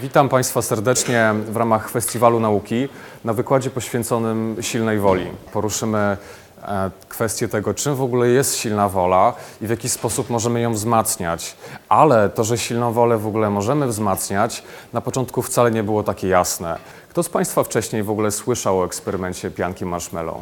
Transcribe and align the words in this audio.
Witam 0.00 0.28
Państwa 0.28 0.62
serdecznie 0.62 1.34
w 1.48 1.56
ramach 1.56 1.90
Festiwalu 1.90 2.40
Nauki 2.40 2.88
na 3.24 3.32
wykładzie 3.32 3.70
poświęconym 3.70 4.56
silnej 4.60 4.98
woli. 4.98 5.26
Poruszymy 5.52 6.16
e, 6.62 6.90
kwestię 7.08 7.48
tego, 7.48 7.74
czym 7.74 7.94
w 7.94 8.02
ogóle 8.02 8.28
jest 8.28 8.56
silna 8.56 8.88
wola 8.88 9.34
i 9.60 9.66
w 9.66 9.70
jaki 9.70 9.88
sposób 9.88 10.30
możemy 10.30 10.60
ją 10.60 10.72
wzmacniać. 10.72 11.56
Ale 11.88 12.28
to, 12.28 12.44
że 12.44 12.58
silną 12.58 12.92
wolę 12.92 13.18
w 13.18 13.26
ogóle 13.26 13.50
możemy 13.50 13.86
wzmacniać, 13.86 14.62
na 14.92 15.00
początku 15.00 15.42
wcale 15.42 15.70
nie 15.70 15.82
było 15.82 16.02
takie 16.02 16.28
jasne. 16.28 16.78
Kto 17.10 17.22
z 17.22 17.28
Państwa 17.28 17.64
wcześniej 17.64 18.02
w 18.02 18.10
ogóle 18.10 18.30
słyszał 18.30 18.80
o 18.80 18.84
eksperymencie 18.84 19.50
pianki 19.50 19.84
marshmallow? 19.84 20.36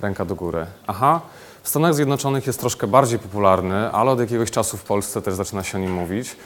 Ręka 0.00 0.24
do 0.24 0.34
góry. 0.34 0.66
Aha. 0.86 1.20
W 1.62 1.68
Stanach 1.68 1.94
Zjednoczonych 1.94 2.46
jest 2.46 2.60
troszkę 2.60 2.86
bardziej 2.86 3.18
popularny, 3.18 3.90
ale 3.92 4.10
od 4.10 4.20
jakiegoś 4.20 4.50
czasu 4.50 4.76
w 4.76 4.82
Polsce 4.82 5.22
też 5.22 5.34
zaczyna 5.34 5.62
się 5.62 5.78
o 5.78 5.80
nim 5.80 5.92
mówić. 5.92 6.36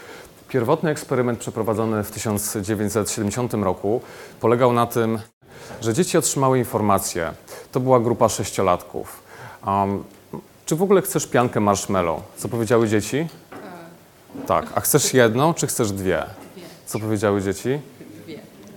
Pierwotny 0.50 0.90
eksperyment 0.90 1.38
przeprowadzony 1.38 2.04
w 2.04 2.10
1970 2.10 3.54
roku 3.54 4.00
polegał 4.40 4.72
na 4.72 4.86
tym, 4.86 5.18
że 5.80 5.94
dzieci 5.94 6.18
otrzymały 6.18 6.58
informację. 6.58 7.32
To 7.72 7.80
była 7.80 8.00
grupa 8.00 8.28
sześciolatków. 8.28 9.22
Um, 9.66 10.04
czy 10.66 10.76
w 10.76 10.82
ogóle 10.82 11.02
chcesz 11.02 11.26
piankę 11.26 11.60
marshmallow? 11.60 12.20
Co 12.36 12.48
powiedziały 12.48 12.88
dzieci? 12.88 13.28
Tak. 14.46 14.66
A 14.74 14.80
chcesz 14.80 15.14
jedną, 15.14 15.54
czy 15.54 15.66
chcesz 15.66 15.92
dwie? 15.92 16.22
Co 16.86 16.98
powiedziały 16.98 17.42
dzieci? 17.42 17.80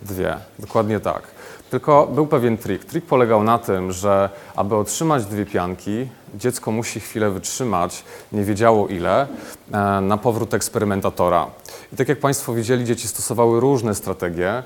Dwie, 0.02 0.38
dokładnie 0.59 0.99
tak. 0.99 1.23
Tylko 1.73 2.07
był 2.07 2.27
pewien 2.27 2.57
trik. 2.57 2.85
Trik 2.85 3.05
polegał 3.05 3.43
na 3.43 3.59
tym, 3.59 3.91
że 3.91 4.29
aby 4.55 4.75
otrzymać 4.75 5.25
dwie 5.25 5.45
pianki, 5.45 6.07
dziecko 6.35 6.71
musi 6.71 6.99
chwilę 6.99 7.31
wytrzymać, 7.31 8.03
nie 8.31 8.43
wiedziało 8.43 8.87
ile, 8.87 9.27
e, 9.71 10.01
na 10.01 10.17
powrót 10.17 10.53
eksperymentatora. 10.53 11.47
I 11.93 11.95
tak 11.95 12.09
jak 12.09 12.19
Państwo 12.19 12.53
widzieli, 12.53 12.85
dzieci 12.85 13.07
stosowały 13.07 13.59
różne 13.59 13.95
strategie, 13.95 14.63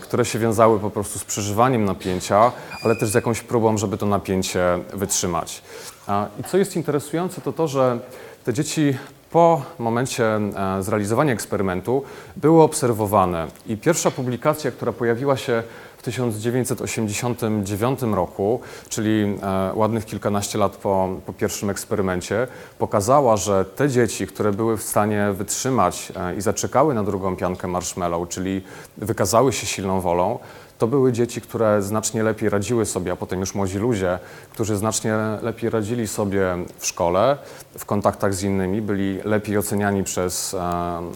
które 0.00 0.24
się 0.24 0.38
wiązały 0.38 0.78
po 0.78 0.90
prostu 0.90 1.18
z 1.18 1.24
przeżywaniem 1.24 1.84
napięcia, 1.84 2.52
ale 2.84 2.96
też 2.96 3.08
z 3.08 3.14
jakąś 3.14 3.40
próbą, 3.40 3.78
żeby 3.78 3.98
to 3.98 4.06
napięcie 4.06 4.78
wytrzymać. 4.94 5.62
A, 6.06 6.26
I 6.40 6.44
co 6.44 6.58
jest 6.58 6.76
interesujące, 6.76 7.40
to 7.40 7.52
to, 7.52 7.68
że 7.68 7.98
te 8.44 8.52
dzieci 8.52 8.94
po 9.30 9.62
momencie 9.78 10.24
e, 10.24 10.82
zrealizowania 10.82 11.32
eksperymentu 11.32 12.02
były 12.36 12.62
obserwowane 12.62 13.46
i 13.66 13.76
pierwsza 13.76 14.10
publikacja, 14.10 14.70
która 14.70 14.92
pojawiła 14.92 15.36
się 15.36 15.62
w 15.98 16.02
1989 16.02 18.02
roku, 18.02 18.60
czyli 18.88 19.38
e, 19.42 19.72
ładnych 19.74 20.04
kilkanaście 20.04 20.58
lat 20.58 20.76
po, 20.76 21.08
po 21.26 21.32
pierwszym 21.32 21.70
eksperymencie, 21.70 22.46
pokazała, 22.78 23.36
że 23.36 23.64
te 23.64 23.88
dzieci, 23.88 24.26
które 24.26 24.52
były 24.52 24.76
w 24.76 24.82
stanie 24.82 25.32
wytrzymać 25.32 26.12
e, 26.16 26.36
i 26.36 26.40
zaczekały 26.40 26.94
na 26.94 27.04
drugą 27.04 27.36
piankę 27.36 27.68
marshmallow, 27.68 28.28
czyli 28.28 28.62
wykazały 28.96 29.52
się 29.52 29.66
silną 29.66 30.00
wolą, 30.00 30.38
to 30.78 30.86
były 30.86 31.12
dzieci, 31.12 31.40
które 31.40 31.82
znacznie 31.82 32.22
lepiej 32.22 32.48
radziły 32.48 32.86
sobie, 32.86 33.12
a 33.12 33.16
potem 33.16 33.40
już 33.40 33.54
młodzi 33.54 33.78
ludzie, 33.78 34.18
którzy 34.50 34.76
znacznie 34.76 35.14
lepiej 35.42 35.70
radzili 35.70 36.08
sobie 36.08 36.56
w 36.78 36.86
szkole, 36.86 37.38
w 37.78 37.84
kontaktach 37.84 38.34
z 38.34 38.42
innymi, 38.42 38.82
byli 38.82 39.18
lepiej 39.24 39.58
oceniani 39.58 40.04
przez 40.04 40.54
e, 40.54 40.60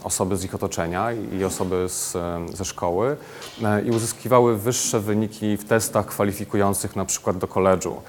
osoby 0.03 0.37
z 0.37 0.43
ich 0.43 0.55
otoczenia 0.55 1.07
i 1.11 1.43
osoby 1.43 1.85
z, 1.89 2.15
e, 2.15 2.45
ze 2.53 2.65
szkoły 2.65 3.17
e, 3.63 3.81
i 3.81 3.91
uzyskiwały 3.91 4.57
wyższe 4.57 4.99
wyniki 4.99 5.57
w 5.57 5.65
testach 5.65 6.05
kwalifikujących 6.05 6.95
na 6.95 7.05
przykład 7.05 7.37
do 7.37 7.47
koledżu. 7.47 8.01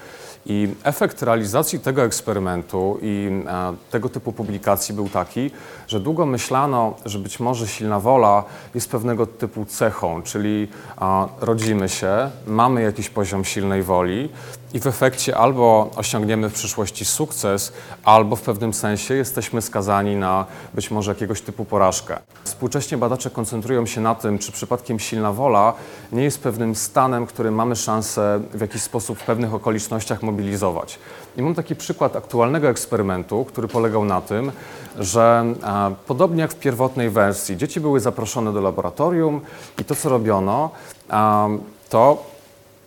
I 0.47 0.67
efekt 0.83 1.21
realizacji 1.21 1.79
tego 1.79 2.03
eksperymentu 2.03 2.99
i 3.01 3.43
tego 3.91 4.09
typu 4.09 4.31
publikacji 4.31 4.95
był 4.95 5.09
taki, 5.09 5.51
że 5.87 5.99
długo 5.99 6.25
myślano, 6.25 6.93
że 7.05 7.19
być 7.19 7.39
może 7.39 7.67
silna 7.67 7.99
wola 7.99 8.43
jest 8.75 8.91
pewnego 8.91 9.25
typu 9.25 9.65
cechą, 9.65 10.21
czyli 10.21 10.67
e, 11.01 11.27
rodzimy 11.41 11.89
się, 11.89 12.29
mamy 12.47 12.81
jakiś 12.81 13.09
poziom 13.09 13.45
silnej 13.45 13.83
woli 13.83 14.29
i 14.73 14.79
w 14.79 14.87
efekcie 14.87 15.37
albo 15.37 15.91
osiągniemy 15.95 16.49
w 16.49 16.53
przyszłości 16.53 17.05
sukces, 17.05 17.73
albo 18.03 18.35
w 18.35 18.41
pewnym 18.41 18.73
sensie 18.73 19.13
jesteśmy 19.13 19.61
skazani 19.61 20.15
na 20.15 20.45
być 20.73 20.91
może 20.91 21.11
jakiegoś 21.11 21.41
typu 21.41 21.65
porażkę. 21.65 22.19
Współcześnie 22.43 22.97
badacze 22.97 23.29
koncentrują 23.29 23.85
się 23.85 24.01
na 24.01 24.15
tym, 24.15 24.39
czy 24.39 24.51
przypadkiem 24.51 24.99
silna 24.99 25.33
wola 25.33 25.73
nie 26.11 26.23
jest 26.23 26.39
pewnym 26.39 26.75
stanem, 26.75 27.25
który 27.25 27.51
mamy 27.51 27.75
szansę 27.75 28.41
w 28.53 28.61
jakiś 28.61 28.81
sposób 28.81 29.19
w 29.19 29.23
pewnych 29.23 29.53
okolicznościach 29.53 30.23
mobilizować. 30.23 30.99
I 31.37 31.41
mam 31.41 31.55
taki 31.55 31.75
przykład 31.75 32.15
aktualnego 32.15 32.69
eksperymentu, 32.69 33.45
który 33.45 33.67
polegał 33.67 34.05
na 34.05 34.21
tym, 34.21 34.51
że 34.99 35.45
e, 35.63 35.95
podobnie 36.07 36.41
jak 36.41 36.51
w 36.51 36.59
pierwotnej 36.59 37.09
wersji, 37.09 37.57
dzieci 37.57 37.79
były 37.79 37.99
zaproszone 37.99 38.53
do 38.53 38.61
laboratorium 38.61 39.41
i 39.81 39.85
to, 39.85 39.95
co 39.95 40.09
robiono, 40.09 40.69
e, 41.09 41.57
to 41.89 42.23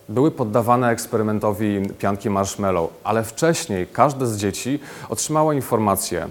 były 0.09 0.31
poddawane 0.31 0.89
eksperymentowi 0.89 1.81
pianki 1.99 2.29
marshmallow, 2.29 2.89
ale 3.03 3.23
wcześniej 3.23 3.87
każde 3.87 4.27
z 4.27 4.37
dzieci 4.37 4.79
otrzymało 5.09 5.53
informację: 5.53 6.27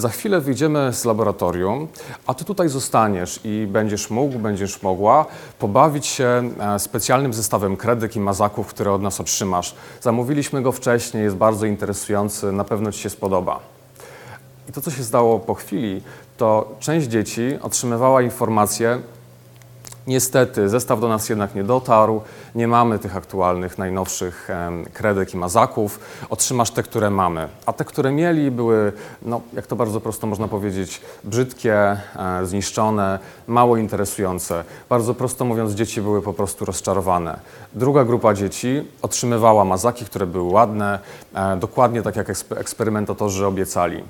Za 0.00 0.08
chwilę 0.08 0.40
wyjdziemy 0.40 0.92
z 0.92 1.04
laboratorium, 1.04 1.88
a 2.26 2.34
ty 2.34 2.44
tutaj 2.44 2.68
zostaniesz 2.68 3.40
i 3.44 3.66
będziesz 3.70 4.10
mógł, 4.10 4.38
będziesz 4.38 4.82
mogła 4.82 5.26
pobawić 5.58 6.06
się 6.06 6.50
e, 6.60 6.78
specjalnym 6.78 7.34
zestawem 7.34 7.76
kredek 7.76 8.16
i 8.16 8.20
mazaków, 8.20 8.66
które 8.66 8.92
od 8.92 9.02
nas 9.02 9.20
otrzymasz. 9.20 9.74
Zamówiliśmy 10.00 10.62
go 10.62 10.72
wcześniej, 10.72 11.22
jest 11.22 11.36
bardzo 11.36 11.66
interesujący, 11.66 12.52
na 12.52 12.64
pewno 12.64 12.92
ci 12.92 13.00
się 13.00 13.10
spodoba. 13.10 13.60
I 14.68 14.72
to, 14.72 14.80
co 14.80 14.90
się 14.90 15.02
zdało 15.02 15.38
po 15.38 15.54
chwili, 15.54 16.02
to 16.36 16.74
część 16.78 17.06
dzieci 17.06 17.58
otrzymywała 17.62 18.22
informację, 18.22 18.98
Niestety, 20.06 20.68
zestaw 20.68 21.00
do 21.00 21.08
nas 21.08 21.28
jednak 21.28 21.54
nie 21.54 21.64
dotarł. 21.64 22.20
Nie 22.54 22.68
mamy 22.68 22.98
tych 22.98 23.16
aktualnych, 23.16 23.78
najnowszych 23.78 24.48
kredek 24.92 25.34
i 25.34 25.36
mazaków. 25.36 26.00
Otrzymasz 26.30 26.70
te, 26.70 26.82
które 26.82 27.10
mamy. 27.10 27.48
A 27.66 27.72
te, 27.72 27.84
które 27.84 28.12
mieli, 28.12 28.50
były, 28.50 28.92
no, 29.22 29.40
jak 29.52 29.66
to 29.66 29.76
bardzo 29.76 30.00
prosto 30.00 30.26
można 30.26 30.48
powiedzieć, 30.48 31.00
brzydkie, 31.24 31.74
e, 31.74 31.98
zniszczone, 32.44 33.18
mało 33.46 33.76
interesujące. 33.76 34.64
Bardzo 34.88 35.14
prosto 35.14 35.44
mówiąc, 35.44 35.72
dzieci 35.72 36.02
były 36.02 36.22
po 36.22 36.32
prostu 36.32 36.64
rozczarowane. 36.64 37.40
Druga 37.74 38.04
grupa 38.04 38.34
dzieci 38.34 38.88
otrzymywała 39.02 39.64
mazaki, 39.64 40.04
które 40.04 40.26
były 40.26 40.52
ładne, 40.52 40.98
e, 41.34 41.56
dokładnie 41.56 42.02
tak 42.02 42.16
jak 42.16 42.28
ekspe- 42.28 42.58
eksperymentatorzy 42.58 43.46
obiecali. 43.46 44.04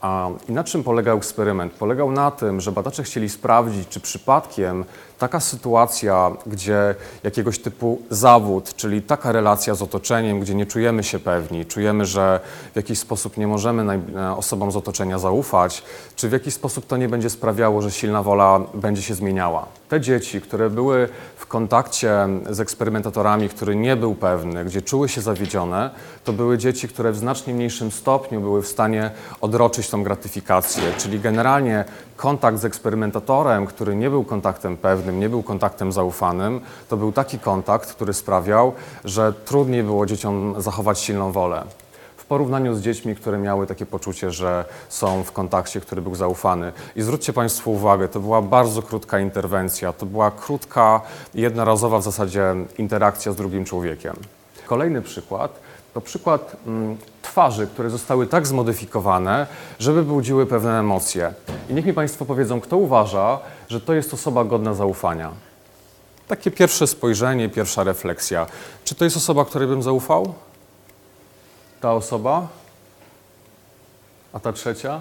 A, 0.00 0.28
I 0.48 0.52
na 0.52 0.64
czym 0.64 0.84
polegał 0.84 1.16
eksperyment? 1.16 1.72
Polegał 1.72 2.10
na 2.10 2.30
tym, 2.30 2.60
że 2.60 2.72
badacze 2.72 3.02
chcieli 3.02 3.28
sprawdzić, 3.28 3.88
czy 3.88 4.00
przypadkiem 4.00 4.84
taka 5.22 5.40
sytuacja, 5.40 6.30
gdzie 6.46 6.94
jakiegoś 7.22 7.58
typu 7.58 8.02
zawód, 8.10 8.74
czyli 8.74 9.02
taka 9.02 9.32
relacja 9.32 9.74
z 9.74 9.82
otoczeniem, 9.82 10.40
gdzie 10.40 10.54
nie 10.54 10.66
czujemy 10.66 11.04
się 11.04 11.18
pewni, 11.18 11.66
czujemy, 11.66 12.06
że 12.06 12.40
w 12.72 12.76
jakiś 12.76 12.98
sposób 12.98 13.36
nie 13.36 13.46
możemy 13.46 14.00
osobom 14.36 14.72
z 14.72 14.76
otoczenia 14.76 15.18
zaufać, 15.18 15.82
czy 16.16 16.28
w 16.28 16.32
jakiś 16.32 16.54
sposób 16.54 16.86
to 16.86 16.96
nie 16.96 17.08
będzie 17.08 17.30
sprawiało, 17.30 17.82
że 17.82 17.90
silna 17.90 18.22
wola 18.22 18.60
będzie 18.74 19.02
się 19.02 19.14
zmieniała. 19.14 19.66
Te 19.88 20.00
dzieci, 20.00 20.40
które 20.40 20.70
były 20.70 21.08
w 21.36 21.46
kontakcie 21.46 22.28
z 22.50 22.60
eksperymentatorami, 22.60 23.48
który 23.48 23.76
nie 23.76 23.96
był 23.96 24.14
pewny, 24.14 24.64
gdzie 24.64 24.82
czuły 24.82 25.08
się 25.08 25.20
zawiedzione, 25.20 25.90
to 26.24 26.32
były 26.32 26.58
dzieci, 26.58 26.88
które 26.88 27.12
w 27.12 27.16
znacznie 27.16 27.54
mniejszym 27.54 27.90
stopniu 27.90 28.40
były 28.40 28.62
w 28.62 28.66
stanie 28.66 29.10
odroczyć 29.40 29.90
tą 29.90 30.02
gratyfikację, 30.02 30.82
czyli 30.98 31.20
generalnie 31.20 31.84
kontakt 32.22 32.58
z 32.58 32.64
eksperymentatorem, 32.64 33.66
który 33.66 33.96
nie 33.96 34.10
był 34.10 34.24
kontaktem 34.24 34.76
pewnym, 34.76 35.20
nie 35.20 35.28
był 35.28 35.42
kontaktem 35.42 35.92
zaufanym, 35.92 36.60
to 36.88 36.96
był 36.96 37.12
taki 37.12 37.38
kontakt, 37.38 37.94
który 37.94 38.12
sprawiał, 38.12 38.72
że 39.04 39.32
trudniej 39.32 39.82
było 39.82 40.06
dzieciom 40.06 40.54
zachować 40.58 40.98
silną 40.98 41.32
wolę. 41.32 41.64
W 42.16 42.24
porównaniu 42.24 42.74
z 42.74 42.80
dziećmi, 42.80 43.16
które 43.16 43.38
miały 43.38 43.66
takie 43.66 43.86
poczucie, 43.86 44.30
że 44.30 44.64
są 44.88 45.22
w 45.24 45.32
kontakcie, 45.32 45.80
który 45.80 46.02
był 46.02 46.14
zaufany. 46.14 46.72
I 46.96 47.02
zwróćcie 47.02 47.32
Państwo 47.32 47.70
uwagę, 47.70 48.08
to 48.08 48.20
była 48.20 48.42
bardzo 48.42 48.82
krótka 48.82 49.20
interwencja, 49.20 49.92
to 49.92 50.06
była 50.06 50.30
krótka, 50.30 51.00
jednorazowa 51.34 51.98
w 51.98 52.02
zasadzie 52.02 52.54
interakcja 52.78 53.32
z 53.32 53.36
drugim 53.36 53.64
człowiekiem. 53.64 54.16
Kolejny 54.66 55.02
przykład 55.02 55.60
to 55.94 56.00
przykład 56.00 56.56
mm, 56.66 56.96
twarzy, 57.32 57.66
które 57.66 57.90
zostały 57.90 58.26
tak 58.26 58.46
zmodyfikowane, 58.46 59.46
żeby 59.78 60.02
budziły 60.02 60.46
pewne 60.46 60.80
emocje. 60.80 61.34
I 61.70 61.74
niech 61.74 61.86
mi 61.86 61.92
Państwo 61.92 62.24
powiedzą, 62.24 62.60
kto 62.60 62.76
uważa, 62.76 63.38
że 63.68 63.80
to 63.80 63.94
jest 63.94 64.14
osoba 64.14 64.44
godna 64.44 64.74
zaufania. 64.74 65.30
Takie 66.28 66.50
pierwsze 66.50 66.86
spojrzenie, 66.86 67.48
pierwsza 67.48 67.84
refleksja. 67.84 68.46
Czy 68.84 68.94
to 68.94 69.04
jest 69.04 69.16
osoba, 69.16 69.44
której 69.44 69.68
bym 69.68 69.82
zaufał? 69.82 70.34
Ta 71.80 71.92
osoba? 71.92 72.48
A 74.32 74.40
ta 74.40 74.52
trzecia? 74.52 75.00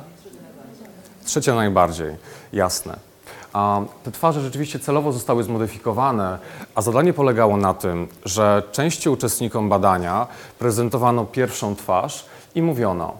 Trzecia 1.25 1.55
najbardziej, 1.55 2.15
jasne. 2.53 3.10
A 3.53 3.81
te 4.03 4.11
twarze 4.11 4.41
rzeczywiście 4.41 4.79
celowo 4.79 5.11
zostały 5.11 5.43
zmodyfikowane, 5.43 6.39
a 6.75 6.81
zadanie 6.81 7.13
polegało 7.13 7.57
na 7.57 7.73
tym, 7.73 8.07
że 8.25 8.63
części 8.71 9.09
uczestnikom 9.09 9.69
badania 9.69 10.27
prezentowano 10.59 11.25
pierwszą 11.25 11.75
twarz 11.75 12.25
i 12.55 12.61
mówiono: 12.61 13.13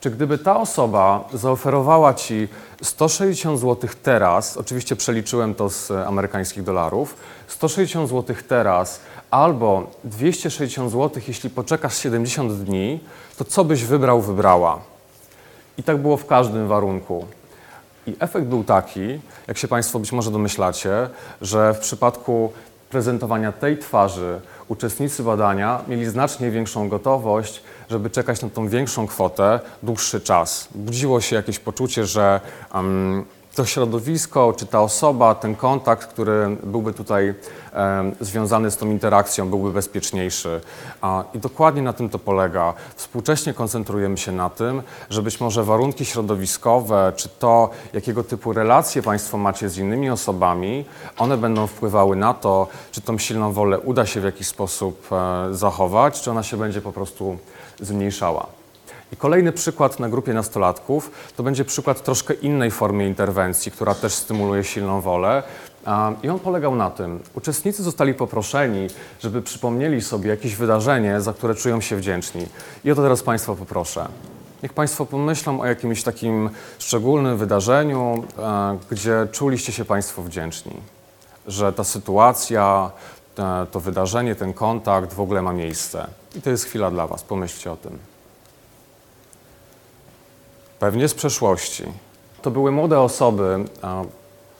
Czy 0.00 0.10
gdyby 0.10 0.38
ta 0.38 0.60
osoba 0.60 1.28
zaoferowała 1.32 2.14
Ci 2.14 2.48
160 2.82 3.60
zł 3.60 3.90
teraz, 4.02 4.56
oczywiście 4.56 4.96
przeliczyłem 4.96 5.54
to 5.54 5.70
z 5.70 5.90
amerykańskich 5.90 6.62
dolarów, 6.62 7.16
160 7.48 8.08
zł 8.08 8.36
teraz 8.48 9.00
albo 9.30 9.90
260 10.04 10.92
zł, 10.92 11.22
jeśli 11.28 11.50
poczekasz 11.50 11.98
70 11.98 12.52
dni, 12.52 13.00
to 13.36 13.44
co 13.44 13.64
byś 13.64 13.84
wybrał, 13.84 14.20
wybrała? 14.20 14.78
I 15.78 15.82
tak 15.82 15.96
było 15.96 16.16
w 16.16 16.26
każdym 16.26 16.68
warunku. 16.68 17.26
I 18.08 18.16
efekt 18.20 18.46
był 18.46 18.64
taki, 18.64 19.20
jak 19.48 19.58
się 19.58 19.68
Państwo 19.68 19.98
być 19.98 20.12
może 20.12 20.30
domyślacie, 20.30 21.08
że 21.40 21.74
w 21.74 21.78
przypadku 21.78 22.52
prezentowania 22.90 23.52
tej 23.52 23.78
twarzy 23.78 24.40
uczestnicy 24.68 25.22
badania 25.22 25.80
mieli 25.88 26.06
znacznie 26.06 26.50
większą 26.50 26.88
gotowość, 26.88 27.62
żeby 27.90 28.10
czekać 28.10 28.42
na 28.42 28.48
tą 28.48 28.68
większą 28.68 29.06
kwotę 29.06 29.60
dłuższy 29.82 30.20
czas. 30.20 30.68
Budziło 30.74 31.20
się 31.20 31.36
jakieś 31.36 31.58
poczucie, 31.58 32.06
że 32.06 32.40
um, 32.74 33.24
to 33.58 33.64
środowisko, 33.64 34.54
czy 34.56 34.66
ta 34.66 34.80
osoba, 34.80 35.34
ten 35.34 35.56
kontakt, 35.56 36.06
który 36.08 36.56
byłby 36.64 36.92
tutaj 36.92 37.34
związany 38.20 38.70
z 38.70 38.76
tą 38.76 38.90
interakcją, 38.90 39.50
byłby 39.50 39.72
bezpieczniejszy. 39.72 40.60
I 41.34 41.38
dokładnie 41.38 41.82
na 41.82 41.92
tym 41.92 42.08
to 42.08 42.18
polega. 42.18 42.74
Współcześnie 42.96 43.54
koncentrujemy 43.54 44.18
się 44.18 44.32
na 44.32 44.50
tym, 44.50 44.82
że 45.10 45.22
być 45.22 45.40
może 45.40 45.64
warunki 45.64 46.04
środowiskowe, 46.04 47.12
czy 47.16 47.28
to, 47.28 47.70
jakiego 47.92 48.24
typu 48.24 48.52
relacje 48.52 49.02
Państwo 49.02 49.38
macie 49.38 49.68
z 49.68 49.78
innymi 49.78 50.10
osobami, 50.10 50.84
one 51.18 51.36
będą 51.36 51.66
wpływały 51.66 52.16
na 52.16 52.34
to, 52.34 52.66
czy 52.92 53.00
tą 53.00 53.18
silną 53.18 53.52
wolę 53.52 53.80
uda 53.80 54.06
się 54.06 54.20
w 54.20 54.24
jakiś 54.24 54.46
sposób 54.46 55.08
e, 55.12 55.54
zachować, 55.54 56.20
czy 56.20 56.30
ona 56.30 56.42
się 56.42 56.56
będzie 56.56 56.80
po 56.80 56.92
prostu 56.92 57.38
zmniejszała. 57.80 58.57
I 59.12 59.16
kolejny 59.16 59.52
przykład 59.52 60.00
na 60.00 60.08
grupie 60.08 60.34
nastolatków 60.34 61.10
to 61.36 61.42
będzie 61.42 61.64
przykład 61.64 62.02
troszkę 62.02 62.34
innej 62.34 62.70
formy 62.70 63.06
interwencji, 63.06 63.72
która 63.72 63.94
też 63.94 64.14
stymuluje 64.14 64.64
silną 64.64 65.00
wolę. 65.00 65.42
I 66.22 66.28
on 66.28 66.38
polegał 66.38 66.74
na 66.74 66.90
tym, 66.90 67.20
uczestnicy 67.34 67.82
zostali 67.82 68.14
poproszeni, 68.14 68.86
żeby 69.20 69.42
przypomnieli 69.42 70.02
sobie 70.02 70.30
jakieś 70.30 70.56
wydarzenie, 70.56 71.20
za 71.20 71.32
które 71.32 71.54
czują 71.54 71.80
się 71.80 71.96
wdzięczni. 71.96 72.46
I 72.84 72.90
o 72.90 72.94
to 72.94 73.02
teraz 73.02 73.22
Państwa 73.22 73.54
poproszę. 73.54 74.08
Niech 74.62 74.72
Państwo 74.72 75.06
pomyślą 75.06 75.60
o 75.60 75.66
jakimś 75.66 76.02
takim 76.02 76.50
szczególnym 76.78 77.36
wydarzeniu, 77.36 78.24
gdzie 78.90 79.28
czuliście 79.32 79.72
się 79.72 79.84
Państwo 79.84 80.22
wdzięczni, 80.22 80.76
że 81.46 81.72
ta 81.72 81.84
sytuacja, 81.84 82.90
to 83.70 83.80
wydarzenie, 83.80 84.34
ten 84.34 84.52
kontakt 84.52 85.14
w 85.14 85.20
ogóle 85.20 85.42
ma 85.42 85.52
miejsce. 85.52 86.06
I 86.36 86.42
to 86.42 86.50
jest 86.50 86.64
chwila 86.64 86.90
dla 86.90 87.06
Was. 87.06 87.22
Pomyślcie 87.22 87.72
o 87.72 87.76
tym 87.76 87.98
pewnie 90.78 91.08
z 91.08 91.14
przeszłości. 91.14 91.84
To 92.42 92.50
były 92.50 92.70
młode 92.72 93.00
osoby. 93.00 93.64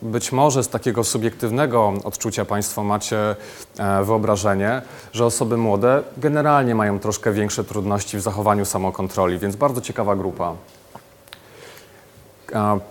Być 0.02 0.32
może 0.32 0.64
z 0.64 0.68
takiego 0.68 1.04
subiektywnego 1.04 1.92
odczucia 2.04 2.44
Państwo 2.44 2.84
macie 2.84 3.36
e, 3.78 4.04
wyobrażenie, 4.04 4.82
że 5.12 5.26
osoby 5.26 5.56
młode 5.56 6.02
generalnie 6.16 6.74
mają 6.74 6.98
troszkę 6.98 7.32
większe 7.32 7.64
trudności 7.64 8.16
w 8.16 8.20
zachowaniu 8.20 8.64
samokontroli, 8.64 9.38
więc 9.38 9.56
bardzo 9.56 9.80
ciekawa 9.80 10.16
grupa. 10.16 10.54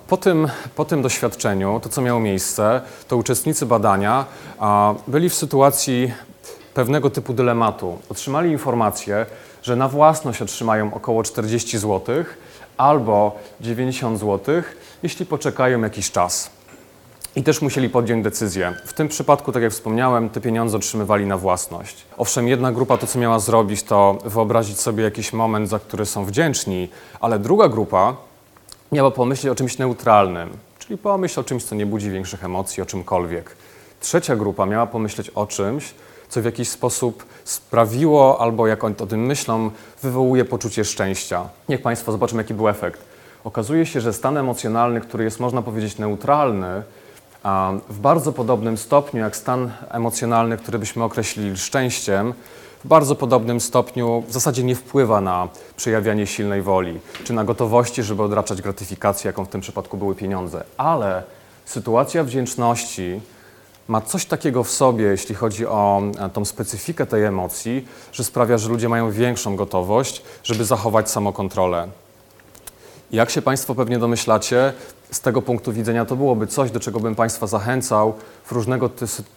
Po 0.08 0.18
tym, 0.18 0.48
po 0.76 0.86
tym 0.86 1.02
doświadczeniu, 1.02 1.80
to 1.84 1.90
co 1.90 2.02
miało 2.02 2.20
miejsce, 2.20 2.82
to 3.08 3.18
uczestnicy 3.18 3.66
badania 3.66 4.26
byli 5.08 5.30
w 5.30 5.36
sytuacji 5.36 6.14
pewnego 6.74 7.10
typu 7.10 7.34
dylematu. 7.34 7.98
Otrzymali 8.10 8.52
informację, 8.52 9.26
że 9.64 9.76
na 9.76 9.88
własność 9.88 10.42
otrzymają 10.42 10.94
około 10.94 11.24
40 11.24 11.78
złotych, 11.78 12.38
albo 12.78 13.40
90 13.62 14.20
zł, 14.20 14.64
jeśli 15.04 15.26
poczekają 15.26 15.82
jakiś 15.82 16.12
czas. 16.12 16.50
I 17.36 17.44
też 17.44 17.62
musieli 17.62 17.90
podjąć 17.90 18.24
decyzję. 18.24 18.74
W 18.86 18.94
tym 18.94 19.08
przypadku, 19.08 19.52
tak 19.52 19.64
jak 19.64 19.72
wspomniałem, 19.72 20.30
te 20.30 20.42
pieniądze 20.42 20.78
otrzymywali 20.78 21.26
na 21.26 21.38
własność. 21.38 22.06
Owszem, 22.18 22.48
jedna 22.48 22.72
grupa 22.72 22.98
to, 22.98 23.08
co 23.08 23.20
miała 23.20 23.40
zrobić, 23.40 23.84
to 23.84 24.18
wyobrazić 24.26 24.80
sobie 24.80 25.04
jakiś 25.04 25.34
moment, 25.34 25.70
za 25.70 25.80
który 25.80 26.06
są 26.06 26.26
wdzięczni, 26.26 26.90
ale 27.20 27.40
druga 27.40 27.70
grupa 27.70 28.16
miała 28.92 29.12
pomyśleć 29.12 29.52
o 29.52 29.56
czymś 29.56 29.78
neutralnym, 29.78 30.50
czyli 30.80 30.98
pomyśl 30.98 31.40
o 31.40 31.44
czymś, 31.44 31.64
co 31.64 31.76
nie 31.76 31.86
budzi 31.86 32.12
większych 32.12 32.44
emocji, 32.44 32.84
o 32.84 32.86
czymkolwiek. 32.86 33.56
Trzecia 34.00 34.36
grupa 34.36 34.66
miała 34.66 34.86
pomyśleć 34.86 35.30
o 35.30 35.48
czymś, 35.48 35.94
co 36.30 36.42
w 36.42 36.46
jakiś 36.46 36.70
sposób 36.70 37.26
sprawiło, 37.44 38.42
albo 38.42 38.68
jak 38.68 38.84
oni 38.84 38.96
o 39.00 39.08
tym 39.08 39.26
myślą, 39.26 39.72
wywołuje 40.02 40.46
poczucie 40.46 40.86
szczęścia. 40.86 41.50
Niech 41.70 41.82
Państwo 41.82 42.12
zobaczą, 42.12 42.38
jaki 42.38 42.54
był 42.54 42.70
efekt. 42.70 43.02
Okazuje 43.44 43.86
się, 43.86 44.02
że 44.02 44.14
stan 44.14 44.38
emocjonalny, 44.38 45.02
który 45.02 45.24
jest, 45.24 45.40
można 45.40 45.62
powiedzieć, 45.62 45.98
neutralny, 45.98 46.84
w 47.90 48.00
bardzo 48.00 48.34
podobnym 48.34 48.78
stopniu 48.78 49.22
jak 49.22 49.36
stan 49.36 49.72
emocjonalny, 49.90 50.58
który 50.58 50.80
byśmy 50.80 51.04
określili 51.04 51.58
szczęściem, 51.58 52.34
w 52.86 52.88
bardzo 52.88 53.16
podobnym 53.16 53.62
stopniu 53.62 54.24
w 54.28 54.34
zasadzie 54.34 54.64
nie 54.64 54.76
wpływa 54.76 55.22
na 55.22 55.48
przejawianie 55.78 56.28
silnej 56.28 56.62
woli, 56.62 57.00
czy 57.24 57.34
na 57.34 57.44
gotowości, 57.44 58.04
żeby 58.04 58.24
odraczać 58.24 58.62
gratyfikację, 58.62 59.30
jaką 59.30 59.46
w 59.46 59.50
tym 59.50 59.62
przypadku 59.62 59.98
były 59.98 60.16
pieniądze. 60.16 60.64
Ale 60.78 61.24
sytuacja 61.66 62.24
wdzięczności, 62.24 63.22
ma 63.88 64.02
coś 64.02 64.26
takiego 64.26 64.64
w 64.64 64.72
sobie, 64.72 65.06
jeśli 65.06 65.36
chodzi 65.36 65.66
o 65.66 66.02
e, 66.20 66.30
tą 66.30 66.46
specyfikę 66.46 67.06
tej 67.06 67.24
emocji, 67.24 67.88
że 68.12 68.24
sprawia, 68.24 68.58
że 68.58 68.70
ludzie 68.70 68.90
mają 68.90 69.12
większą 69.12 69.56
gotowość, 69.56 70.22
żeby 70.44 70.66
zachować 70.66 71.12
samokontrolę. 71.12 71.88
Jak 73.12 73.30
się 73.30 73.42
Państwo 73.42 73.76
pewnie 73.76 74.00
domyślacie, 74.00 74.74
z 75.12 75.20
tego 75.20 75.42
punktu 75.42 75.74
widzenia 75.74 76.06
to 76.06 76.16
byłoby 76.16 76.48
coś, 76.48 76.72
do 76.72 76.80
czego 76.80 77.00
bym 77.00 77.16
Państwa 77.16 77.48
zachęcał 77.48 78.14
w 78.46 78.52
różnego 78.52 78.90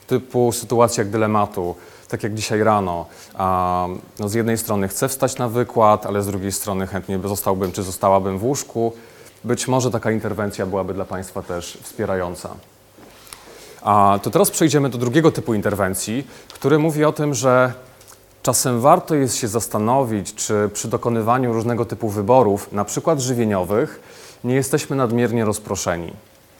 typu 0.06 0.52
sytuacjach 0.52 1.10
dylematu, 1.10 1.74
tak 2.08 2.22
jak 2.22 2.34
dzisiaj 2.34 2.62
rano. 2.62 3.06
No 4.18 4.28
z 4.28 4.34
jednej 4.34 4.58
strony 4.58 4.88
chcę 4.88 5.08
wstać 5.08 5.38
na 5.38 5.48
wykład, 5.48 6.06
ale 6.06 6.22
z 6.22 6.26
drugiej 6.26 6.52
strony 6.52 6.86
chętnie 6.86 7.20
zostałbym 7.24 7.72
czy 7.72 7.82
zostałabym 7.82 8.38
w 8.38 8.44
łóżku. 8.44 8.92
Być 9.44 9.68
może 9.68 9.90
taka 9.90 10.10
interwencja 10.10 10.66
byłaby 10.66 10.94
dla 10.94 11.04
Państwa 11.04 11.42
też 11.42 11.78
wspierająca. 11.82 12.50
A 13.82 14.18
to 14.22 14.30
teraz 14.30 14.50
przejdziemy 14.50 14.88
do 14.88 14.98
drugiego 14.98 15.32
typu 15.32 15.54
interwencji, 15.54 16.26
który 16.54 16.78
mówi 16.78 17.04
o 17.04 17.12
tym, 17.12 17.34
że 17.34 17.72
czasem 18.42 18.80
warto 18.80 19.14
jest 19.14 19.36
się 19.36 19.48
zastanowić, 19.48 20.34
czy 20.34 20.70
przy 20.72 20.88
dokonywaniu 20.88 21.52
różnego 21.52 21.84
typu 21.84 22.08
wyborów, 22.08 22.72
na 22.72 22.84
przykład 22.84 23.20
żywieniowych, 23.20 24.00
nie 24.44 24.54
jesteśmy 24.54 24.96
nadmiernie 24.96 25.44
rozproszeni. 25.44 26.12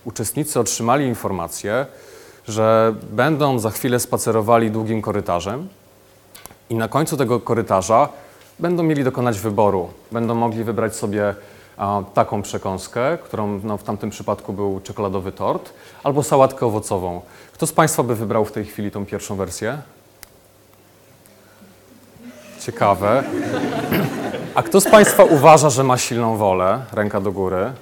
Uczestnicy 0.05 0.61
otrzymali 0.61 1.07
informację, 1.07 1.87
że 2.49 2.95
będą 3.11 3.59
za 3.59 3.71
chwilę 3.71 4.01
spacerowali 4.01 4.71
długim 4.71 5.03
korytarzem 5.03 5.69
i 6.71 6.75
na 6.75 6.89
końcu 6.89 7.17
tego 7.17 7.41
korytarza 7.41 8.09
będą 8.59 8.83
mieli 8.83 9.05
dokonać 9.05 9.39
wyboru. 9.39 9.89
Będą 10.13 10.35
mogli 10.35 10.65
wybrać 10.65 10.97
sobie 10.97 11.35
taką 12.15 12.43
przekąskę, 12.43 13.19
którą 13.25 13.61
no, 13.65 13.77
w 13.77 13.83
tamtym 13.83 14.11
przypadku 14.11 14.53
był 14.53 14.81
czekoladowy 14.81 15.33
tort, 15.33 15.73
albo 16.03 16.23
sałatkę 16.23 16.67
owocową. 16.67 17.21
Kto 17.53 17.67
z 17.67 17.73
Państwa 17.73 18.03
by 18.03 18.15
wybrał 18.15 18.45
w 18.45 18.53
tej 18.53 18.65
chwili 18.65 18.91
tą 18.91 19.07
pierwszą 19.07 19.37
wersję? 19.37 19.79
Ciekawe. 22.61 23.25
A 24.55 24.63
kto 24.63 24.81
z 24.81 24.85
Państwa 24.85 25.25
uważa, 25.25 25.71
że 25.71 25.85
ma 25.85 25.99
silną 25.99 26.37
wolę? 26.37 26.83
Ręka 26.93 27.21
do 27.21 27.33
góry. 27.33 27.73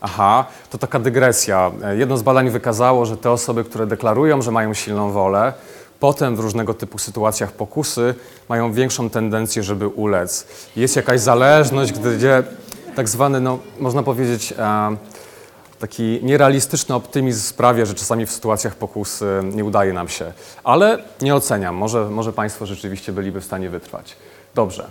Aha, 0.00 0.44
to 0.70 0.78
taka 0.78 0.98
dygresja. 0.98 1.70
Jedno 1.96 2.16
z 2.16 2.22
badań 2.22 2.50
wykazało, 2.50 3.06
że 3.06 3.16
te 3.16 3.30
osoby, 3.30 3.64
które 3.64 3.86
deklarują, 3.86 4.42
że 4.42 4.50
mają 4.50 4.74
silną 4.74 5.10
wolę, 5.10 5.52
potem 6.00 6.36
w 6.36 6.40
różnego 6.40 6.74
typu 6.74 6.98
sytuacjach 6.98 7.52
pokusy 7.52 8.14
mają 8.48 8.72
większą 8.72 9.10
tendencję, 9.10 9.62
żeby 9.62 9.88
ulec. 9.88 10.46
Jest 10.76 10.96
jakaś 10.96 11.20
zależność, 11.20 11.92
gdzie 11.92 12.42
tak 12.96 13.08
zwany, 13.08 13.40
no, 13.40 13.58
można 13.80 14.02
powiedzieć, 14.02 14.54
e, 14.58 14.96
taki 15.78 16.20
nierealistyczny 16.22 16.94
optymizm 16.94 17.40
sprawia, 17.40 17.84
że 17.84 17.94
czasami 17.94 18.26
w 18.26 18.30
sytuacjach 18.30 18.74
pokus 18.74 19.20
nie 19.52 19.64
udaje 19.64 19.92
nam 19.92 20.08
się. 20.08 20.32
Ale 20.64 20.98
nie 21.22 21.34
oceniam, 21.34 21.74
może, 21.74 22.10
może 22.10 22.32
Państwo 22.32 22.66
rzeczywiście 22.66 23.12
byliby 23.12 23.40
w 23.40 23.44
stanie 23.44 23.70
wytrwać. 23.70 24.16
Dobrze. 24.54 24.86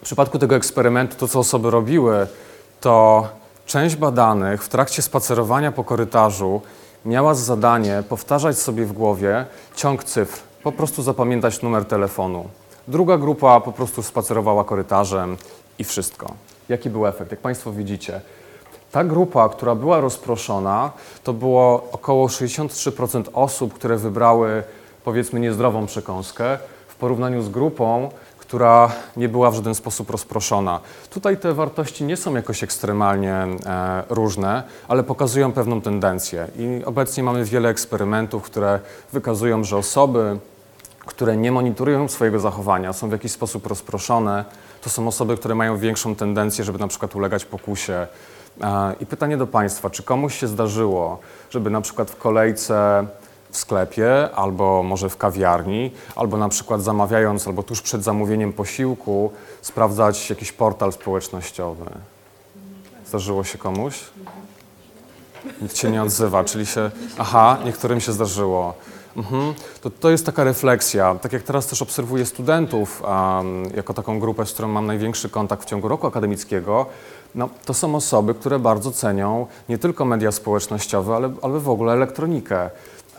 W 0.00 0.04
przypadku 0.04 0.38
tego 0.38 0.56
eksperymentu 0.56 1.16
to, 1.16 1.28
co 1.28 1.38
osoby 1.38 1.70
robiły, 1.70 2.26
to 2.80 3.28
część 3.66 3.96
badanych 3.96 4.64
w 4.64 4.68
trakcie 4.68 5.02
spacerowania 5.02 5.72
po 5.72 5.84
korytarzu 5.84 6.60
miała 7.04 7.34
za 7.34 7.44
zadanie 7.44 8.02
powtarzać 8.08 8.58
sobie 8.58 8.86
w 8.86 8.92
głowie 8.92 9.46
ciąg 9.76 10.04
cyfr, 10.04 10.38
po 10.62 10.72
prostu 10.72 11.02
zapamiętać 11.02 11.62
numer 11.62 11.84
telefonu. 11.84 12.48
Druga 12.88 13.18
grupa 13.18 13.60
po 13.60 13.72
prostu 13.72 14.02
spacerowała 14.02 14.64
korytarzem 14.64 15.36
i 15.78 15.84
wszystko. 15.84 16.34
Jaki 16.68 16.90
był 16.90 17.06
efekt? 17.06 17.30
Jak 17.30 17.40
Państwo 17.40 17.72
widzicie, 17.72 18.20
ta 18.92 19.04
grupa, 19.04 19.48
która 19.48 19.74
była 19.74 20.00
rozproszona, 20.00 20.92
to 21.24 21.32
było 21.32 21.88
około 21.92 22.26
63% 22.26 23.24
osób, 23.32 23.74
które 23.74 23.96
wybrały 23.96 24.62
powiedzmy 25.04 25.40
niezdrową 25.40 25.86
przekąskę, 25.86 26.58
w 26.88 26.94
porównaniu 26.94 27.42
z 27.42 27.48
grupą, 27.48 28.10
która 28.38 28.92
nie 29.16 29.28
była 29.28 29.50
w 29.50 29.54
żaden 29.54 29.74
sposób 29.74 30.10
rozproszona. 30.10 30.80
Tutaj 31.10 31.36
te 31.36 31.54
wartości 31.54 32.04
nie 32.04 32.16
są 32.16 32.34
jakoś 32.34 32.62
ekstremalnie 32.62 33.32
e, 33.32 34.04
różne, 34.08 34.62
ale 34.88 35.02
pokazują 35.02 35.52
pewną 35.52 35.80
tendencję. 35.80 36.48
I 36.56 36.84
obecnie 36.84 37.22
mamy 37.22 37.44
wiele 37.44 37.68
eksperymentów, 37.68 38.42
które 38.42 38.80
wykazują, 39.12 39.64
że 39.64 39.76
osoby, 39.76 40.38
które 40.98 41.36
nie 41.36 41.52
monitorują 41.52 42.08
swojego 42.08 42.40
zachowania, 42.40 42.92
są 42.92 43.08
w 43.08 43.12
jakiś 43.12 43.32
sposób 43.32 43.66
rozproszone, 43.66 44.44
to 44.84 44.90
są 44.90 45.08
osoby, 45.08 45.36
które 45.36 45.54
mają 45.54 45.78
większą 45.78 46.14
tendencję, 46.14 46.64
żeby 46.64 46.78
na 46.78 46.88
przykład 46.88 47.16
ulegać 47.16 47.44
pokusie. 47.44 48.06
I 49.00 49.06
pytanie 49.06 49.36
do 49.36 49.46
Państwa, 49.46 49.90
czy 49.90 50.02
komuś 50.02 50.38
się 50.38 50.48
zdarzyło, 50.48 51.18
żeby 51.50 51.70
na 51.70 51.80
przykład 51.80 52.10
w 52.10 52.16
kolejce 52.16 53.06
w 53.50 53.56
sklepie, 53.56 54.30
albo 54.34 54.82
może 54.82 55.08
w 55.08 55.16
kawiarni, 55.16 55.90
albo 56.16 56.36
na 56.36 56.48
przykład 56.48 56.82
zamawiając, 56.82 57.46
albo 57.46 57.62
tuż 57.62 57.82
przed 57.82 58.04
zamówieniem 58.04 58.52
posiłku, 58.52 59.32
sprawdzać 59.62 60.30
jakiś 60.30 60.52
portal 60.52 60.92
społecznościowy? 60.92 61.84
Zdarzyło 63.06 63.44
się 63.44 63.58
komuś? 63.58 64.00
Nikt 65.62 65.76
się 65.76 65.90
nie 65.90 66.02
odzywa, 66.02 66.44
czyli 66.44 66.66
się. 66.66 66.90
Aha, 67.18 67.58
niektórym 67.64 68.00
się 68.00 68.12
zdarzyło. 68.12 68.74
Mhm. 69.16 69.54
To, 69.80 69.90
to 69.90 70.10
jest 70.10 70.26
taka 70.26 70.44
refleksja. 70.44 71.14
Tak 71.14 71.32
jak 71.32 71.42
teraz 71.42 71.66
też 71.66 71.82
obserwuję 71.82 72.26
studentów 72.26 73.02
um, 73.02 73.64
jako 73.76 73.94
taką 73.94 74.20
grupę, 74.20 74.46
z 74.46 74.52
którą 74.52 74.68
mam 74.68 74.86
największy 74.86 75.28
kontakt 75.28 75.62
w 75.62 75.66
ciągu 75.66 75.88
roku 75.88 76.06
akademickiego, 76.06 76.86
no, 77.34 77.48
to 77.64 77.74
są 77.74 77.94
osoby, 77.94 78.34
które 78.34 78.58
bardzo 78.58 78.92
cenią 78.92 79.46
nie 79.68 79.78
tylko 79.78 80.04
media 80.04 80.32
społecznościowe, 80.32 81.16
ale, 81.16 81.32
ale 81.42 81.60
w 81.60 81.68
ogóle 81.68 81.92
elektronikę. 81.92 82.70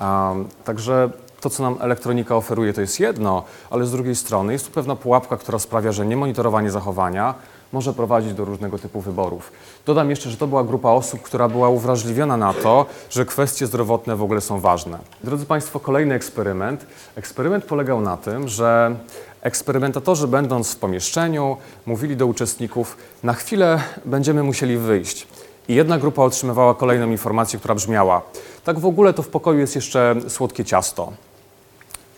Um, 0.02 0.48
także 0.64 1.10
to, 1.42 1.50
co 1.50 1.64
nam 1.64 1.78
elektronika 1.80 2.36
oferuje, 2.36 2.74
to 2.74 2.82
jest 2.82 3.00
jedno, 3.00 3.44
ale 3.70 3.86
z 3.86 3.92
drugiej 3.92 4.16
strony 4.16 4.54
jest 4.54 4.66
tu 4.66 4.72
pewna 4.72 4.96
pułapka, 4.96 5.38
która 5.38 5.60
sprawia, 5.60 5.92
że 5.92 6.06
niemonitorowanie 6.06 6.72
zachowania 6.72 7.34
może 7.74 7.94
prowadzić 7.94 8.34
do 8.34 8.46
różnego 8.46 8.80
typu 8.80 9.02
wyborów. 9.02 9.52
Dodam 9.86 10.10
jeszcze, 10.10 10.30
że 10.30 10.38
to 10.38 10.48
była 10.48 10.64
grupa 10.64 10.90
osób, 10.90 11.22
która 11.22 11.50
była 11.50 11.70
uwrażliwiona 11.70 12.38
na 12.38 12.54
to, 12.54 12.86
że 13.10 13.26
kwestie 13.26 13.68
zdrowotne 13.68 14.16
w 14.16 14.24
ogóle 14.24 14.42
są 14.42 14.60
ważne. 14.60 15.00
Drodzy 15.24 15.46
Państwo, 15.46 15.80
kolejny 15.80 16.16
eksperyment. 16.16 16.86
Eksperyment 17.16 17.66
polegał 17.66 18.02
na 18.02 18.18
tym, 18.18 18.48
że 18.48 18.96
eksperymentatorzy, 19.42 20.28
będąc 20.28 20.74
w 20.74 20.76
pomieszczeniu, 20.76 21.58
mówili 21.86 22.18
do 22.18 22.28
uczestników: 22.28 22.98
Na 23.24 23.34
chwilę 23.34 23.80
będziemy 24.06 24.44
musieli 24.44 24.78
wyjść. 24.78 25.28
I 25.68 25.76
jedna 25.76 25.98
grupa 25.98 26.22
otrzymywała 26.22 26.76
kolejną 26.76 27.12
informację, 27.12 27.60
która 27.60 27.76
brzmiała: 27.76 28.22
Tak 28.64 28.80
w 28.80 28.86
ogóle 28.86 29.14
to 29.14 29.24
w 29.24 29.28
pokoju 29.28 29.60
jest 29.60 29.76
jeszcze 29.76 30.16
słodkie 30.28 30.66
ciasto. 30.66 31.14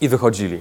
I 0.02 0.10
wychodzili. 0.10 0.60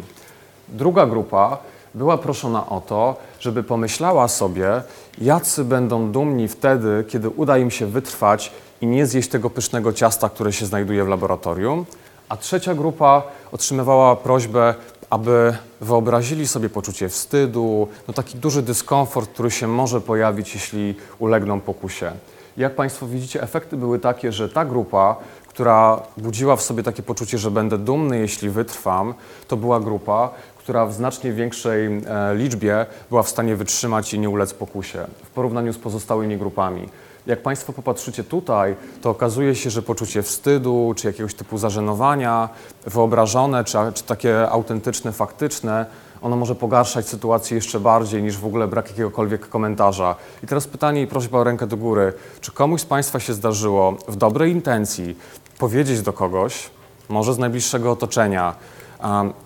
Druga 0.69 1.07
grupa 1.07 1.59
była 1.97 2.19
proszona 2.19 2.69
o 2.69 2.81
to, 2.81 3.17
żeby 3.41 3.63
pomyślała 3.63 4.29
sobie, 4.29 4.83
jacy 5.21 5.65
będą 5.65 6.13
dumni 6.13 6.49
wtedy, 6.49 7.05
kiedy 7.09 7.31
uda 7.31 7.59
im 7.59 7.71
się 7.71 7.87
wytrwać 7.87 8.53
i 8.81 8.87
nie 8.87 9.07
zjeść 9.07 9.29
tego 9.29 9.51
pysznego 9.51 9.93
ciasta, 9.93 10.29
które 10.29 10.53
się 10.53 10.67
znajduje 10.67 11.05
w 11.05 11.09
laboratorium. 11.09 11.87
A 12.29 12.37
trzecia 12.37 12.75
grupa 12.75 13.23
otrzymywała 13.53 14.17
prośbę, 14.17 14.75
aby 15.11 15.57
wyobrazili 15.81 16.49
sobie 16.49 16.69
poczucie 16.69 17.09
wstydu, 17.09 17.89
no 18.09 18.15
taki 18.15 18.39
duży 18.39 18.63
dyskomfort, 18.63 19.31
który 19.31 19.51
się 19.51 19.69
może 19.69 20.01
pojawić, 20.01 20.55
jeśli 20.55 20.95
ulegną 21.19 21.61
pokusie. 21.61 22.13
Jak 22.57 22.75
Państwo 22.75 23.07
widzicie, 23.07 23.43
efekty 23.43 23.77
były 23.77 23.99
takie, 23.99 24.33
że 24.33 24.49
ta 24.49 24.65
grupa, 24.65 25.17
która 25.49 26.03
budziła 26.17 26.57
w 26.57 26.63
sobie 26.63 26.83
takie 26.83 27.03
poczucie, 27.03 27.39
że 27.39 27.51
będę 27.51 27.79
dumny, 27.79 28.19
jeśli 28.19 28.51
wytrwam, 28.51 29.15
to 29.49 29.57
była 29.57 29.81
grupa, 29.81 30.31
która 30.67 30.87
w 30.87 30.93
znacznie 30.93 31.33
większej 31.33 31.87
e, 31.87 32.01
liczbie 32.35 32.87
była 33.09 33.23
w 33.23 33.29
stanie 33.29 33.57
wytrzymać 33.57 34.15
i 34.15 34.19
nie 34.19 34.31
ulec 34.31 34.55
pokusie 34.55 35.07
w 35.25 35.31
porównaniu 35.31 35.73
z 35.73 35.79
pozostałymi 35.79 36.37
grupami. 36.37 36.89
Jak 37.27 37.43
Państwo 37.43 37.73
popatrzycie 37.73 38.25
tutaj, 38.25 38.77
to 39.03 39.11
okazuje 39.11 39.55
się, 39.55 39.71
że 39.71 39.83
poczucie 39.83 40.23
wstydu, 40.23 40.95
czy 40.97 41.07
jakiegoś 41.07 41.35
typu 41.35 41.59
zażenowania, 41.59 42.49
wyobrażone, 42.87 43.65
czy, 43.65 43.79
czy 43.95 44.05
takie 44.05 44.51
autentyczne, 44.51 45.13
faktyczne, 45.13 45.87
ono 46.23 46.37
może 46.37 46.55
pogarszać 46.55 47.09
sytuację 47.09 47.55
jeszcze 47.55 47.81
bardziej 47.81 48.23
niż 48.23 48.39
w 48.39 48.47
ogóle 48.47 48.69
brak 48.69 48.91
jakiegokolwiek 48.91 49.49
komentarza. 49.49 50.17
I 50.45 50.47
teraz 50.47 50.67
pytanie 50.67 51.03
i 51.03 51.07
prośba 51.07 51.39
o 51.39 51.45
rękę 51.45 51.67
do 51.67 51.77
góry. 51.77 52.13
Czy 52.41 52.53
komuś 52.53 52.81
z 52.81 52.85
Państwa 52.85 53.21
się 53.21 53.35
zdarzyło 53.35 53.97
w 54.09 54.17
dobrej 54.17 54.53
intencji 54.53 55.17
powiedzieć 55.59 56.03
do 56.03 56.13
kogoś, 56.13 56.71
może 57.09 57.35
z 57.35 57.39
najbliższego 57.39 57.93
otoczenia, 57.93 58.55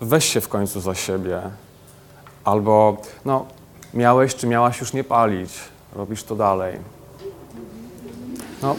weź 0.01 0.25
się 0.25 0.41
w 0.41 0.47
końcu 0.47 0.81
za 0.81 0.95
siebie, 0.95 1.41
albo 2.43 2.97
no, 3.25 3.45
miałeś 3.93 4.35
czy 4.35 4.47
miałaś 4.47 4.79
już 4.79 4.93
nie 4.93 5.03
palić, 5.03 5.53
robisz 5.95 6.23
to 6.23 6.35
dalej. 6.35 6.77
No, 8.61 8.75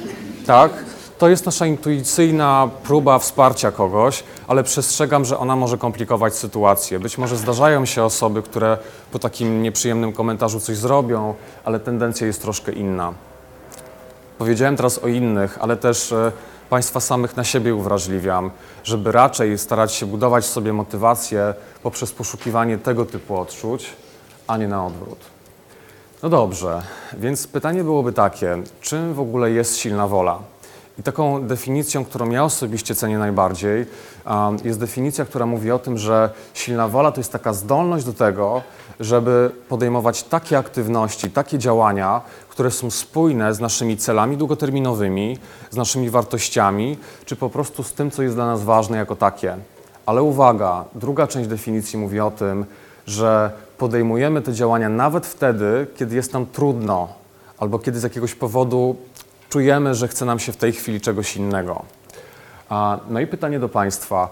tak. 0.46 0.72
To 1.18 1.28
jest 1.28 1.46
nasza 1.46 1.66
intuicyjna 1.66 2.68
próba 2.82 3.18
wsparcia 3.18 3.72
kogoś, 3.72 4.24
ale 4.48 4.64
przestrzegam, 4.64 5.24
że 5.24 5.38
ona 5.38 5.56
może 5.56 5.78
komplikować 5.78 6.34
sytuację. 6.34 7.00
Być 7.00 7.18
może 7.18 7.36
zdarzają 7.36 7.84
się 7.84 8.04
osoby, 8.04 8.42
które 8.42 8.78
po 9.12 9.18
takim 9.18 9.62
nieprzyjemnym 9.62 10.12
komentarzu 10.12 10.60
coś 10.60 10.76
zrobią, 10.76 11.34
ale 11.64 11.80
tendencja 11.80 12.26
jest 12.26 12.42
troszkę 12.42 12.72
inna. 12.72 13.12
Powiedziałem 14.38 14.76
teraz 14.76 14.98
o 14.98 15.08
innych, 15.08 15.58
ale 15.60 15.76
też 15.76 16.12
e, 16.12 16.32
Państwa 16.72 17.00
samych 17.00 17.36
na 17.36 17.44
siebie 17.44 17.74
uwrażliwiam, 17.74 18.50
żeby 18.84 19.12
raczej 19.12 19.58
starać 19.58 19.92
się 19.94 20.06
budować 20.06 20.44
sobie 20.44 20.72
motywację 20.72 21.54
poprzez 21.82 22.12
poszukiwanie 22.12 22.78
tego 22.78 23.04
typu 23.04 23.40
odczuć, 23.40 23.92
a 24.46 24.56
nie 24.56 24.68
na 24.68 24.86
odwrót. 24.86 25.18
No 26.22 26.28
dobrze, 26.28 26.82
więc 27.12 27.46
pytanie 27.46 27.84
byłoby 27.84 28.12
takie, 28.12 28.62
czym 28.80 29.14
w 29.14 29.20
ogóle 29.20 29.50
jest 29.50 29.76
silna 29.76 30.08
wola? 30.08 30.38
I 30.98 31.02
taką 31.02 31.46
definicją, 31.46 32.04
którą 32.04 32.30
ja 32.30 32.44
osobiście 32.44 32.94
cenię 32.94 33.18
najbardziej, 33.18 33.86
um, 34.26 34.56
jest 34.64 34.80
definicja, 34.80 35.24
która 35.24 35.46
mówi 35.46 35.70
o 35.70 35.78
tym, 35.78 35.98
że 35.98 36.30
silna 36.54 36.88
wola 36.88 37.12
to 37.12 37.20
jest 37.20 37.32
taka 37.32 37.52
zdolność 37.52 38.04
do 38.04 38.12
tego, 38.12 38.62
żeby 39.00 39.50
podejmować 39.68 40.22
takie 40.22 40.58
aktywności, 40.58 41.30
takie 41.30 41.58
działania, 41.58 42.20
które 42.48 42.70
są 42.70 42.90
spójne 42.90 43.54
z 43.54 43.60
naszymi 43.60 43.96
celami 43.96 44.36
długoterminowymi, 44.36 45.38
z 45.70 45.76
naszymi 45.76 46.10
wartościami, 46.10 46.98
czy 47.24 47.36
po 47.36 47.50
prostu 47.50 47.82
z 47.82 47.92
tym, 47.92 48.10
co 48.10 48.22
jest 48.22 48.34
dla 48.34 48.46
nas 48.46 48.62
ważne 48.62 48.96
jako 48.96 49.16
takie. 49.16 49.56
Ale 50.06 50.22
uwaga, 50.22 50.84
druga 50.94 51.26
część 51.26 51.48
definicji 51.48 51.98
mówi 51.98 52.20
o 52.20 52.30
tym, 52.30 52.64
że 53.06 53.50
podejmujemy 53.78 54.42
te 54.42 54.52
działania 54.52 54.88
nawet 54.88 55.26
wtedy, 55.26 55.86
kiedy 55.96 56.16
jest 56.16 56.32
nam 56.32 56.46
trudno, 56.46 57.08
albo 57.58 57.78
kiedy 57.78 58.00
z 58.00 58.02
jakiegoś 58.02 58.34
powodu 58.34 58.96
czujemy, 59.52 59.94
że 59.94 60.08
chce 60.08 60.24
nam 60.24 60.38
się 60.38 60.52
w 60.52 60.56
tej 60.56 60.72
chwili 60.72 61.00
czegoś 61.00 61.36
innego. 61.36 61.82
No 63.08 63.20
i 63.20 63.26
pytanie 63.26 63.58
do 63.58 63.68
Państwa, 63.68 64.28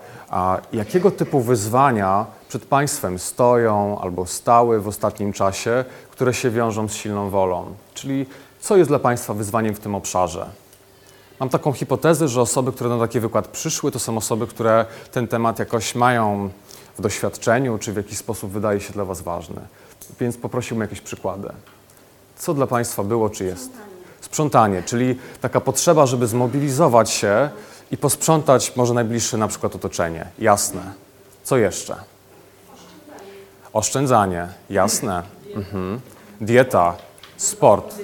jakiego 0.73 1.11
typu 1.11 1.41
wyzwania 1.41 2.27
przed 2.49 2.65
Państwem 2.65 3.19
stoją 3.19 3.99
albo 4.01 4.27
stały 4.27 4.81
w 4.81 4.89
ostatnim 4.89 5.33
czasie, 5.33 5.85
które 6.11 6.35
się 6.35 6.51
wiążą 6.51 6.89
z 6.89 6.95
silną 6.95 7.31
wolą? 7.31 7.75
Czyli 7.95 8.27
co 8.61 8.77
jest 8.77 8.91
dla 8.91 8.99
Państwa 8.99 9.35
wyzwaniem 9.35 9.75
w 9.75 9.81
tym 9.81 9.95
obszarze? 9.95 10.47
Mam 11.41 11.49
taką 11.49 11.73
hipotezę, 11.73 12.29
że 12.29 12.41
osoby, 12.41 12.73
które 12.73 12.91
na 12.91 12.99
taki 12.99 13.21
wykład 13.21 13.49
przyszły, 13.49 13.91
to 13.91 13.99
są 13.99 14.17
osoby, 14.17 14.47
które 14.47 14.87
ten 15.13 15.29
temat 15.29 15.59
jakoś 15.59 15.95
mają 15.95 16.51
w 16.99 17.03
doświadczeniu, 17.03 17.79
czy 17.79 17.93
w 17.93 17.97
jakiś 17.97 18.19
sposób 18.19 18.51
wydaje 18.51 18.81
się 18.81 18.93
dla 18.93 19.05
Was 19.05 19.21
ważny. 19.21 19.61
Więc 20.21 20.37
poprosiłbym 20.37 20.83
jakieś 20.83 21.01
przykłady. 21.01 21.49
Co 22.37 22.55
dla 22.55 22.67
Państwa 22.67 23.05
było, 23.05 23.31
czy 23.31 23.45
jest? 23.45 23.90
Sprzątanie, 24.21 24.83
czyli 24.83 25.19
taka 25.41 25.61
potrzeba, 25.61 26.07
żeby 26.07 26.27
zmobilizować 26.27 27.11
się 27.11 27.51
i 27.91 27.97
posprzątać 27.97 28.77
może 28.77 28.95
najbliższe 28.95 29.37
na 29.37 29.49
przykład 29.49 29.75
otoczenie. 29.77 30.27
Jasne. 30.39 30.81
Co 31.43 31.57
jeszcze? 31.57 31.97
Oszczędzanie. 33.73 34.49
Jasne. 34.71 35.23
Mhm. 35.55 36.01
Dieta, 36.41 36.97
sport. 37.37 37.95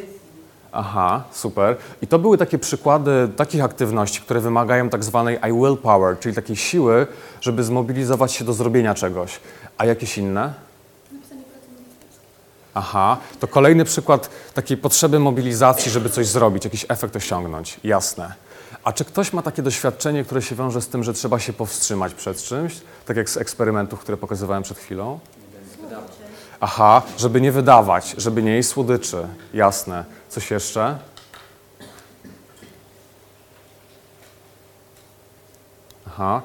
Aha, 0.72 1.24
super. 1.32 1.76
I 2.02 2.06
to 2.06 2.18
były 2.18 2.38
takie 2.38 2.58
przykłady 2.58 3.28
takich 3.36 3.64
aktywności, 3.64 4.20
które 4.20 4.40
wymagają 4.40 4.88
tak 4.88 5.04
zwanej 5.04 5.38
I 5.48 5.52
will 5.52 5.76
power, 5.76 6.18
czyli 6.18 6.34
takiej 6.34 6.56
siły, 6.56 7.06
żeby 7.40 7.64
zmobilizować 7.64 8.32
się 8.32 8.44
do 8.44 8.52
zrobienia 8.52 8.94
czegoś. 8.94 9.40
A 9.78 9.86
jakieś 9.86 10.18
inne? 10.18 10.54
Aha, 12.78 13.16
to 13.40 13.48
kolejny 13.48 13.84
przykład 13.84 14.30
takiej 14.54 14.76
potrzeby 14.76 15.18
mobilizacji, 15.18 15.90
żeby 15.90 16.10
coś 16.10 16.26
zrobić, 16.26 16.64
jakiś 16.64 16.86
efekt 16.88 17.16
osiągnąć. 17.16 17.80
Jasne. 17.84 18.34
A 18.84 18.92
czy 18.92 19.04
ktoś 19.04 19.32
ma 19.32 19.42
takie 19.42 19.62
doświadczenie, 19.62 20.24
które 20.24 20.42
się 20.42 20.54
wiąże 20.54 20.82
z 20.82 20.88
tym, 20.88 21.04
że 21.04 21.12
trzeba 21.12 21.38
się 21.38 21.52
powstrzymać 21.52 22.14
przed 22.14 22.42
czymś, 22.42 22.80
tak 23.06 23.16
jak 23.16 23.30
z 23.30 23.36
eksperymentów, 23.36 24.00
które 24.00 24.16
pokazywałem 24.16 24.62
przed 24.62 24.78
chwilą? 24.78 25.18
Aha, 26.60 27.02
żeby 27.18 27.40
nie 27.40 27.52
wydawać, 27.52 28.14
żeby 28.18 28.42
nie 28.42 28.52
jeść 28.52 28.68
słodyczy. 28.68 29.28
Jasne. 29.54 30.04
Coś 30.28 30.50
jeszcze? 30.50 30.98
Aha. 36.06 36.42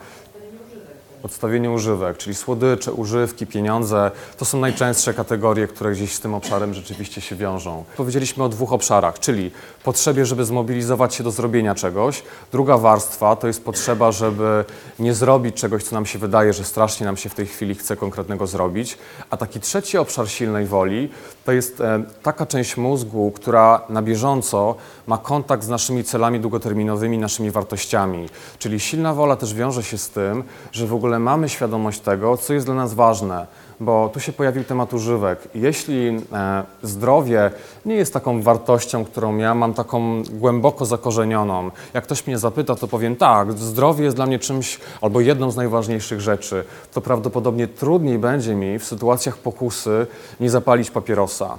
Odstawienie 1.24 1.72
używek, 1.72 2.18
czyli 2.18 2.36
słodycze, 2.36 2.94
używki, 2.94 3.48
pieniądze, 3.48 4.12
to 4.38 4.46
są 4.46 4.60
najczęstsze 4.60 5.14
kategorie, 5.14 5.68
które 5.68 5.92
gdzieś 5.92 6.14
z 6.14 6.20
tym 6.20 6.34
obszarem 6.34 6.74
rzeczywiście 6.74 7.22
się 7.22 7.36
wiążą. 7.36 7.84
Powiedzieliśmy 7.98 8.44
o 8.44 8.50
dwóch 8.50 8.74
obszarach, 8.74 9.20
czyli 9.20 9.52
potrzebie, 9.84 10.26
żeby 10.26 10.46
zmobilizować 10.46 11.16
się 11.16 11.24
do 11.24 11.32
zrobienia 11.32 11.76
czegoś. 11.76 12.24
Druga 12.52 12.78
warstwa 12.78 13.36
to 13.36 13.48
jest 13.48 13.64
potrzeba, 13.64 14.12
żeby 14.12 14.66
nie 15.00 15.14
zrobić 15.14 15.56
czegoś, 15.56 15.84
co 15.84 15.96
nam 15.96 16.06
się 16.06 16.20
wydaje, 16.20 16.54
że 16.54 16.64
strasznie 16.64 17.06
nam 17.06 17.18
się 17.18 17.30
w 17.30 17.36
tej 17.36 17.46
chwili 17.46 17.76
chce 17.76 17.98
konkretnego 17.98 18.48
zrobić. 18.48 18.98
A 19.30 19.38
taki 19.38 19.60
trzeci 19.60 19.98
obszar 19.98 20.30
silnej 20.30 20.66
woli 20.66 21.10
to 21.46 21.52
jest 21.52 21.82
e, 21.82 22.04
taka 22.24 22.46
część 22.46 22.78
mózgu, 22.78 23.32
która 23.32 23.82
na 23.90 24.02
bieżąco 24.02 24.76
ma 25.08 25.18
kontakt 25.18 25.64
z 25.64 25.70
naszymi 25.70 26.04
celami 26.04 26.40
długoterminowymi, 26.40 27.18
naszymi 27.18 27.52
wartościami. 27.52 28.30
Czyli 28.60 28.80
silna 28.80 29.14
wola 29.14 29.36
też 29.36 29.54
wiąże 29.54 29.84
się 29.84 29.98
z 29.98 30.10
tym, 30.10 30.44
że 30.72 30.88
w 30.88 30.94
ogóle 30.94 31.20
mamy 31.20 31.50
świadomość 31.50 32.00
tego, 32.00 32.38
co 32.38 32.54
jest 32.54 32.66
dla 32.66 32.76
nas 32.76 32.94
ważne. 32.94 33.48
Bo 33.82 34.10
tu 34.14 34.20
się 34.20 34.34
pojawił 34.34 34.64
temat 34.64 34.94
używek. 34.94 35.48
Jeśli 35.56 36.08
e, 36.08 36.64
zdrowie 36.84 37.52
nie 37.86 37.96
jest 37.96 38.14
taką 38.14 38.42
wartością, 38.42 39.06
którą 39.06 39.38
ja 39.38 39.56
mam 39.56 39.74
taką 39.74 40.24
głęboko 40.32 40.86
zakorzenioną, 40.86 41.72
jak 41.94 42.04
ktoś 42.04 42.28
mnie 42.28 42.38
zapyta, 42.38 42.76
to 42.76 42.88
powiem 42.88 43.16
tak, 43.16 43.52
zdrowie 43.52 44.04
jest 44.04 44.16
dla 44.16 44.26
mnie 44.26 44.40
czymś 44.40 44.80
albo 45.02 45.22
jedną 45.22 45.52
z 45.52 45.56
najważniejszych 45.56 46.22
rzeczy, 46.22 46.64
to 46.94 47.02
prawdopodobnie 47.02 47.68
trudniej 47.68 48.20
będzie 48.20 48.56
mi 48.56 48.80
w 48.80 48.86
sytuacjach 48.86 49.38
pokusy 49.38 50.08
nie 50.40 50.50
zapalić 50.50 50.92
papierosa. 50.92 51.58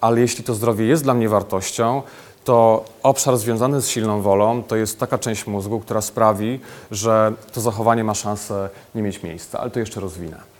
Ale 0.00 0.20
jeśli 0.20 0.44
to 0.44 0.54
zdrowie 0.54 0.86
jest 0.86 1.02
dla 1.02 1.14
mnie 1.14 1.28
wartością, 1.28 2.02
to 2.44 2.84
obszar 3.02 3.36
związany 3.36 3.82
z 3.82 3.88
silną 3.88 4.22
wolą 4.22 4.62
to 4.62 4.76
jest 4.76 5.00
taka 5.00 5.18
część 5.18 5.46
mózgu, 5.46 5.80
która 5.80 6.00
sprawi, 6.00 6.60
że 6.90 7.32
to 7.52 7.60
zachowanie 7.60 8.04
ma 8.04 8.14
szansę 8.14 8.70
nie 8.94 9.02
mieć 9.02 9.22
miejsca. 9.22 9.60
Ale 9.60 9.70
to 9.70 9.80
jeszcze 9.80 10.00
rozwinę. 10.00 10.55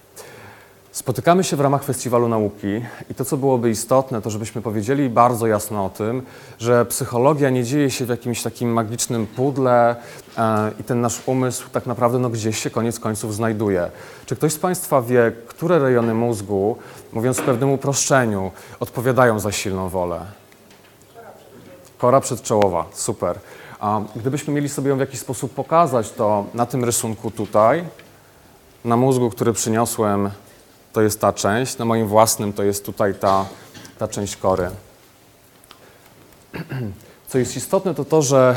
Spotykamy 0.96 1.44
się 1.44 1.56
w 1.56 1.60
ramach 1.60 1.84
Festiwalu 1.84 2.28
Nauki 2.28 2.82
i 3.10 3.14
to, 3.14 3.24
co 3.24 3.36
byłoby 3.36 3.70
istotne, 3.70 4.22
to 4.22 4.30
żebyśmy 4.30 4.62
powiedzieli 4.62 5.10
bardzo 5.10 5.46
jasno 5.46 5.84
o 5.84 5.90
tym, 5.90 6.22
że 6.58 6.86
psychologia 6.86 7.50
nie 7.50 7.64
dzieje 7.64 7.90
się 7.90 8.06
w 8.06 8.08
jakimś 8.08 8.42
takim 8.42 8.72
magicznym 8.72 9.26
pudle 9.26 9.96
e, 10.38 10.70
i 10.80 10.84
ten 10.84 11.00
nasz 11.00 11.22
umysł 11.26 11.68
tak 11.72 11.86
naprawdę 11.86 12.18
no, 12.18 12.30
gdzieś 12.30 12.58
się 12.58 12.70
koniec 12.70 13.00
końców 13.00 13.34
znajduje. 13.34 13.90
Czy 14.26 14.36
ktoś 14.36 14.52
z 14.52 14.58
Państwa 14.58 15.02
wie, 15.02 15.32
które 15.46 15.78
rejony 15.78 16.14
mózgu, 16.14 16.76
mówiąc 17.12 17.38
w 17.38 17.42
pewnym 17.42 17.70
uproszczeniu, 17.70 18.50
odpowiadają 18.80 19.38
za 19.38 19.52
silną 19.52 19.88
wolę? 19.88 20.20
Kora 21.98 22.20
przedczołowa, 22.20 22.84
super. 22.92 23.38
A 23.80 24.00
gdybyśmy 24.16 24.54
mieli 24.54 24.68
sobie 24.68 24.90
ją 24.90 24.96
w 24.96 25.00
jakiś 25.00 25.20
sposób 25.20 25.54
pokazać, 25.54 26.10
to 26.10 26.44
na 26.54 26.66
tym 26.66 26.84
rysunku 26.84 27.30
tutaj, 27.30 27.84
na 28.84 28.96
mózgu, 28.96 29.30
który 29.30 29.52
przyniosłem, 29.52 30.30
to 30.96 31.02
jest 31.02 31.20
ta 31.20 31.32
część, 31.32 31.78
na 31.78 31.84
moim 31.84 32.06
własnym 32.06 32.52
to 32.52 32.62
jest 32.62 32.86
tutaj 32.86 33.14
ta, 33.14 33.44
ta 33.98 34.08
część 34.08 34.36
kory. 34.36 34.70
Co 37.28 37.38
jest 37.38 37.56
istotne, 37.56 37.94
to 37.94 38.04
to, 38.04 38.22
że 38.22 38.56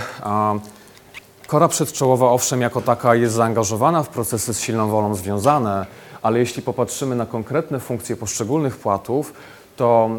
kora 1.47 1.67
przedczołowa, 1.67 2.31
owszem, 2.31 2.61
jako 2.61 2.81
taka 2.81 3.15
jest 3.15 3.35
zaangażowana 3.35 4.03
w 4.03 4.09
procesy 4.09 4.53
z 4.53 4.59
silną 4.59 4.89
wolą 4.89 5.15
związane, 5.15 5.85
ale 6.21 6.39
jeśli 6.39 6.61
popatrzymy 6.61 7.15
na 7.15 7.25
konkretne 7.25 7.79
funkcje 7.79 8.15
poszczególnych 8.15 8.77
płatów, 8.77 9.33
to 9.75 10.09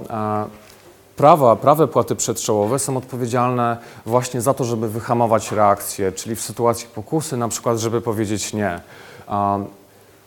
prawa, 1.16 1.56
prawe 1.56 1.88
płaty 1.88 2.16
przedczołowe 2.16 2.78
są 2.78 2.96
odpowiedzialne 2.96 3.76
właśnie 4.06 4.40
za 4.40 4.54
to, 4.54 4.64
żeby 4.64 4.88
wyhamować 4.88 5.52
reakcję, 5.52 6.12
czyli 6.12 6.36
w 6.36 6.40
sytuacji 6.40 6.88
pokusy 6.94 7.36
na 7.36 7.48
przykład, 7.48 7.78
żeby 7.78 8.00
powiedzieć 8.00 8.52
nie. 8.52 8.80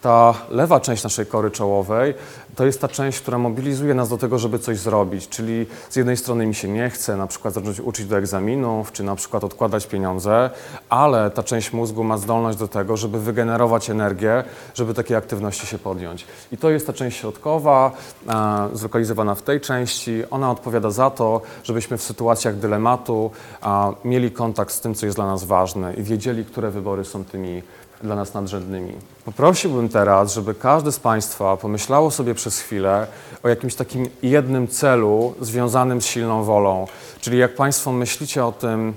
Ta 0.03 0.33
lewa 0.49 0.79
część 0.79 1.03
naszej 1.03 1.25
kory 1.25 1.51
czołowej 1.51 2.13
to 2.55 2.65
jest 2.65 2.81
ta 2.81 2.87
część, 2.87 3.19
która 3.19 3.37
mobilizuje 3.37 3.93
nas 3.93 4.09
do 4.09 4.17
tego, 4.17 4.39
żeby 4.39 4.59
coś 4.59 4.77
zrobić. 4.77 5.29
Czyli 5.29 5.65
z 5.89 5.95
jednej 5.95 6.17
strony 6.17 6.45
mi 6.45 6.55
się 6.55 6.67
nie 6.67 6.89
chce 6.89 7.17
na 7.17 7.27
przykład 7.27 7.53
zacząć 7.53 7.79
uczyć 7.79 8.05
do 8.05 8.17
egzaminów, 8.17 8.91
czy 8.91 9.03
na 9.03 9.15
przykład 9.15 9.43
odkładać 9.43 9.87
pieniądze, 9.87 10.49
ale 10.89 11.31
ta 11.31 11.43
część 11.43 11.73
mózgu 11.73 12.03
ma 12.03 12.17
zdolność 12.17 12.57
do 12.57 12.67
tego, 12.67 12.97
żeby 12.97 13.19
wygenerować 13.19 13.89
energię, 13.89 14.43
żeby 14.73 14.93
takie 14.93 15.17
aktywności 15.17 15.67
się 15.67 15.79
podjąć. 15.79 16.25
I 16.51 16.57
to 16.57 16.69
jest 16.69 16.87
ta 16.87 16.93
część 16.93 17.19
środkowa, 17.19 17.91
e, 18.29 18.69
zlokalizowana 18.73 19.35
w 19.35 19.41
tej 19.41 19.61
części. 19.61 20.23
Ona 20.31 20.51
odpowiada 20.51 20.91
za 20.91 21.09
to, 21.09 21.41
żebyśmy 21.63 21.97
w 21.97 22.03
sytuacjach 22.03 22.55
dylematu 22.55 23.31
e, 23.63 23.93
mieli 24.05 24.31
kontakt 24.31 24.71
z 24.73 24.81
tym, 24.81 24.95
co 24.95 25.05
jest 25.05 25.17
dla 25.17 25.25
nas 25.25 25.43
ważne 25.43 25.93
i 25.93 26.03
wiedzieli, 26.03 26.45
które 26.45 26.71
wybory 26.71 27.05
są 27.05 27.23
tymi 27.23 27.61
dla 28.03 28.15
nas 28.15 28.33
nadrzędnymi. 28.33 28.93
Poprosiłbym 29.25 29.89
teraz, 29.89 30.33
żeby 30.33 30.55
każdy 30.55 30.91
z 30.91 30.99
Państwa 30.99 31.57
pomyślało 31.57 32.11
sobie 32.11 32.35
przez 32.35 32.59
chwilę 32.59 33.07
o 33.43 33.49
jakimś 33.49 33.75
takim 33.75 34.09
jednym 34.23 34.67
celu 34.67 35.35
związanym 35.41 36.01
z 36.01 36.05
silną 36.05 36.43
wolą. 36.43 36.87
Czyli 37.21 37.37
jak 37.37 37.55
Państwo 37.55 37.91
myślicie 37.91 38.45
o 38.45 38.51
tym, 38.51 38.93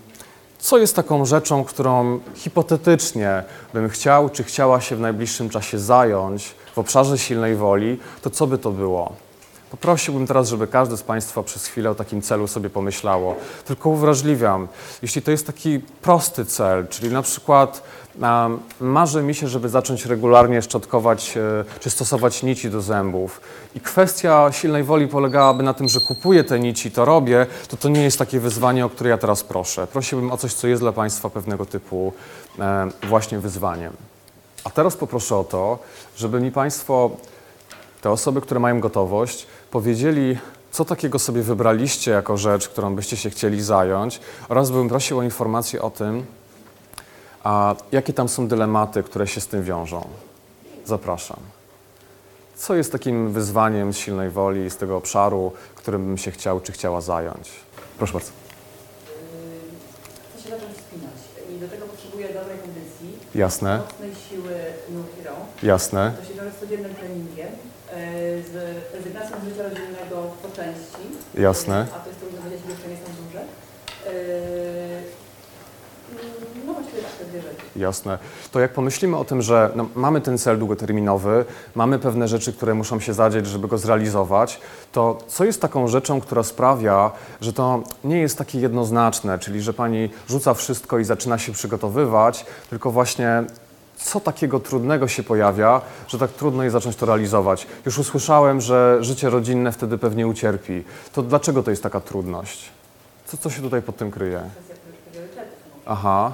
co 0.58 0.78
jest 0.78 0.96
taką 0.96 1.24
rzeczą, 1.24 1.64
którą 1.64 2.20
hipotetycznie 2.34 3.42
bym 3.74 3.88
chciał 3.88 4.28
czy 4.28 4.44
chciała 4.44 4.80
się 4.80 4.96
w 4.96 5.00
najbliższym 5.00 5.48
czasie 5.48 5.78
zająć 5.78 6.54
w 6.74 6.78
obszarze 6.78 7.18
silnej 7.18 7.56
woli, 7.56 7.98
to 8.22 8.30
co 8.30 8.46
by 8.46 8.58
to 8.58 8.70
było? 8.70 9.12
Poprosiłbym 9.70 10.26
teraz, 10.26 10.48
żeby 10.48 10.66
każdy 10.66 10.96
z 10.96 11.02
Państwa 11.02 11.42
przez 11.42 11.66
chwilę 11.66 11.90
o 11.90 11.94
takim 11.94 12.22
celu 12.22 12.48
sobie 12.48 12.70
pomyślało. 12.70 13.34
Tylko 13.64 13.90
uwrażliwiam, 13.90 14.68
jeśli 15.02 15.22
to 15.22 15.30
jest 15.30 15.46
taki 15.46 15.80
prosty 16.02 16.44
cel, 16.44 16.86
czyli 16.88 17.12
na 17.12 17.22
przykład 17.22 17.82
marzy 18.80 19.22
mi 19.22 19.34
się, 19.34 19.48
żeby 19.48 19.68
zacząć 19.68 20.06
regularnie 20.06 20.62
szczotkować 20.62 21.36
e, 21.36 21.80
czy 21.80 21.90
stosować 21.90 22.42
nici 22.42 22.70
do 22.70 22.80
zębów 22.80 23.40
i 23.74 23.80
kwestia 23.80 24.52
silnej 24.52 24.84
woli 24.84 25.08
polegałaby 25.08 25.62
na 25.62 25.74
tym, 25.74 25.88
że 25.88 26.00
kupuję 26.00 26.44
te 26.44 26.58
nici, 26.58 26.90
to 26.90 27.04
robię, 27.04 27.46
to 27.68 27.76
to 27.76 27.88
nie 27.88 28.02
jest 28.02 28.18
takie 28.18 28.40
wyzwanie, 28.40 28.86
o 28.86 28.88
które 28.88 29.10
ja 29.10 29.18
teraz 29.18 29.44
proszę. 29.44 29.86
Prosiłbym 29.86 30.32
o 30.32 30.36
coś, 30.36 30.54
co 30.54 30.66
jest 30.66 30.82
dla 30.82 30.92
Państwa 30.92 31.30
pewnego 31.30 31.66
typu 31.66 32.12
e, 32.58 32.88
właśnie 33.08 33.38
wyzwaniem. 33.38 33.92
A 34.64 34.70
teraz 34.70 34.96
poproszę 34.96 35.36
o 35.36 35.44
to, 35.44 35.78
żeby 36.16 36.40
mi 36.40 36.52
Państwo 36.52 37.10
te 38.00 38.10
osoby, 38.10 38.40
które 38.40 38.60
mają 38.60 38.80
gotowość, 38.80 39.46
powiedzieli, 39.70 40.38
co 40.70 40.84
takiego 40.84 41.18
sobie 41.18 41.42
wybraliście 41.42 42.10
jako 42.10 42.36
rzecz, 42.36 42.68
którą 42.68 42.94
byście 42.94 43.16
się 43.16 43.30
chcieli 43.30 43.62
zająć, 43.62 44.20
oraz 44.48 44.70
bym 44.70 44.88
prosił 44.88 45.18
o 45.18 45.22
informację 45.22 45.82
o 45.82 45.90
tym, 45.90 46.26
a 47.46 47.76
jakie 47.92 48.12
tam 48.12 48.28
są 48.28 48.48
dylematy, 48.48 49.02
które 49.02 49.26
się 49.26 49.40
z 49.40 49.46
tym 49.46 49.62
wiążą. 49.62 50.08
Zapraszam. 50.84 51.36
Co 52.56 52.74
jest 52.74 52.92
takim 52.92 53.32
wyzwaniem 53.32 53.92
z 53.92 53.98
silnej 53.98 54.30
woli, 54.30 54.70
z 54.70 54.76
tego 54.76 54.96
obszaru, 54.96 55.52
którym 55.74 56.06
bym 56.06 56.18
się 56.18 56.30
chciał 56.30 56.60
czy 56.60 56.72
chciała 56.72 57.00
zająć? 57.00 57.50
Proszę 57.98 58.12
bardzo. 58.12 58.30
Chcę 60.34 60.42
się 60.42 60.48
zacząć 60.50 60.72
wspinać 60.78 61.18
i 61.56 61.60
do 61.60 61.68
tego 61.68 61.86
potrzebuję 61.86 62.26
dobrej 62.28 62.58
kondycji, 62.58 63.18
Jasne, 63.34 63.78
mocnej 63.78 64.14
siły 64.28 64.54
nóg 64.90 65.06
i 65.20 65.24
rąk. 65.24 65.62
jasne, 65.62 66.12
To 66.20 66.24
się 66.28 66.34
wiąże 66.34 66.50
z 66.56 66.60
codziennym 66.60 66.94
treningiem, 66.94 67.48
e, 67.48 67.96
z 68.42 68.52
rezygnacją 68.94 69.36
z 69.40 69.48
życia 69.48 69.62
rodzinnego 69.62 70.16
po 70.42 70.48
części. 70.56 71.04
Jasne. 71.34 71.86
A 71.96 71.98
to 72.00 72.08
jest 72.08 72.20
trudno 72.20 72.38
wiedzieć, 72.42 72.60
bo 72.64 72.70
jeszcze 72.70 72.88
nie 72.88 72.96
są 72.96 73.08
duże. 73.26 73.40
E, 73.40 75.26
No 76.66 76.72
właściwie 76.74 77.02
tak, 77.02 77.12
te 77.18 77.24
dwie 77.24 77.42
rzeczy. 77.42 77.65
Jasne. 77.78 78.18
To 78.52 78.60
jak 78.60 78.72
pomyślimy 78.72 79.16
o 79.16 79.24
tym, 79.24 79.42
że 79.42 79.70
no, 79.74 79.88
mamy 79.94 80.20
ten 80.20 80.38
cel 80.38 80.58
długoterminowy, 80.58 81.44
mamy 81.74 81.98
pewne 81.98 82.28
rzeczy, 82.28 82.52
które 82.52 82.74
muszą 82.74 83.00
się 83.00 83.14
zadzieć, 83.14 83.46
żeby 83.46 83.68
go 83.68 83.78
zrealizować, 83.78 84.60
to 84.92 85.18
co 85.28 85.44
jest 85.44 85.60
taką 85.60 85.88
rzeczą, 85.88 86.20
która 86.20 86.42
sprawia, 86.42 87.10
że 87.40 87.52
to 87.52 87.82
nie 88.04 88.18
jest 88.18 88.38
takie 88.38 88.60
jednoznaczne, 88.60 89.38
czyli 89.38 89.62
że 89.62 89.72
pani 89.72 90.10
rzuca 90.28 90.54
wszystko 90.54 90.98
i 90.98 91.04
zaczyna 91.04 91.38
się 91.38 91.52
przygotowywać, 91.52 92.46
tylko 92.70 92.90
właśnie 92.90 93.44
co 93.96 94.20
takiego 94.20 94.60
trudnego 94.60 95.08
się 95.08 95.22
pojawia, 95.22 95.80
że 96.08 96.18
tak 96.18 96.30
trudno 96.30 96.62
jest 96.62 96.72
zacząć 96.72 96.96
to 96.96 97.06
realizować? 97.06 97.66
Już 97.86 97.98
usłyszałem, 97.98 98.60
że 98.60 98.98
życie 99.00 99.30
rodzinne 99.30 99.72
wtedy 99.72 99.98
pewnie 99.98 100.26
ucierpi. 100.26 100.84
To 101.12 101.22
dlaczego 101.22 101.62
to 101.62 101.70
jest 101.70 101.82
taka 101.82 102.00
trudność? 102.00 102.70
Co, 103.26 103.36
co 103.36 103.50
się 103.50 103.62
tutaj 103.62 103.82
pod 103.82 103.96
tym 103.96 104.10
kryje? 104.10 104.40
No. 104.42 105.20
Aha. 105.86 106.32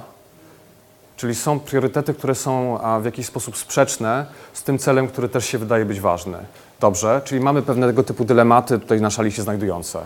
Czyli 1.23 1.35
są 1.35 1.59
priorytety, 1.59 2.13
które 2.13 2.35
są 2.35 2.79
w 3.01 3.05
jakiś 3.05 3.25
sposób 3.25 3.57
sprzeczne 3.57 4.25
z 4.53 4.63
tym 4.63 4.77
celem, 4.79 5.07
który 5.07 5.29
też 5.29 5.45
się 5.45 5.57
wydaje 5.57 5.85
być 5.85 5.99
ważny. 5.99 6.37
Dobrze, 6.79 7.21
czyli 7.25 7.41
mamy 7.41 7.61
pewnego 7.61 8.03
typu 8.03 8.25
dylematy 8.25 8.79
tutaj 8.79 9.01
na 9.01 9.09
szali 9.09 9.31
się 9.31 9.41
znajdujące. 9.41 9.99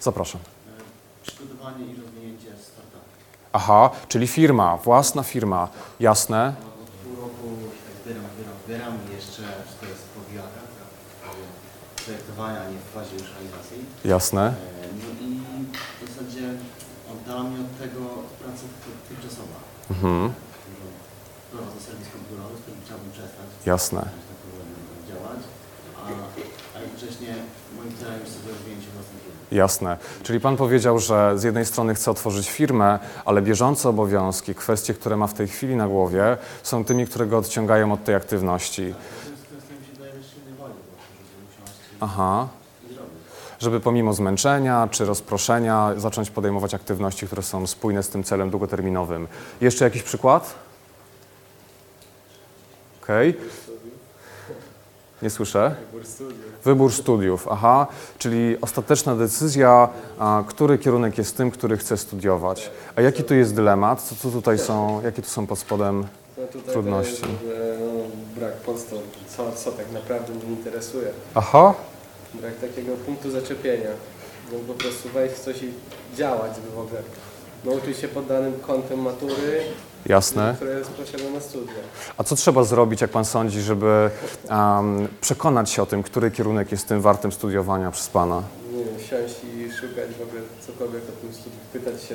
Zapraszam. 0.00 0.40
Przygotowanie 1.22 1.84
i 1.84 2.00
rozwinięcie 2.02 2.46
startupu. 2.46 2.98
Aha, 3.52 3.90
czyli 4.08 4.26
firma, 4.26 4.76
własna 4.76 5.22
firma. 5.22 5.68
Jasne, 6.00 6.54
Od 6.82 6.90
pół 6.90 7.22
roku 7.22 7.48
zbieram, 8.04 8.22
zbieram, 8.36 8.54
zbieram 8.66 8.94
jeszcze 9.16 9.42
wszystko 9.64 9.86
jest 9.86 10.02
w 10.02 10.08
powijakach, 10.24 10.68
tak, 10.78 12.04
projektowania, 12.04 12.60
a 12.66 12.70
nie 12.70 12.78
w 12.78 12.94
fazie 12.94 13.12
już 13.14 13.28
realizacji. 13.34 13.78
jasne, 14.04 14.42
E, 14.46 14.52
No 15.00 15.26
i 15.26 16.06
w 16.06 16.08
zasadzie 16.08 16.44
oddala 17.12 17.42
mnie 17.42 17.60
od 17.66 17.78
tego 17.78 18.00
praca 18.40 18.64
ty- 18.82 19.14
tymczasowa. 19.14 19.58
mhm. 19.90 20.32
Dużo 20.66 20.86
prowadzę 21.52 21.80
serwis 21.86 22.08
komputerowy, 22.12 22.54
z 22.58 22.60
którym 22.62 22.80
chciałbym 22.84 23.10
przestać. 23.12 23.46
Jasne. 23.66 24.00
tak 24.00 24.10
działać, 25.08 25.40
a, 25.98 26.78
a 26.78 26.80
jednocześnie 26.80 27.34
moim 27.76 27.96
celem 28.00 28.20
jest 28.20 28.32
sobie 28.40 28.52
rozwinięcie 28.52 28.88
własnej 28.94 29.18
firmy. 29.24 29.38
Jasne. 29.50 29.96
Czyli 30.22 30.40
pan 30.40 30.56
powiedział, 30.56 30.98
że 30.98 31.38
z 31.38 31.42
jednej 31.42 31.66
strony 31.66 31.94
chce 31.94 32.10
otworzyć 32.10 32.50
firmę, 32.50 32.98
ale 33.24 33.42
bieżące 33.42 33.88
obowiązki, 33.88 34.54
kwestie, 34.54 34.94
które 34.94 35.16
ma 35.16 35.26
w 35.26 35.34
tej 35.34 35.48
chwili 35.48 35.76
na 35.76 35.88
głowie, 35.88 36.36
są 36.62 36.84
tymi, 36.84 37.06
które 37.06 37.26
go 37.26 37.38
odciągają 37.38 37.92
od 37.92 38.04
tej 38.04 38.14
aktywności. 38.14 38.82
Natomiast 38.82 39.42
kwestią 39.42 39.74
się 39.92 40.00
daje 40.00 40.12
też 40.12 40.26
silnej 40.34 40.54
woli, 40.54 40.74
Aha. 42.00 42.48
Żeby 43.64 43.80
pomimo 43.80 44.12
zmęczenia 44.12 44.88
czy 44.90 45.04
rozproszenia 45.04 45.92
zacząć 45.96 46.30
podejmować 46.30 46.74
aktywności, 46.74 47.26
które 47.26 47.42
są 47.42 47.66
spójne 47.66 48.02
z 48.02 48.08
tym 48.08 48.24
celem 48.24 48.50
długoterminowym. 48.50 49.28
Jeszcze 49.60 49.84
jakiś 49.84 50.02
przykład? 50.02 50.54
Okej. 53.02 53.34
Nie 55.22 55.30
słyszę. 55.30 55.74
Wybór 56.64 56.92
studiów, 56.92 57.48
aha, 57.50 57.86
czyli 58.18 58.56
ostateczna 58.60 59.16
decyzja, 59.16 59.88
który 60.46 60.78
kierunek 60.78 61.18
jest 61.18 61.36
tym, 61.36 61.50
który 61.50 61.76
chce 61.76 61.96
studiować. 61.96 62.70
A 62.96 63.00
jaki 63.00 63.24
tu 63.24 63.34
jest 63.34 63.54
dylemat? 63.54 64.02
Co, 64.02 64.14
co 64.14 64.30
tutaj 64.30 64.58
są, 64.58 65.02
jakie 65.04 65.22
tu 65.22 65.28
są 65.28 65.46
pod 65.46 65.58
spodem? 65.58 66.06
No 66.38 66.72
Trudności. 66.72 67.22
To 67.22 67.26
jest, 67.26 67.80
no, 67.80 68.40
brak 68.40 68.54
podstaw, 68.54 68.98
co, 69.36 69.52
co 69.52 69.72
tak 69.72 69.92
naprawdę 69.92 70.34
mnie 70.34 70.44
interesuje. 70.44 71.08
Aha, 71.34 71.74
Brak 72.40 72.54
takiego 72.56 72.96
punktu 72.96 73.30
zaczepienia. 73.30 73.90
No, 74.52 74.58
po 74.58 74.74
prostu 74.74 75.08
wejść 75.08 75.34
w 75.34 75.40
coś 75.40 75.62
i 75.62 75.72
działać, 76.16 76.52
w 76.74 76.78
ogóle 76.78 77.02
nauczyć 77.64 77.98
się 77.98 78.08
pod 78.08 78.26
danym 78.26 78.52
kątem 78.60 79.00
matury, 79.02 79.60
jasne. 80.06 80.52
które 80.56 80.78
jest 80.78 80.90
potrzebne 80.90 81.30
na 81.30 81.40
studia. 81.40 81.74
A 82.16 82.24
co 82.24 82.36
trzeba 82.36 82.64
zrobić, 82.64 83.00
jak 83.00 83.10
pan 83.10 83.24
sądzi, 83.24 83.60
żeby 83.60 84.10
przekonać 85.20 85.70
się 85.70 85.82
o 85.82 85.86
tym, 85.86 86.02
który 86.02 86.30
kierunek 86.30 86.72
jest 86.72 86.88
tym 86.88 87.00
wartym 87.00 87.32
studiowania 87.32 87.90
przez 87.90 88.08
pana? 88.08 88.42
Nie 88.72 88.84
wiem, 88.84 88.94
siąść 89.10 89.34
i 89.44 89.72
szukać 89.72 90.10
w 90.18 90.22
ogóle 90.22 90.40
cokolwiek 90.66 91.02
o 91.02 91.20
tym 91.20 91.32
studiu, 91.34 91.58
pytać 91.72 92.02
się, 92.02 92.14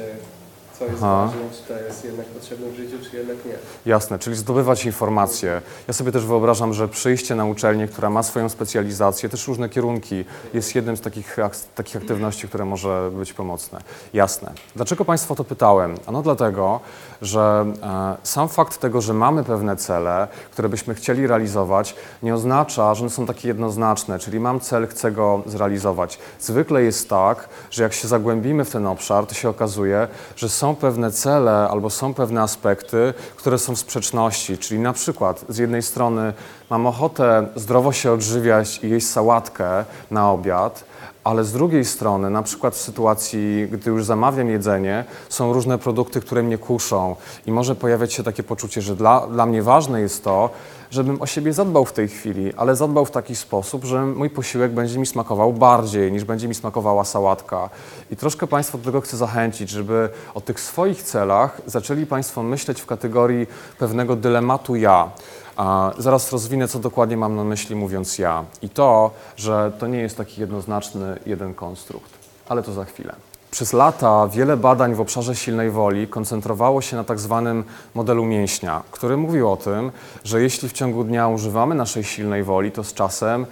co 0.80 0.86
jest 0.86 0.98
Aha. 1.04 1.26
ważne, 1.26 1.42
czy 1.58 1.74
to 1.74 1.80
jest 1.80 2.06
jednak 2.06 2.26
potrzebne 2.26 2.70
w 2.70 2.76
życiu, 2.76 2.98
czy 3.12 3.18
jednak 3.18 3.38
nie. 3.46 3.52
Jasne, 3.86 4.20
czyli 4.20 4.36
zdobywać 4.36 4.86
informacje. 4.86 5.62
Ja 5.88 5.94
sobie 5.94 6.12
też 6.12 6.26
wyobrażam, 6.26 6.74
że 6.74 6.88
przyjście 6.88 7.36
na 7.36 7.46
uczelnię, 7.46 7.88
która 7.88 8.10
ma 8.10 8.24
swoją 8.24 8.50
specjalizację, 8.50 9.30
też 9.30 9.48
różne 9.48 9.70
kierunki, 9.70 10.26
jest 10.54 10.76
jednym 10.76 10.98
z 10.98 11.02
takich, 11.02 11.40
ak- 11.40 11.56
takich 11.76 11.96
aktywności, 11.96 12.48
które 12.48 12.66
może 12.66 13.12
być 13.14 13.34
pomocne. 13.34 13.80
Jasne. 14.14 14.52
Dlaczego 14.76 15.06
Państwa 15.06 15.36
to 15.36 15.44
pytałem? 15.44 15.96
Ano 16.08 16.22
dlatego, 16.22 16.80
że 17.22 17.66
e, 17.84 18.18
sam 18.24 18.50
fakt 18.50 18.78
tego, 18.78 19.02
że 19.02 19.14
mamy 19.14 19.44
pewne 19.44 19.76
cele, 19.76 20.28
które 20.52 20.70
byśmy 20.70 20.96
chcieli 20.96 21.28
realizować, 21.28 21.96
nie 22.24 22.34
oznacza, 22.34 22.96
że 22.96 23.02
one 23.02 23.10
są 23.10 23.26
takie 23.26 23.48
jednoznaczne, 23.48 24.20
czyli 24.20 24.40
mam 24.40 24.60
cel, 24.60 24.88
chcę 24.88 25.12
go 25.12 25.42
zrealizować. 25.46 26.20
Zwykle 26.40 26.84
jest 26.84 27.10
tak, 27.10 27.50
że 27.72 27.84
jak 27.84 27.94
się 27.94 28.08
zagłębimy 28.08 28.66
w 28.66 28.70
ten 28.70 28.88
obszar, 28.88 29.26
to 29.26 29.34
się 29.34 29.50
okazuje, 29.50 30.08
że 30.36 30.50
są 30.50 30.76
pewne 30.76 31.12
cele 31.12 31.68
albo 31.72 31.90
są 31.90 32.14
pewne 32.14 32.42
aspekty, 32.42 33.14
które 33.36 33.58
są 33.58 33.76
w 33.76 33.80
sprzeczności. 33.80 34.58
Czyli 34.58 34.80
na 34.80 34.94
przykład 34.94 35.46
z 35.50 35.58
jednej 35.58 35.82
strony 35.82 36.34
mam 36.70 36.88
ochotę 36.88 37.48
zdrowo 37.56 37.92
się 37.92 38.12
odżywiać 38.12 38.84
i 38.84 38.90
jeść 38.90 39.08
sałatkę 39.08 39.86
na 40.12 40.32
obiad, 40.32 40.89
ale 41.30 41.44
z 41.44 41.52
drugiej 41.52 41.86
strony, 41.86 42.30
na 42.30 42.44
przykład 42.44 42.76
w 42.76 42.82
sytuacji, 42.82 43.68
gdy 43.72 43.90
już 43.90 44.06
zamawiam 44.06 44.50
jedzenie, 44.50 45.06
są 45.30 45.54
różne 45.54 45.78
produkty, 45.78 46.22
które 46.22 46.44
mnie 46.44 46.58
kuszą 46.58 47.16
i 47.46 47.52
może 47.52 47.76
pojawiać 47.76 48.14
się 48.14 48.24
takie 48.24 48.44
poczucie, 48.44 48.82
że 48.82 48.96
dla, 48.96 49.28
dla 49.28 49.46
mnie 49.46 49.64
ważne 49.64 50.02
jest 50.02 50.24
to, 50.24 50.50
żebym 50.92 51.22
o 51.22 51.26
siebie 51.26 51.54
zadbał 51.54 51.86
w 51.86 51.94
tej 51.94 52.08
chwili, 52.08 52.54
ale 52.58 52.76
zadbał 52.76 53.06
w 53.06 53.12
taki 53.12 53.36
sposób, 53.36 53.86
że 53.86 54.06
mój 54.06 54.30
posiłek 54.30 54.72
będzie 54.72 55.00
mi 55.00 55.06
smakował 55.06 55.54
bardziej 55.54 56.12
niż 56.12 56.24
będzie 56.24 56.48
mi 56.48 56.56
smakowała 56.56 57.06
sałatka. 57.06 57.70
I 58.12 58.16
troszkę 58.16 58.48
Państwa 58.48 58.78
do 58.78 58.84
tego 58.84 59.02
chcę 59.02 59.18
zachęcić, 59.18 59.70
żeby 59.70 60.10
o 60.34 60.42
tych 60.42 60.60
swoich 60.60 61.04
celach 61.04 61.62
zaczęli 61.66 62.06
Państwo 62.06 62.44
myśleć 62.44 62.82
w 62.82 62.86
kategorii 62.86 63.48
pewnego 63.80 64.16
dylematu 64.16 64.76
ja. 64.76 65.12
A 65.60 65.92
zaraz 65.98 66.32
rozwinę, 66.32 66.68
co 66.68 66.80
dokładnie 66.80 67.18
mam 67.18 67.36
na 67.36 67.44
myśli, 67.44 67.76
mówiąc 67.76 68.20
ja. 68.20 68.44
I 68.62 68.70
to, 68.70 69.12
że 69.38 69.72
to 69.80 69.88
nie 69.88 69.98
jest 69.98 70.18
taki 70.18 70.42
jednoznaczny 70.42 71.20
jeden 71.26 71.54
konstrukt, 71.54 72.12
ale 72.50 72.64
to 72.64 72.74
za 72.74 72.86
chwilę. 72.86 73.16
Przez 73.52 73.74
lata 73.74 74.28
wiele 74.28 74.58
badań 74.58 74.96
w 74.96 75.02
obszarze 75.02 75.36
silnej 75.36 75.72
woli 75.72 76.08
koncentrowało 76.08 76.82
się 76.82 76.96
na 76.96 77.04
tak 77.04 77.20
zwanym 77.20 77.64
modelu 77.94 78.26
mięśnia, 78.26 78.84
który 78.92 79.18
mówił 79.18 79.52
o 79.52 79.58
tym, 79.58 79.92
że 80.24 80.42
jeśli 80.42 80.70
w 80.70 80.74
ciągu 80.74 81.04
dnia 81.04 81.28
używamy 81.28 81.76
naszej 81.76 82.04
silnej 82.04 82.44
woli, 82.44 82.72
to 82.72 82.84
z 82.84 82.94
czasem 82.94 83.46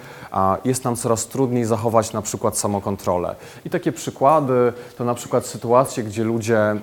jest 0.66 0.84
nam 0.84 0.96
coraz 0.96 1.28
trudniej 1.28 1.66
zachować 1.66 2.14
na 2.14 2.22
przykład 2.22 2.58
samokontrolę. 2.58 3.36
I 3.66 3.70
takie 3.70 3.92
przykłady 3.92 4.74
to 4.98 5.04
na 5.04 5.14
przykład 5.14 5.46
sytuacje, 5.46 6.04
gdzie 6.04 6.24
ludzie 6.24 6.76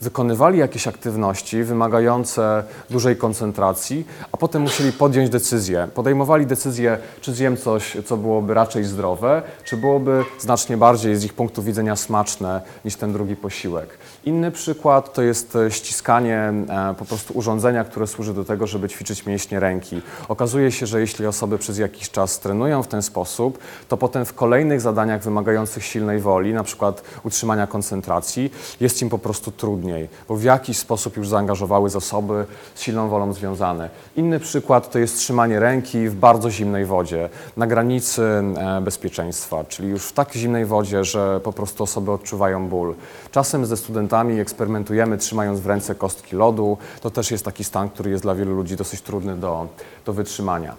wykonywali 0.00 0.58
jakieś 0.58 0.88
aktywności 0.88 1.64
wymagające 1.64 2.64
dużej 2.90 3.16
koncentracji, 3.16 4.06
a 4.32 4.36
potem 4.36 4.62
musieli 4.62 4.92
podjąć 4.92 5.30
decyzję. 5.30 5.88
Podejmowali 5.94 6.46
decyzję, 6.46 6.98
czy 7.20 7.32
zjem 7.32 7.56
coś, 7.56 7.96
co 8.06 8.16
byłoby 8.16 8.54
raczej 8.54 8.84
zdrowe, 8.84 9.42
czy 9.64 9.76
byłoby 9.76 10.24
znacznie 10.38 10.76
bardziej 10.76 11.16
z 11.16 11.24
ich 11.24 11.34
punktu 11.34 11.62
widzenia 11.62 11.96
smaczne 11.96 12.62
niż 12.84 12.96
ten 12.96 13.12
drugi 13.12 13.36
posiłek. 13.36 13.98
Inny 14.26 14.50
przykład 14.50 15.12
to 15.12 15.22
jest 15.22 15.56
e, 15.56 15.70
ściskanie 15.70 16.52
e, 16.68 16.94
po 16.98 17.04
prostu 17.04 17.38
urządzenia, 17.38 17.84
które 17.84 18.06
służy 18.06 18.34
do 18.34 18.44
tego, 18.44 18.66
żeby 18.66 18.88
ćwiczyć 18.88 19.26
mięśnie 19.26 19.60
ręki. 19.60 20.00
Okazuje 20.28 20.72
się, 20.72 20.86
że 20.86 21.00
jeśli 21.00 21.26
osoby 21.26 21.58
przez 21.58 21.78
jakiś 21.78 22.10
czas 22.10 22.38
trenują 22.38 22.82
w 22.82 22.88
ten 22.88 23.02
sposób, 23.02 23.58
to 23.88 23.96
potem 23.96 24.24
w 24.24 24.34
kolejnych 24.34 24.80
zadaniach 24.80 25.22
wymagających 25.22 25.84
silnej 25.84 26.20
woli, 26.20 26.54
na 26.54 26.64
przykład 26.64 27.02
utrzymania 27.24 27.66
koncentracji, 27.66 28.52
jest 28.80 29.02
im 29.02 29.08
po 29.08 29.18
prostu 29.18 29.50
trudniej, 29.50 30.08
bo 30.28 30.36
w 30.36 30.42
jakiś 30.42 30.78
sposób 30.78 31.16
już 31.16 31.28
zaangażowały 31.28 31.90
zasoby 31.90 32.46
z 32.74 32.82
silną 32.82 33.08
wolą 33.08 33.32
związane. 33.32 33.90
Inny 34.16 34.40
przykład 34.40 34.90
to 34.90 34.98
jest 34.98 35.18
trzymanie 35.18 35.60
ręki 35.60 36.08
w 36.08 36.14
bardzo 36.14 36.50
zimnej 36.50 36.84
wodzie, 36.84 37.28
na 37.56 37.66
granicy 37.66 38.22
e, 38.22 38.80
bezpieczeństwa, 38.80 39.64
czyli 39.64 39.88
już 39.88 40.04
w 40.04 40.12
tak 40.12 40.32
zimnej 40.32 40.66
wodzie, 40.66 41.04
że 41.04 41.40
po 41.40 41.52
prostu 41.52 41.84
osoby 41.84 42.10
odczuwają 42.10 42.68
ból. 42.68 42.94
Czasem 43.30 43.66
ze 43.66 43.76
studentami 43.76 44.15
eksperymentujemy 44.24 45.18
trzymając 45.18 45.60
w 45.60 45.66
ręce 45.66 45.94
kostki 45.94 46.36
lodu. 46.36 46.78
To 47.00 47.10
też 47.10 47.30
jest 47.30 47.44
taki 47.44 47.64
stan, 47.64 47.90
który 47.90 48.10
jest 48.10 48.22
dla 48.22 48.34
wielu 48.34 48.54
ludzi 48.54 48.76
dosyć 48.76 49.00
trudny 49.00 49.36
do, 49.36 49.68
do 50.06 50.12
wytrzymania. 50.12 50.74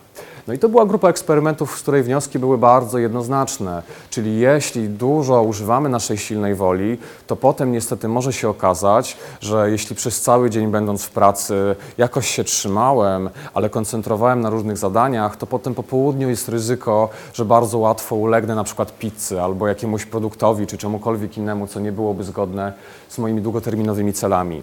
No 0.48 0.54
i 0.54 0.60
to 0.60 0.70
była 0.70 0.86
grupa 0.86 1.10
eksperymentów, 1.10 1.80
z 1.80 1.82
której 1.82 2.04
wnioski 2.04 2.40
były 2.40 2.58
bardzo 2.58 2.98
jednoznaczne. 2.98 3.84
Czyli 4.10 4.40
jeśli 4.40 4.90
dużo 4.90 5.44
używamy 5.44 5.90
naszej 5.90 6.18
silnej 6.18 6.56
woli, 6.56 6.98
to 7.28 7.36
potem 7.36 7.72
niestety 7.72 8.08
może 8.08 8.34
się 8.34 8.50
okazać, 8.50 9.18
że 9.42 9.72
jeśli 9.72 9.96
przez 9.96 10.22
cały 10.22 10.50
dzień 10.50 10.68
będąc 10.68 11.04
w 11.04 11.10
pracy 11.10 11.76
jakoś 11.98 12.28
się 12.28 12.44
trzymałem, 12.44 13.30
ale 13.54 13.70
koncentrowałem 13.70 14.42
na 14.42 14.50
różnych 14.50 14.78
zadaniach, 14.78 15.36
to 15.36 15.48
potem 15.48 15.76
po 15.76 15.84
południu 15.84 16.30
jest 16.30 16.50
ryzyko, 16.50 17.10
że 17.34 17.46
bardzo 17.46 17.78
łatwo 17.78 18.16
ulegnę 18.16 18.56
na 18.56 18.64
przykład 18.64 18.98
pizzy 18.98 19.42
albo 19.42 19.68
jakiemuś 19.68 20.06
produktowi 20.06 20.68
czy 20.68 20.78
czemukolwiek 20.78 21.38
innemu, 21.38 21.68
co 21.68 21.80
nie 21.80 21.92
byłoby 21.92 22.24
zgodne 22.24 22.74
z 23.10 23.18
moimi 23.18 23.42
długoterminowymi 23.42 24.14
celami. 24.14 24.62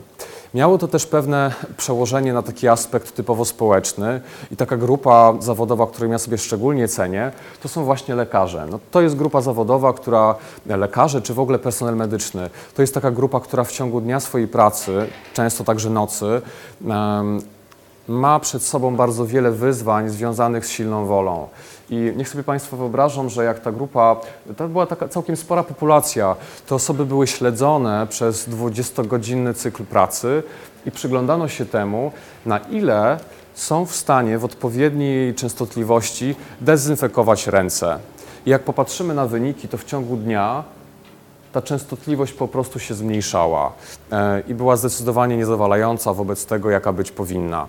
Miało 0.55 0.79
to 0.79 0.89
też 0.89 1.07
pewne 1.07 1.53
przełożenie 1.77 2.33
na 2.33 2.43
taki 2.43 2.69
aspekt 2.69 3.15
typowo 3.15 3.45
społeczny 3.45 4.21
i 4.51 4.57
taka 4.57 4.77
grupa 4.77 5.35
zawodowa, 5.41 5.87
którą 5.87 6.11
ja 6.11 6.19
sobie 6.19 6.39
szczególnie 6.39 6.89
cenię, 6.89 7.33
to 7.63 7.69
są 7.69 7.85
właśnie 7.85 8.15
lekarze. 8.15 8.67
No, 8.71 8.79
to 8.91 9.01
jest 9.01 9.17
grupa 9.17 9.41
zawodowa, 9.41 9.93
która, 9.93 10.35
lekarze 10.67 11.23
czy 11.23 11.35
w 11.35 11.41
ogóle 11.41 11.59
personel 11.59 11.97
medyczny, 11.97 12.51
to 12.75 12.83
jest 12.83 12.95
taka 12.95 13.11
grupa, 13.11 13.41
która 13.41 13.65
w 13.65 13.73
ciągu 13.73 14.01
dnia 14.01 14.21
swojej 14.21 14.49
pracy, 14.49 15.07
często 15.33 15.65
także 15.65 15.91
nocy, 15.91 16.43
ma 18.09 18.41
przed 18.41 18.63
sobą 18.63 18.97
bardzo 18.97 19.27
wiele 19.27 19.51
wyzwań 19.51 20.09
związanych 20.09 20.67
z 20.67 20.71
silną 20.71 21.07
wolą. 21.07 21.49
I 21.91 22.13
niech 22.17 22.29
sobie 22.29 22.45
Państwo 22.45 22.77
wyobrażą, 22.77 23.29
że 23.29 23.45
jak 23.45 23.61
ta 23.61 23.73
grupa, 23.73 24.17
to 24.57 24.69
była 24.69 24.87
taka 24.87 25.09
całkiem 25.09 25.37
spora 25.37 25.63
populacja, 25.63 26.37
te 26.67 26.75
osoby 26.75 27.07
były 27.07 27.27
śledzone 27.27 28.07
przez 28.11 28.49
20-godzinny 28.49 29.55
cykl 29.55 29.85
pracy 29.85 30.43
i 30.87 30.91
przyglądano 30.91 31.49
się 31.49 31.67
temu, 31.67 32.13
na 32.47 32.59
ile 32.59 33.19
są 33.55 33.87
w 33.87 33.97
stanie 33.97 34.39
w 34.39 34.45
odpowiedniej 34.45 35.35
częstotliwości 35.35 36.37
dezynfekować 36.61 37.47
ręce. 37.47 37.99
I 38.47 38.51
jak 38.51 38.63
popatrzymy 38.63 39.15
na 39.15 39.27
wyniki, 39.27 39.69
to 39.69 39.79
w 39.79 39.85
ciągu 39.85 40.17
dnia 40.17 40.65
ta 41.55 41.63
częstotliwość 41.63 42.33
po 42.33 42.49
prostu 42.49 42.79
się 42.79 42.95
zmniejszała 42.95 43.73
e, 44.13 44.43
i 44.49 44.55
była 44.55 44.77
zdecydowanie 44.77 45.37
niezawalająca 45.37 46.15
wobec 46.15 46.47
tego, 46.47 46.71
jaka 46.71 46.93
być 46.93 47.11
powinna. 47.11 47.67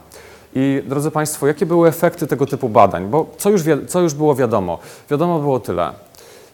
I 0.55 0.83
drodzy 0.87 1.11
Państwo, 1.11 1.47
jakie 1.47 1.65
były 1.65 1.87
efekty 1.89 2.27
tego 2.27 2.45
typu 2.45 2.69
badań? 2.69 3.07
Bo 3.07 3.29
co 3.37 3.49
już, 3.49 3.61
co 3.87 4.01
już 4.01 4.13
było 4.13 4.35
wiadomo? 4.35 4.79
Wiadomo 5.09 5.39
było 5.39 5.59
tyle. 5.59 5.93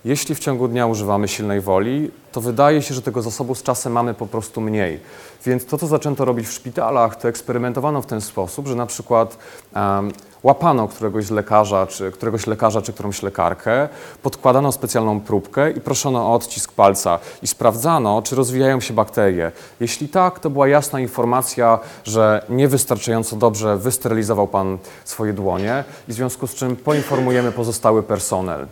Jeśli 0.05 0.35
w 0.35 0.39
ciągu 0.39 0.67
dnia 0.67 0.87
używamy 0.87 1.27
silnej 1.27 1.61
woli, 1.61 2.11
to 2.31 2.41
wydaje 2.41 2.81
się, 2.81 2.93
że 2.93 3.01
tego 3.01 3.21
zasobu 3.21 3.55
z 3.55 3.63
czasem 3.63 3.93
mamy 3.93 4.13
po 4.13 4.27
prostu 4.27 4.61
mniej. 4.61 4.99
Więc 5.45 5.65
to, 5.65 5.77
co 5.77 5.87
zaczęto 5.87 6.25
robić 6.25 6.47
w 6.47 6.51
szpitalach, 6.51 7.15
to 7.15 7.27
eksperymentowano 7.27 8.01
w 8.01 8.05
ten 8.05 8.21
sposób, 8.21 8.67
że 8.67 8.75
na 8.75 8.85
przykład 8.85 9.37
em, 9.73 10.11
łapano 10.43 10.87
któregoś 10.87 11.29
lekarza, 11.29 11.87
czy 11.87 12.11
któregoś 12.11 12.47
lekarza, 12.47 12.81
czy 12.81 12.93
którąś 12.93 13.23
lekarkę, 13.23 13.89
podkładano 14.21 14.71
specjalną 14.71 15.19
próbkę 15.19 15.71
i 15.71 15.81
proszono 15.81 16.27
o 16.27 16.33
odcisk 16.33 16.71
palca 16.71 17.19
i 17.41 17.47
sprawdzano, 17.47 18.21
czy 18.21 18.35
rozwijają 18.35 18.79
się 18.79 18.93
bakterie. 18.93 19.51
Jeśli 19.79 20.09
tak, 20.09 20.39
to 20.39 20.49
była 20.49 20.67
jasna 20.67 20.99
informacja, 20.99 21.79
że 22.03 22.45
niewystarczająco 22.49 23.35
dobrze 23.35 23.77
wysterylizował 23.77 24.47
Pan 24.47 24.77
swoje 25.05 25.33
dłonie 25.33 25.83
i 26.07 26.11
w 26.11 26.15
związku 26.15 26.47
z 26.47 26.55
czym 26.55 26.75
poinformujemy 26.75 27.51
pozostały 27.51 28.03
personel. 28.03 28.67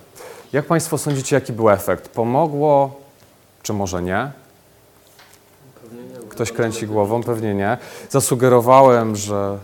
Jak 0.54 0.66
Państwo 0.66 0.98
sądzicie, 0.98 1.36
jaki 1.36 1.54
był 1.54 1.70
efekt? 1.70 2.10
Pomogło, 2.10 2.96
czy 3.64 3.74
może 3.74 4.02
nie? 4.02 4.32
Ktoś 6.30 6.52
kręci 6.52 6.88
głową, 6.88 7.24
pewnie 7.24 7.54
nie. 7.54 7.78
Zasugerowałem, 8.10 9.16
że 9.16 9.58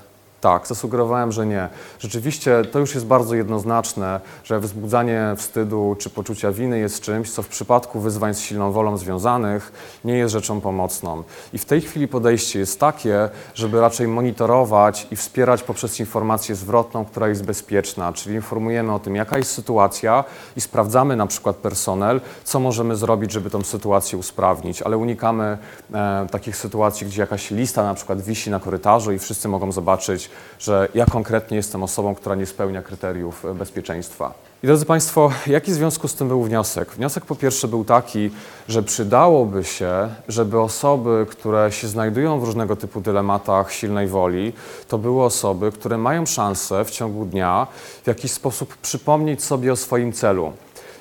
tak, 0.46 0.68
zasugerowałem, 0.68 1.32
że 1.32 1.46
nie. 1.46 1.70
Rzeczywiście 2.00 2.66
to 2.72 2.80
już 2.80 2.94
jest 2.94 3.06
bardzo 3.06 3.36
jednoznaczne, 3.36 4.20
że 4.44 4.60
wzbudzanie 4.60 5.34
wstydu 5.38 5.96
czy 6.00 6.10
poczucia 6.10 6.52
winy 6.52 6.80
jest 6.80 7.02
czymś, 7.02 7.32
co 7.32 7.44
w 7.44 7.48
przypadku 7.48 8.00
wyzwań 8.00 8.34
z 8.34 8.40
silną 8.40 8.72
wolą 8.72 8.98
związanych 8.98 9.72
nie 10.04 10.18
jest 10.18 10.34
rzeczą 10.34 10.62
pomocną. 10.62 11.24
I 11.54 11.58
w 11.58 11.66
tej 11.66 11.82
chwili 11.82 12.08
podejście 12.08 12.60
jest 12.60 12.80
takie, 12.80 13.30
żeby 13.54 13.82
raczej 13.82 14.08
monitorować 14.08 15.08
i 15.12 15.16
wspierać 15.16 15.64
poprzez 15.64 16.00
informację 16.00 16.56
zwrotną, 16.56 17.06
która 17.06 17.28
jest 17.28 17.46
bezpieczna, 17.46 18.14
czyli 18.14 18.36
informujemy 18.36 18.94
o 18.94 19.00
tym, 19.00 19.16
jaka 19.16 19.38
jest 19.38 19.52
sytuacja 19.52 20.24
i 20.58 20.62
sprawdzamy 20.62 21.16
na 21.16 21.28
przykład 21.28 21.56
personel, 21.56 22.22
co 22.44 22.60
możemy 22.60 22.96
zrobić, 22.96 23.32
żeby 23.32 23.50
tą 23.50 23.64
sytuację 23.64 24.18
usprawnić, 24.18 24.82
ale 24.82 24.98
unikamy 24.98 25.58
e, 25.94 26.28
takich 26.32 26.58
sytuacji, 26.58 27.08
gdzie 27.08 27.22
jakaś 27.22 27.52
lista 27.52 27.84
na 27.84 27.94
przykład 27.94 28.22
wisi 28.22 28.50
na 28.50 28.60
korytarzu 28.60 29.12
i 29.12 29.20
wszyscy 29.20 29.48
mogą 29.48 29.72
zobaczyć, 29.72 30.30
że 30.60 30.88
ja 30.94 31.06
konkretnie 31.06 31.58
jestem 31.58 31.84
osobą, 31.84 32.16
która 32.16 32.36
nie 32.36 32.46
spełnia 32.46 32.82
kryteriów 32.82 33.46
e, 33.46 33.54
bezpieczeństwa. 33.54 34.34
I 34.64 34.68
drodzy 34.68 34.86
Państwo, 34.86 35.32
jaki 35.48 35.72
w 35.72 35.74
związku 35.74 36.08
z 36.08 36.16
tym 36.16 36.28
był 36.28 36.44
wniosek? 36.44 36.92
Wniosek 36.92 37.26
po 37.26 37.36
pierwsze 37.36 37.68
był 37.68 37.86
taki, 37.86 38.32
że 38.68 38.84
przydałoby 38.84 39.64
się, 39.64 40.10
żeby 40.28 40.60
osoby, 40.60 41.26
które 41.30 41.72
się 41.72 41.88
znajdują 41.88 42.40
w 42.40 42.44
różnego 42.44 42.76
typu 42.76 43.02
dylematach 43.02 43.72
silnej 43.72 44.08
woli, 44.08 44.54
to 44.88 44.98
były 44.98 45.24
osoby, 45.24 45.72
które 45.72 45.98
mają 45.98 46.26
szansę 46.26 46.86
w 46.86 46.92
ciągu 46.92 47.26
dnia 47.26 47.68
w 48.04 48.08
jakiś 48.08 48.32
sposób 48.32 48.78
przypomnieć 48.78 49.44
sobie 49.44 49.72
o 49.72 49.76
swoim 49.76 50.14
celu. 50.14 50.54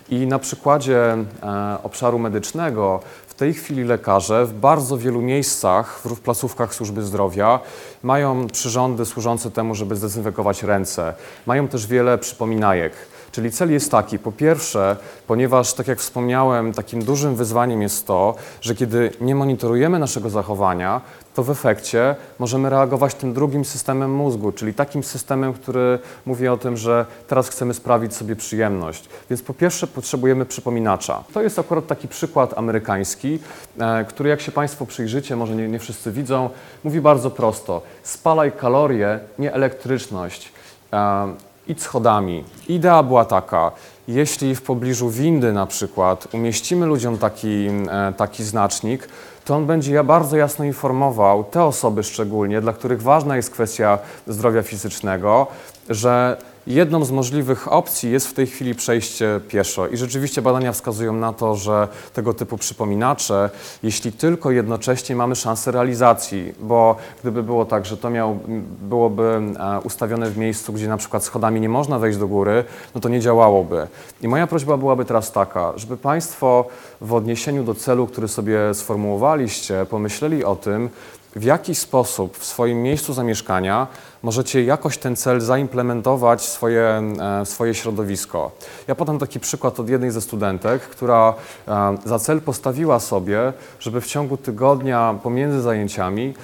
I 0.09 0.27
na 0.27 0.38
przykładzie 0.38 1.16
e, 1.42 1.79
obszaru 1.83 2.18
medycznego 2.18 3.01
w 3.35 3.37
tej 3.37 3.55
chwili 3.55 3.85
lekarze 3.85 4.47
w 4.47 4.53
bardzo 4.53 4.99
wielu 4.99 5.23
miejscach, 5.23 6.01
w 6.05 6.20
placówkach 6.20 6.75
służby 6.75 7.03
zdrowia, 7.03 7.61
mają 8.03 8.47
przyrządy 8.47 9.07
służące 9.07 9.51
temu, 9.51 9.75
żeby 9.75 9.97
zdezynfekować 9.97 10.62
ręce. 10.62 11.14
Mają 11.47 11.68
też 11.68 11.87
wiele 11.87 12.18
przypominajek. 12.18 12.92
Czyli 13.33 13.51
cel 13.51 13.73
jest 13.73 13.90
taki, 13.90 14.18
po 14.18 14.33
pierwsze, 14.33 14.97
ponieważ, 15.27 15.75
tak 15.75 15.88
jak 15.88 15.99
wspomniałem, 15.99 16.73
takim 16.73 17.05
dużym 17.05 17.37
wyzwaniem 17.37 17.83
jest 17.83 18.07
to, 18.07 18.35
że 18.61 18.75
kiedy 18.75 19.11
nie 19.20 19.35
monitorujemy 19.35 19.99
naszego 19.99 20.31
zachowania, 20.31 21.01
to 21.35 21.42
w 21.42 21.51
efekcie 21.51 22.16
możemy 22.38 22.70
reagować 22.70 23.14
tym 23.14 23.33
drugim 23.33 23.64
systemem 23.64 24.14
mózgu, 24.14 24.53
czyli 24.53 24.75
takim 24.75 25.03
systemem, 25.03 25.53
który 25.53 25.99
mówi 26.27 26.49
o 26.49 26.57
tym, 26.57 26.77
że 26.77 27.07
teraz 27.29 27.49
chcemy 27.49 27.75
sprawić 27.75 28.14
sobie 28.14 28.37
przyjemność. 28.37 29.09
Więc 29.31 29.42
po 29.42 29.55
pierwsze 29.55 29.87
potrzebujemy 29.87 30.47
przypominacza. 30.47 31.25
To 31.35 31.42
jest 31.42 31.59
akurat 31.59 31.87
taki 31.87 32.09
przykład 32.09 32.59
amerykański, 32.59 33.38
e, 33.79 34.05
który 34.05 34.31
jak 34.31 34.40
się 34.40 34.53
Państwo 34.53 34.87
przyjrzycie, 34.87 35.37
może 35.37 35.57
nie, 35.57 35.68
nie 35.68 35.79
wszyscy 35.79 36.12
widzą, 36.12 36.51
mówi 36.85 37.01
bardzo 37.01 37.31
prosto. 37.31 37.83
Spalaj 38.03 38.53
kalorie, 38.53 39.20
nie 39.38 39.53
elektryczność. 39.53 40.53
E, 40.92 41.35
idź 41.68 41.83
schodami. 41.83 42.44
Idea 42.68 43.03
była 43.03 43.25
taka, 43.25 43.73
jeśli 44.09 44.55
w 44.55 44.62
pobliżu 44.62 45.11
windy 45.11 45.53
na 45.53 45.66
przykład 45.66 46.35
umieścimy 46.35 46.87
ludziom 46.87 47.18
taki, 47.18 47.66
e, 47.90 48.12
taki 48.16 48.44
znacznik, 48.44 49.09
to 49.44 49.54
on 49.54 49.66
będzie 49.66 50.04
bardzo 50.04 50.37
jasno 50.37 50.64
informował 50.64 51.44
te 51.44 51.64
osoby 51.64 52.02
szczególnie, 52.02 52.61
dla 52.61 52.72
których 52.72 53.02
ważna 53.02 53.37
jest 53.37 53.50
kwestia 53.50 53.98
zdrowia 54.26 54.62
fizycznego, 54.62 55.46
że 55.88 56.37
jedną 56.66 57.05
z 57.05 57.11
możliwych 57.11 57.72
opcji 57.72 58.12
jest 58.12 58.29
w 58.29 58.33
tej 58.33 58.46
chwili 58.46 58.74
przejście 58.74 59.40
pieszo. 59.48 59.88
I 59.88 59.96
rzeczywiście 59.96 60.42
badania 60.42 60.72
wskazują 60.72 61.12
na 61.12 61.33
to, 61.33 61.57
że 61.57 61.88
tego 62.12 62.35
typu 62.35 62.59
przypominacze, 62.59 63.50
jeśli 63.83 64.12
tylko 64.12 64.50
jednocześnie 64.50 65.16
mamy 65.16 65.37
szansę 65.37 65.70
realizacji, 65.70 66.55
bo 66.61 66.96
gdyby 67.20 67.42
było 67.42 67.64
tak, 67.64 67.87
że 67.87 67.96
to 67.96 68.11
miał, 68.11 68.38
byłoby 68.83 69.22
e, 69.22 69.81
ustawione 69.81 70.31
w 70.31 70.38
miejscu, 70.38 70.72
gdzie 70.72 70.88
na 70.88 70.96
przykład 70.96 71.24
schodami 71.24 71.61
nie 71.61 71.68
można 71.68 71.98
wejść 71.98 72.18
do 72.18 72.29
góry, 72.29 72.64
no 72.94 73.00
to 73.00 73.09
nie 73.09 73.20
działałoby. 73.20 73.87
I 74.22 74.29
moja 74.29 74.46
prośba 74.46 74.77
byłaby 74.77 75.05
teraz 75.05 75.33
taka, 75.33 75.72
żeby 75.77 75.96
Państwo 75.96 76.64
w 77.00 77.12
odniesieniu 77.14 77.64
do 77.64 77.74
celu, 77.74 78.07
który 78.07 78.29
sobie 78.29 78.74
sformułowaliście, 78.74 79.87
pomyśleli 79.90 80.44
o 80.44 80.57
tym, 80.57 80.90
w 81.37 81.42
jaki 81.42 81.75
sposób 81.75 82.38
w 82.38 82.44
swoim 82.44 82.83
miejscu 82.83 83.12
zamieszkania 83.12 83.87
możecie 84.23 84.64
jakoś 84.64 84.99
ten 84.99 85.16
cel 85.16 85.40
zaimplementować 85.40 86.40
w 86.40 86.49
swoje, 86.49 87.03
e, 87.20 87.44
w 87.44 87.49
swoje 87.49 87.75
środowisko. 87.75 88.51
Ja 88.88 88.94
podam 88.94 89.18
taki 89.18 89.40
przykład 89.40 89.81
od 89.81 89.88
jednej 89.88 90.11
ze 90.11 90.20
studentek, 90.20 90.83
która 90.83 91.35
e, 91.68 91.97
za 92.05 92.18
cel 92.18 92.40
postawiła 92.40 93.01
sobie, 93.01 93.53
żeby 93.81 94.01
w 94.01 94.07
ciągu 94.07 94.37
tygodnia 94.37 95.14
pomiędzy 95.23 95.61
zajęciami 95.61 96.35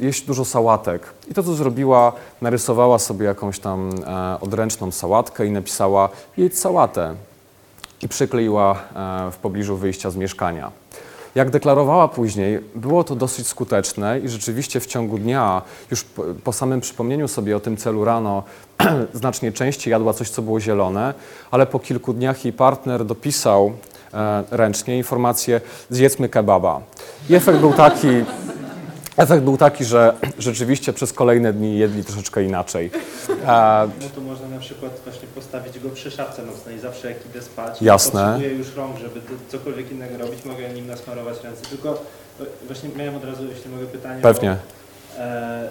jeść 0.00 0.22
dużo 0.22 0.44
sałatek. 0.44 1.02
I 1.30 1.34
to, 1.34 1.42
co 1.42 1.54
zrobiła, 1.54 2.12
narysowała 2.40 2.98
sobie 2.98 3.26
jakąś 3.26 3.58
tam 3.58 3.90
e, 4.06 4.40
odręczną 4.40 4.90
sałatkę 4.90 5.46
i 5.46 5.50
napisała 5.50 6.08
jedz 6.36 6.58
sałatę 6.58 7.14
i 8.02 8.08
przykleiła 8.08 8.82
w 9.32 9.36
pobliżu 9.36 9.76
wyjścia 9.76 10.10
z 10.10 10.16
mieszkania. 10.16 10.70
Jak 11.38 11.50
deklarowała 11.50 12.08
później, 12.08 12.60
było 12.74 13.04
to 13.04 13.16
dosyć 13.16 13.46
skuteczne 13.46 14.20
i 14.20 14.28
rzeczywiście 14.28 14.80
w 14.80 14.86
ciągu 14.86 15.18
dnia, 15.18 15.62
już 15.90 16.04
po, 16.44 16.52
samym 16.52 16.80
przypomnieniu 16.80 17.28
sobie 17.28 17.56
o 17.56 17.60
tym 17.60 17.76
celu 17.76 18.04
rano, 18.04 18.42
znacznie 19.14 19.52
częściej 19.52 19.90
jadła 19.90 20.12
coś, 20.12 20.30
co 20.30 20.42
było 20.42 20.60
zielone, 20.60 21.14
ale 21.50 21.66
po 21.66 21.78
kilku 21.78 22.12
dniach 22.12 22.44
jej 22.44 22.52
partner 22.52 23.04
dopisał 23.04 23.72
e, 24.14 24.44
ręcznie 24.50 24.96
informację 24.96 25.60
zjedzmy 25.90 26.28
kebaba. 26.28 26.80
I 27.30 27.34
efekt 27.34 27.58
był 27.58 27.72
taki, 27.72 28.08
efekt 29.18 29.42
był 29.44 29.56
taki, 29.56 29.84
że 29.84 30.14
rzeczywiście 30.38 30.92
przez 30.92 31.12
kolejne 31.12 31.52
dni 31.52 31.78
jedli 31.78 32.04
troszeczkę 32.04 32.44
inaczej. 32.44 32.90
E, 33.46 33.88
No 34.00 34.08
to 34.14 34.20
można 34.20 34.48
na 34.48 34.58
przykład 34.58 34.92
właśnie 35.04 35.28
postawić 35.34 35.78
go 35.78 35.88
przy 35.90 36.10
szafce 36.10 36.42
nocnej, 36.42 36.78
zawsze 36.78 37.08
jak 37.08 37.26
idę 37.26 37.42
spać. 37.42 37.82
Jasne. 37.82 38.24
Potrzebuję 38.24 38.54
już 38.58 38.74
rąk, 38.76 38.98
żeby 38.98 39.20
cokolwiek 39.48 39.90
innego 39.92 40.18
robić, 40.18 40.44
mogę 40.44 40.68
nim 40.68 40.86
nasmarować 40.86 41.44
ręce. 41.44 41.62
Tylko 41.70 41.90
e, 42.40 42.44
właśnie 42.66 42.88
miałem 42.96 43.16
od 43.16 43.24
razu, 43.24 43.44
jeśli 43.56 43.70
mogę 43.70 43.86
pytanie. 43.86 44.22
pewnie. 44.22 44.56
Bo, 45.16 45.22
e, 45.22 45.68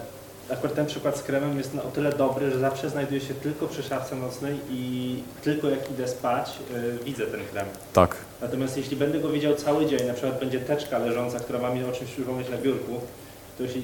akurat 0.49 0.75
ten 0.75 0.85
przykład 0.85 1.17
z 1.17 1.23
kremem 1.23 1.57
jest 1.57 1.73
na 1.73 1.83
o 1.83 1.87
tyle 1.87 2.09
dobry, 2.13 2.51
że 2.51 2.59
zawsze 2.59 2.89
znajduje 2.89 3.21
się 3.21 3.33
tylko 3.33 3.67
przy 3.67 3.83
szafce 3.83 4.15
nocnej 4.15 4.59
i 4.69 5.23
tylko 5.43 5.69
jak 5.69 5.91
idę 5.91 6.07
spać, 6.07 6.51
e, 7.01 7.03
widzę 7.05 7.25
ten 7.25 7.39
krem. 7.51 7.65
Tak. 7.93 8.15
Natomiast 8.41 8.77
jeśli 8.77 8.97
będę 8.97 9.19
go 9.19 9.29
widział 9.29 9.55
cały 9.55 9.85
dzień, 9.85 10.07
na 10.07 10.13
przykład 10.13 10.39
będzie 10.39 10.59
teczka 10.59 10.97
leżąca, 10.97 11.39
która 11.39 11.59
ma 11.59 11.69
mi 11.69 11.83
o 11.83 11.91
czymś 11.91 12.11
przypomnieć 12.11 12.49
na 12.49 12.57
biurku, 12.57 13.01
jeśli 13.63 13.83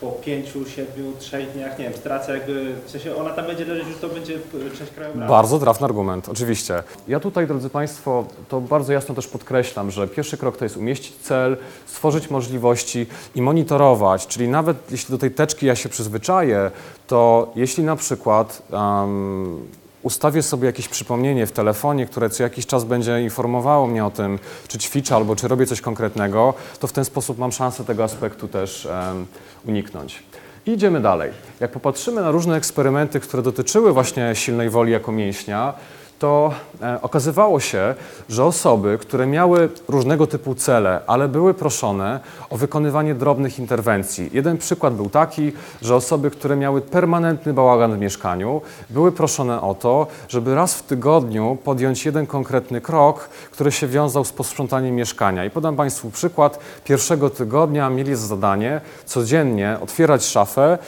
po 0.00 0.12
pięciu, 0.12 0.66
siedmiu, 0.68 1.12
trzech 1.18 1.52
dniach, 1.52 1.78
nie 1.78 1.84
wiem, 1.84 1.94
stracę 1.94 2.32
jakby, 2.32 2.74
w 2.86 2.90
sensie 2.90 3.16
ona 3.16 3.30
tam 3.30 3.46
będzie 3.46 3.64
leżeć, 3.64 3.88
już 3.88 3.98
to 3.98 4.08
będzie 4.08 4.34
e, 4.34 4.76
część 4.78 4.92
krajobrazu. 4.92 5.30
Bardzo 5.30 5.58
trafny 5.58 5.84
argument, 5.84 6.28
oczywiście. 6.28 6.82
Ja 7.08 7.20
tutaj, 7.20 7.46
drodzy 7.46 7.70
Państwo, 7.70 8.24
to 8.48 8.60
bardzo 8.60 8.92
jasno 8.92 9.14
też 9.14 9.28
podkreślam, 9.28 9.90
że 9.90 10.08
pierwszy 10.08 10.36
krok 10.36 10.56
to 10.56 10.64
jest 10.64 10.76
umieścić 10.76 11.16
cel, 11.16 11.56
stworzyć 11.86 12.30
możliwości 12.30 13.06
i 13.34 13.42
monitorować, 13.42 14.26
czyli 14.26 14.48
nawet 14.48 14.76
jeśli 14.90 15.12
do 15.12 15.18
tej 15.18 15.30
teczki 15.30 15.66
ja 15.66 15.76
się 15.76 15.88
przyzwyczaję, 15.88 16.70
to 17.06 17.52
jeśli 17.56 17.84
na 17.84 17.96
przykład 17.96 18.62
um, 18.72 19.66
ustawię 20.02 20.42
sobie 20.42 20.66
jakieś 20.66 20.88
przypomnienie 20.88 21.46
w 21.46 21.52
telefonie, 21.52 22.06
które 22.06 22.30
co 22.30 22.42
jakiś 22.42 22.66
czas 22.66 22.84
będzie 22.84 23.22
informowało 23.22 23.86
mnie 23.86 24.04
o 24.04 24.10
tym, 24.10 24.38
czy 24.68 24.78
ćwiczę 24.78 25.14
albo 25.14 25.36
czy 25.36 25.48
robię 25.48 25.66
coś 25.66 25.80
konkretnego, 25.80 26.54
to 26.80 26.86
w 26.86 26.92
ten 26.92 27.04
sposób 27.04 27.38
mam 27.38 27.52
szansę 27.52 27.84
tego 27.84 28.04
aspektu 28.04 28.48
też 28.48 28.86
em, 28.86 29.26
uniknąć. 29.66 30.22
I 30.66 30.70
idziemy 30.70 31.00
dalej. 31.00 31.30
Jak 31.60 31.70
popatrzymy 31.70 32.20
na 32.20 32.30
różne 32.30 32.56
eksperymenty, 32.56 33.20
które 33.20 33.42
dotyczyły 33.42 33.92
właśnie 33.92 34.34
silnej 34.34 34.70
woli 34.70 34.92
jako 34.92 35.12
mięśnia, 35.12 35.74
to 36.20 36.52
e, 36.82 37.02
okazywało 37.02 37.60
się, 37.60 37.94
że 38.28 38.44
osoby, 38.44 38.98
które 39.00 39.26
miały 39.26 39.68
różnego 39.88 40.26
typu 40.26 40.54
cele, 40.54 41.00
ale 41.06 41.28
były 41.28 41.54
proszone 41.54 42.20
o 42.50 42.56
wykonywanie 42.56 43.14
drobnych 43.14 43.58
interwencji. 43.58 44.30
Jeden 44.32 44.58
przykład 44.58 44.94
był 44.94 45.10
taki, 45.10 45.52
że 45.82 45.96
osoby, 45.96 46.30
które 46.30 46.56
miały 46.56 46.80
permanentny 46.80 47.52
bałagan 47.52 47.96
w 47.96 47.98
mieszkaniu, 47.98 48.60
były 48.90 49.12
proszone 49.12 49.60
o 49.60 49.74
to, 49.74 50.06
żeby 50.28 50.54
raz 50.54 50.74
w 50.74 50.82
tygodniu 50.82 51.58
podjąć 51.64 52.06
jeden 52.06 52.26
konkretny 52.26 52.80
krok, 52.80 53.28
który 53.50 53.72
się 53.72 53.86
wiązał 53.86 54.24
z 54.24 54.32
posprzątaniem 54.32 54.94
mieszkania. 54.94 55.44
I 55.44 55.50
podam 55.50 55.76
Państwu 55.76 56.10
przykład. 56.10 56.58
Pierwszego 56.84 57.30
tygodnia 57.30 57.90
mieli 57.90 58.16
za 58.16 58.26
zadanie 58.26 58.80
codziennie 59.04 59.76
otwierać 59.82 60.24
szafę 60.24 60.78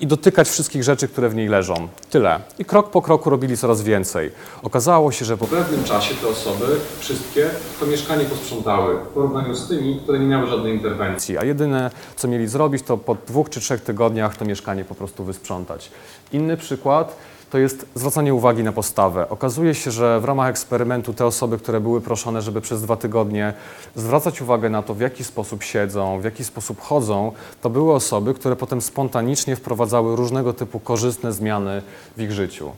i 0.00 0.06
dotykać 0.06 0.48
wszystkich 0.48 0.82
rzeczy, 0.84 1.08
które 1.08 1.28
w 1.28 1.34
niej 1.34 1.48
leżą. 1.48 1.88
Tyle. 2.10 2.40
I 2.58 2.64
krok 2.64 2.90
po 2.90 3.02
kroku 3.02 3.30
robili 3.30 3.56
coraz 3.56 3.82
więcej. 3.82 4.32
Okazało 4.62 5.12
się, 5.12 5.24
że 5.24 5.36
po 5.36 5.46
pewnym 5.46 5.84
czasie 5.84 6.14
te 6.14 6.28
osoby, 6.28 6.66
wszystkie, 6.98 7.50
to 7.80 7.86
mieszkanie 7.86 8.24
posprzątały 8.24 8.94
w 8.94 9.06
porównaniu 9.06 9.54
z 9.54 9.68
tymi, 9.68 10.00
które 10.02 10.18
nie 10.18 10.26
miały 10.26 10.46
żadnej 10.46 10.72
interwencji. 10.72 11.38
A 11.38 11.44
jedyne, 11.44 11.90
co 12.16 12.28
mieli 12.28 12.48
zrobić, 12.48 12.82
to 12.82 12.96
po 12.96 13.16
dwóch 13.26 13.50
czy 13.50 13.60
trzech 13.60 13.80
tygodniach 13.80 14.36
to 14.36 14.44
mieszkanie 14.44 14.84
po 14.84 14.94
prostu 14.94 15.24
wysprzątać. 15.24 15.90
Inny 16.32 16.56
przykład 16.56 17.16
to 17.50 17.58
jest 17.58 17.86
zwracanie 17.94 18.34
uwagi 18.34 18.62
na 18.62 18.72
postawę. 18.72 19.28
Okazuje 19.28 19.74
się, 19.74 19.90
że 19.90 20.20
w 20.20 20.24
ramach 20.24 20.48
eksperymentu 20.50 21.14
te 21.14 21.26
osoby, 21.26 21.58
które 21.58 21.80
były 21.80 22.00
proszone, 22.00 22.42
żeby 22.42 22.60
przez 22.60 22.82
dwa 22.82 22.96
tygodnie 22.96 23.52
zwracać 23.94 24.42
uwagę 24.42 24.70
na 24.70 24.82
to, 24.82 24.94
w 24.94 25.00
jaki 25.00 25.24
sposób 25.24 25.62
siedzą, 25.62 26.20
w 26.20 26.24
jaki 26.24 26.44
sposób 26.44 26.80
chodzą, 26.80 27.32
to 27.62 27.70
były 27.70 27.92
osoby, 27.94 28.34
które 28.34 28.56
potem 28.56 28.80
spontanicznie 28.80 29.56
wprowadzały 29.56 30.16
różnego 30.16 30.52
typu 30.52 30.80
korzystne 30.80 31.32
zmiany 31.32 31.82
w 32.16 32.20
ich 32.20 32.32
życiu. 32.32 32.72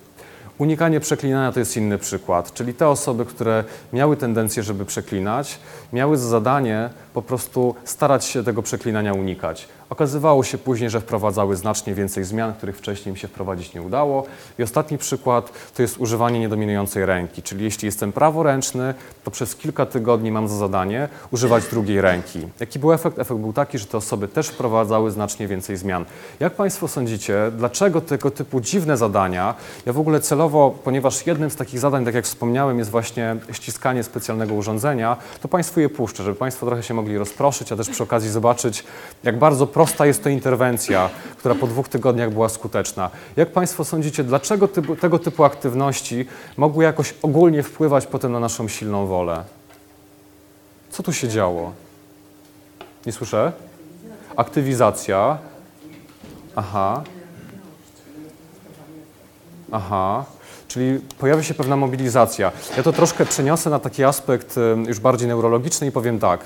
Unikanie 0.58 1.00
przeklinania 1.00 1.52
to 1.52 1.58
jest 1.58 1.76
inny 1.76 1.98
przykład, 1.98 2.52
czyli 2.52 2.74
te 2.74 2.88
osoby, 2.88 3.24
które 3.24 3.64
miały 3.92 4.16
tendencję, 4.16 4.62
żeby 4.62 4.84
przeklinać, 4.84 5.58
miały 5.92 6.16
za 6.16 6.28
zadanie 6.28 6.90
po 7.14 7.22
prostu 7.22 7.74
starać 7.84 8.24
się 8.24 8.44
tego 8.44 8.62
przeklinania 8.62 9.14
unikać. 9.14 9.68
Okazywało 9.90 10.44
się 10.44 10.58
później, 10.58 10.90
że 10.90 11.00
wprowadzały 11.00 11.56
znacznie 11.56 11.94
więcej 11.94 12.24
zmian, 12.24 12.54
których 12.54 12.76
wcześniej 12.76 13.12
im 13.12 13.16
się 13.16 13.28
wprowadzić 13.28 13.74
nie 13.74 13.82
udało. 13.82 14.24
I 14.58 14.62
ostatni 14.62 14.98
przykład 14.98 15.52
to 15.76 15.82
jest 15.82 15.98
używanie 15.98 16.40
niedominującej 16.40 17.06
ręki, 17.06 17.42
czyli 17.42 17.64
jeśli 17.64 17.86
jestem 17.86 18.12
praworęczny, 18.12 18.94
to 19.24 19.30
przez 19.30 19.56
kilka 19.56 19.86
tygodni 19.86 20.30
mam 20.30 20.48
za 20.48 20.56
zadanie 20.56 21.08
używać 21.30 21.64
drugiej 21.66 22.00
ręki. 22.00 22.48
Jaki 22.60 22.78
był 22.78 22.92
efekt? 22.92 23.18
Efekt 23.18 23.40
był 23.40 23.52
taki, 23.52 23.78
że 23.78 23.86
te 23.86 23.96
osoby 23.96 24.28
też 24.28 24.48
wprowadzały 24.48 25.10
znacznie 25.10 25.48
więcej 25.48 25.76
zmian. 25.76 26.04
Jak 26.40 26.54
Państwo 26.54 26.88
sądzicie, 26.88 27.50
dlaczego 27.56 28.00
tego 28.00 28.30
typu 28.30 28.60
dziwne 28.60 28.96
zadania, 28.96 29.54
ja 29.86 29.92
w 29.92 29.98
ogóle 29.98 30.20
celowo, 30.20 30.74
ponieważ 30.84 31.26
jednym 31.26 31.50
z 31.50 31.56
takich 31.56 31.80
zadań, 31.80 32.04
tak 32.04 32.14
jak 32.14 32.24
wspomniałem, 32.24 32.78
jest 32.78 32.90
właśnie 32.90 33.36
ściskanie 33.52 34.02
specjalnego 34.02 34.54
urządzenia, 34.54 35.16
to 35.40 35.48
Państwu 35.48 35.80
je 35.82 35.88
puszczę, 35.88 36.22
żeby 36.22 36.36
Państwo 36.36 36.66
trochę 36.66 36.82
się 36.82 36.94
mogli 36.94 37.18
rozproszyć, 37.18 37.72
a 37.72 37.76
też 37.76 37.90
przy 37.90 38.02
okazji 38.02 38.30
zobaczyć, 38.30 38.84
jak 39.24 39.38
bardzo 39.38 39.66
prosta 39.66 40.06
jest 40.06 40.22
to 40.22 40.28
interwencja, 40.28 41.10
która 41.38 41.54
po 41.54 41.66
dwóch 41.66 41.88
tygodniach 41.88 42.32
była 42.32 42.48
skuteczna. 42.48 43.10
Jak 43.36 43.52
Państwo 43.52 43.84
sądzicie, 43.84 44.24
dlaczego 44.24 44.68
typu, 44.68 44.96
tego 44.96 45.18
typu 45.18 45.44
aktywności 45.44 46.26
mogły 46.56 46.84
jakoś 46.84 47.14
ogólnie 47.22 47.62
wpływać 47.62 48.06
potem 48.06 48.32
na 48.32 48.40
naszą 48.40 48.68
silną 48.68 49.06
wolę? 49.06 49.44
Co 50.90 51.02
tu 51.02 51.12
się 51.12 51.28
działo? 51.28 51.72
Nie 53.06 53.12
słyszę? 53.12 53.52
Aktywizacja. 54.36 55.38
Aha. 56.56 57.02
Aha. 59.72 60.24
Czyli 60.72 61.00
pojawia 61.18 61.42
się 61.42 61.54
pewna 61.54 61.76
mobilizacja. 61.76 62.52
Ja 62.76 62.82
to 62.82 62.92
troszkę 62.92 63.26
przeniosę 63.26 63.70
na 63.70 63.78
taki 63.78 64.04
aspekt 64.04 64.56
już 64.86 65.00
bardziej 65.00 65.28
neurologiczny 65.28 65.86
i 65.86 65.92
powiem 65.92 66.18
tak. 66.18 66.40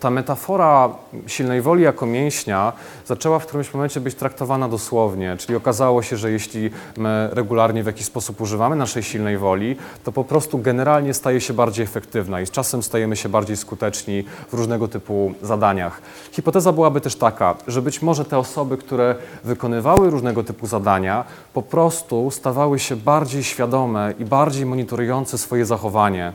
Ta 0.00 0.10
metafora 0.10 0.88
silnej 1.26 1.62
woli 1.62 1.82
jako 1.82 2.06
mięśnia 2.06 2.72
zaczęła 3.06 3.38
w 3.38 3.46
którymś 3.46 3.74
momencie 3.74 4.00
być 4.00 4.14
traktowana 4.14 4.68
dosłownie, 4.68 5.36
czyli 5.36 5.56
okazało 5.56 6.02
się, 6.02 6.16
że 6.16 6.30
jeśli 6.30 6.70
my 6.96 7.28
regularnie 7.32 7.82
w 7.82 7.86
jakiś 7.86 8.06
sposób 8.06 8.40
używamy 8.40 8.76
naszej 8.76 9.02
silnej 9.02 9.38
woli, 9.38 9.76
to 10.04 10.12
po 10.12 10.24
prostu 10.24 10.58
generalnie 10.58 11.14
staje 11.14 11.40
się 11.40 11.54
bardziej 11.54 11.84
efektywna 11.84 12.40
i 12.40 12.46
z 12.46 12.50
czasem 12.50 12.82
stajemy 12.82 13.16
się 13.16 13.28
bardziej 13.28 13.56
skuteczni 13.56 14.24
w 14.48 14.54
różnego 14.54 14.88
typu 14.88 15.34
zadaniach. 15.42 16.02
Hipoteza 16.32 16.72
byłaby 16.72 17.00
też 17.00 17.16
taka, 17.16 17.54
że 17.66 17.82
być 17.82 18.02
może 18.02 18.24
te 18.24 18.38
osoby, 18.38 18.76
które 18.76 19.14
wykonywały 19.44 20.10
różnego 20.10 20.44
typu 20.44 20.66
zadania, 20.66 21.24
po 21.54 21.62
prostu 21.62 22.30
stawały 22.30 22.78
się 22.78 22.96
bardziej 22.96 23.44
świadome 23.44 24.14
i 24.18 24.24
bardziej 24.24 24.66
monitorujące 24.66 25.38
swoje 25.38 25.66
zachowanie. 25.66 26.32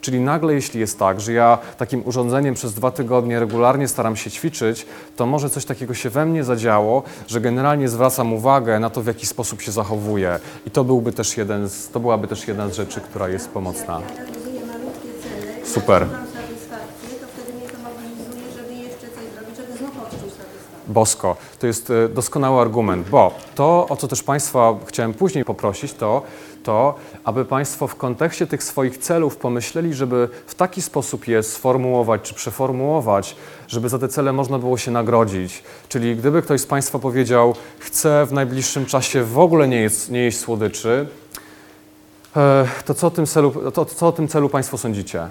Czyli 0.00 0.20
nagle, 0.20 0.54
jeśli 0.54 0.80
jest 0.80 0.98
tak, 0.98 1.20
że 1.20 1.32
ja 1.32 1.58
takim 1.78 2.02
urządzeniem 2.06 2.54
przez 2.54 2.74
dwa 2.74 2.90
tygodnie 2.90 3.40
regularnie 3.40 3.88
staram 3.88 4.16
się 4.16 4.30
ćwiczyć, 4.30 4.86
to 5.16 5.26
może 5.26 5.50
coś 5.50 5.64
takiego 5.64 5.94
się 5.94 6.10
we 6.10 6.26
mnie 6.26 6.44
zadziało, 6.44 7.02
że 7.26 7.40
generalnie 7.40 7.88
zwracam 7.88 8.32
uwagę 8.32 8.80
na 8.80 8.90
to, 8.90 9.02
w 9.02 9.06
jaki 9.06 9.26
sposób 9.26 9.62
się 9.62 9.72
zachowuję. 9.72 10.38
I 10.66 10.70
to, 10.70 10.84
byłby 10.84 11.12
też 11.12 11.36
jeden 11.36 11.68
z, 11.68 11.88
to 11.88 12.00
byłaby 12.00 12.28
też 12.28 12.48
jedna 12.48 12.68
z 12.68 12.74
rzeczy, 12.74 13.00
która 13.00 13.28
jest 13.28 13.48
pomocna. 13.48 14.00
Super. 15.64 16.06
Bosko. 20.88 21.36
To 21.58 21.66
jest 21.66 21.90
e, 21.90 22.08
doskonały 22.08 22.60
argument, 22.60 23.08
bo 23.08 23.32
to, 23.54 23.86
o 23.88 23.96
co 23.96 24.08
też 24.08 24.22
Państwa 24.22 24.74
chciałem 24.86 25.14
później 25.14 25.44
poprosić, 25.44 25.92
to 25.92 26.22
to, 26.62 26.94
aby 27.24 27.44
Państwo 27.44 27.86
w 27.86 27.96
kontekście 27.96 28.46
tych 28.46 28.62
swoich 28.62 28.98
celów 28.98 29.36
pomyśleli, 29.36 29.94
żeby 29.94 30.28
w 30.46 30.54
taki 30.54 30.82
sposób 30.82 31.28
je 31.28 31.42
sformułować 31.42 32.22
czy 32.22 32.34
przeformułować, 32.34 33.36
żeby 33.68 33.88
za 33.88 33.98
te 33.98 34.08
cele 34.08 34.32
można 34.32 34.58
było 34.58 34.78
się 34.78 34.90
nagrodzić. 34.90 35.62
Czyli 35.88 36.16
gdyby 36.16 36.42
ktoś 36.42 36.60
z 36.60 36.66
Państwa 36.66 36.98
powiedział, 36.98 37.54
chcę 37.78 38.26
w 38.26 38.32
najbliższym 38.32 38.86
czasie 38.86 39.24
w 39.24 39.38
ogóle 39.38 39.68
nie 39.68 39.80
jeść, 39.80 40.08
nie 40.08 40.20
jeść 40.20 40.38
słodyczy, 40.38 41.06
e, 42.36 42.68
to 42.84 42.94
co 42.94 43.06
o 43.06 43.10
tym 43.10 43.26
celu, 43.26 43.70
to, 43.70 43.84
co 43.84 44.06
o 44.06 44.12
tym 44.12 44.28
celu 44.28 44.48
Państwo 44.48 44.78
sądzicie? 44.78 45.28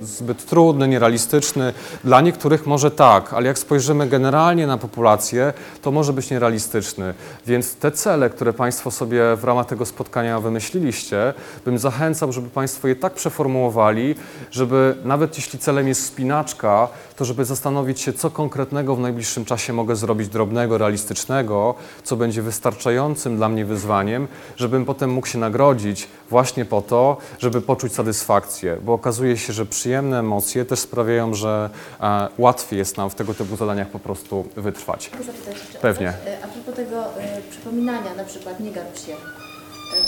Zbyt 0.00 0.46
trudny, 0.46 0.88
nierealistyczny. 0.88 1.72
Dla 2.04 2.20
niektórych 2.20 2.66
może 2.66 2.90
tak, 2.90 3.32
ale 3.32 3.46
jak 3.46 3.58
spojrzymy 3.58 4.08
generalnie 4.08 4.66
na 4.66 4.78
populację, 4.78 5.52
to 5.82 5.90
może 5.90 6.12
być 6.12 6.30
nierealistyczny. 6.30 7.14
Więc 7.46 7.74
te 7.74 7.92
cele, 7.92 8.30
które 8.30 8.52
Państwo 8.52 8.90
sobie 8.90 9.36
w 9.36 9.44
ramach 9.44 9.66
tego 9.66 9.86
spotkania 9.86 10.40
wymyśliliście, 10.40 11.34
bym 11.64 11.78
zachęcał, 11.78 12.32
żeby 12.32 12.48
Państwo 12.48 12.88
je 12.88 12.96
tak 12.96 13.14
przeformułowali, 13.14 14.14
żeby 14.50 14.96
nawet 15.04 15.36
jeśli 15.36 15.58
celem 15.58 15.88
jest 15.88 16.06
spinaczka, 16.06 16.88
to 17.16 17.24
żeby 17.24 17.44
zastanowić 17.44 18.00
się, 18.00 18.12
co 18.12 18.30
konkretnego 18.30 18.96
w 18.96 19.00
najbliższym 19.00 19.44
czasie 19.44 19.72
mogę 19.72 19.96
zrobić 19.96 20.28
drobnego, 20.28 20.78
realistycznego, 20.78 21.74
co 22.04 22.16
będzie 22.16 22.42
wystarczającym 22.42 23.36
dla 23.36 23.48
mnie 23.48 23.64
wyzwaniem, 23.64 24.28
żebym 24.56 24.84
potem 24.84 25.10
mógł 25.10 25.26
się 25.26 25.38
nagrodzić 25.38 26.08
właśnie 26.30 26.64
po 26.64 26.82
to, 26.82 27.16
żeby 27.38 27.60
poczuć 27.60 27.94
satysfakcję, 27.94 28.76
bo 28.84 28.92
okazuje 28.92 29.36
się, 29.36 29.52
że 29.52 29.66
przyjemne 29.90 30.18
emocje 30.18 30.64
też 30.64 30.78
sprawiają, 30.78 31.34
że 31.34 31.70
e, 32.00 32.28
łatwiej 32.38 32.78
jest 32.78 32.96
nam 32.96 33.10
w 33.10 33.14
tego 33.14 33.34
typu 33.34 33.56
zadaniach 33.56 33.88
po 33.88 33.98
prostu 33.98 34.48
wytrwać. 34.56 35.10
Mogę 35.12 35.24
zapytać 35.24 35.54
jeszcze 35.56 35.78
o 35.78 35.82
Pewnie. 35.82 36.12
coś? 36.24 36.32
E, 36.32 36.44
A 36.44 36.48
propos 36.48 36.74
tego 36.74 37.04
e, 37.20 37.40
przypominania 37.50 38.14
na 38.16 38.24
przykład, 38.24 38.60
nie 38.60 38.70
garb 38.70 38.98
się. 38.98 39.12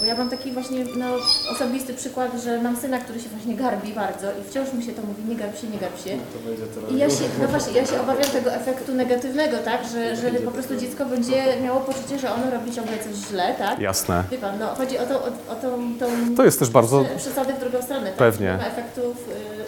Bo 0.01 0.07
ja 0.07 0.17
mam 0.17 0.31
taki 0.31 0.53
właśnie 0.53 0.85
no, 0.97 1.07
osobisty 1.53 1.95
przykład, 1.95 2.31
że 2.45 2.63
mam 2.63 2.77
syna, 2.77 2.99
który 2.99 3.21
się 3.21 3.29
właśnie 3.29 3.55
garbi 3.55 3.93
bardzo 3.93 4.27
i 4.41 4.51
wciąż 4.51 4.73
mi 4.73 4.85
się 4.85 4.93
to 4.93 5.03
mówi, 5.03 5.23
nie 5.29 5.37
garb 5.37 5.61
się, 5.61 5.69
nie 5.69 5.79
garb 5.79 6.05
się. 6.05 6.11
To 6.11 6.49
będzie 6.49 6.67
to 6.67 6.95
I 6.95 6.99
ja 6.99 7.11
się, 7.11 7.25
no 7.43 7.49
właśnie, 7.49 7.73
ja 7.73 7.87
się 7.87 8.01
obawiam 8.01 8.31
tego 8.31 8.53
efektu 8.55 8.95
negatywnego, 8.95 9.59
tak, 9.59 9.81
że, 9.93 10.17
że 10.17 10.31
po 10.31 10.51
prostu 10.51 10.77
dziecko 10.77 11.07
będzie 11.07 11.43
miało 11.63 11.81
poczucie, 11.81 12.19
że 12.19 12.35
ono 12.35 12.51
robi 12.51 12.73
ciągle 12.73 12.99
coś 12.99 13.29
źle, 13.31 13.55
tak? 13.59 13.79
Jasne. 13.79 14.25
Wie 14.31 14.39
pan, 14.39 14.59
no 14.59 14.67
chodzi 14.75 14.99
o, 14.99 15.07
to, 15.07 15.15
o, 15.15 15.27
o 15.53 15.55
tą, 15.63 15.99
tą 15.99 16.07
To 16.37 16.45
jest 16.45 16.59
też 16.59 16.71
bardzo 16.71 17.05
prze- 17.05 17.17
przesadę 17.17 17.53
w 17.55 17.61
drugą 17.61 17.83
stronę, 17.83 18.07
tak? 18.07 18.17
Pewnie. 18.17 18.47
Nie 18.47 18.57
ma 18.57 18.65
efektów 18.67 19.17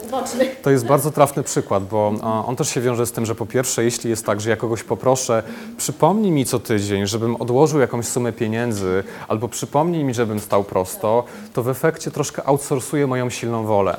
y, 0.02 0.06
ubocznych. 0.06 0.60
To 0.62 0.70
jest 0.70 0.86
bardzo 0.86 1.10
trafny 1.10 1.42
przykład, 1.42 1.84
bo 1.84 2.12
a, 2.22 2.44
on 2.46 2.56
też 2.56 2.68
się 2.68 2.80
wiąże 2.80 3.06
z 3.06 3.12
tym, 3.12 3.26
że 3.26 3.34
po 3.34 3.46
pierwsze, 3.46 3.84
jeśli 3.84 4.10
jest 4.10 4.26
tak, 4.26 4.40
że 4.40 4.50
ja 4.50 4.56
kogoś 4.56 4.82
poproszę, 4.82 5.42
przypomnij 5.76 6.30
mi 6.30 6.44
co 6.46 6.58
tydzień, 6.58 7.06
żebym 7.06 7.36
odłożył 7.36 7.80
jakąś 7.80 8.06
sumę 8.06 8.32
pieniędzy, 8.32 9.04
albo 9.28 9.48
przypomnij 9.48 10.03
mi, 10.04 10.14
żebym 10.14 10.40
stał 10.40 10.64
prosto, 10.64 11.24
to 11.54 11.62
w 11.62 11.68
efekcie 11.68 12.10
troszkę 12.10 12.44
outsourcuję 12.46 13.06
moją 13.06 13.30
silną 13.30 13.64
wolę. 13.64 13.96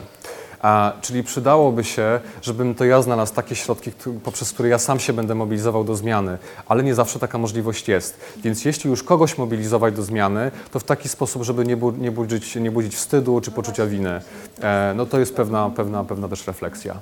A, 0.61 0.93
czyli 1.01 1.23
przydałoby 1.23 1.83
się, 1.83 2.19
żebym 2.41 2.75
to 2.75 2.85
ja 2.85 3.01
znalazł 3.01 3.33
takie 3.33 3.55
środki, 3.55 3.91
poprzez 4.23 4.51
które 4.53 4.69
ja 4.69 4.79
sam 4.79 4.99
się 4.99 5.13
będę 5.13 5.35
mobilizował 5.35 5.83
do 5.83 5.95
zmiany, 5.95 6.37
ale 6.67 6.83
nie 6.83 6.95
zawsze 6.95 7.19
taka 7.19 7.37
możliwość 7.37 7.87
jest. 7.87 8.17
Więc 8.37 8.65
jeśli 8.65 8.89
już 8.89 9.03
kogoś 9.03 9.37
mobilizować 9.37 9.95
do 9.95 10.03
zmiany, 10.03 10.51
to 10.71 10.79
w 10.79 10.83
taki 10.83 11.09
sposób, 11.09 11.43
żeby 11.43 11.65
nie, 11.65 11.77
bu- 11.77 11.91
nie, 11.91 12.11
budzić, 12.11 12.55
nie 12.55 12.71
budzić 12.71 12.95
wstydu 12.95 13.41
czy 13.41 13.51
poczucia 13.51 13.85
winy. 13.85 14.21
E, 14.61 14.93
no 14.95 15.05
to 15.05 15.19
jest 15.19 15.35
pewna, 15.35 15.69
pewna, 15.69 16.03
pewna 16.03 16.27
też 16.27 16.47
refleksja. 16.47 16.95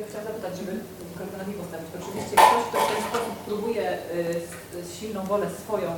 Ja 0.00 0.06
chciałam 0.08 0.26
zapytać, 0.26 0.58
żeby 0.58 0.72
alternatywę 1.20 1.58
postawić. 1.58 1.86
Oczywiście 2.02 2.36
ktoś, 2.36 2.64
kto 2.70 2.78
w 2.80 2.88
ten 2.94 3.02
sposób 3.10 3.34
próbuje 3.46 3.92
y, 3.92 4.98
silną 5.00 5.24
wolę 5.24 5.46
swoją 5.64 5.90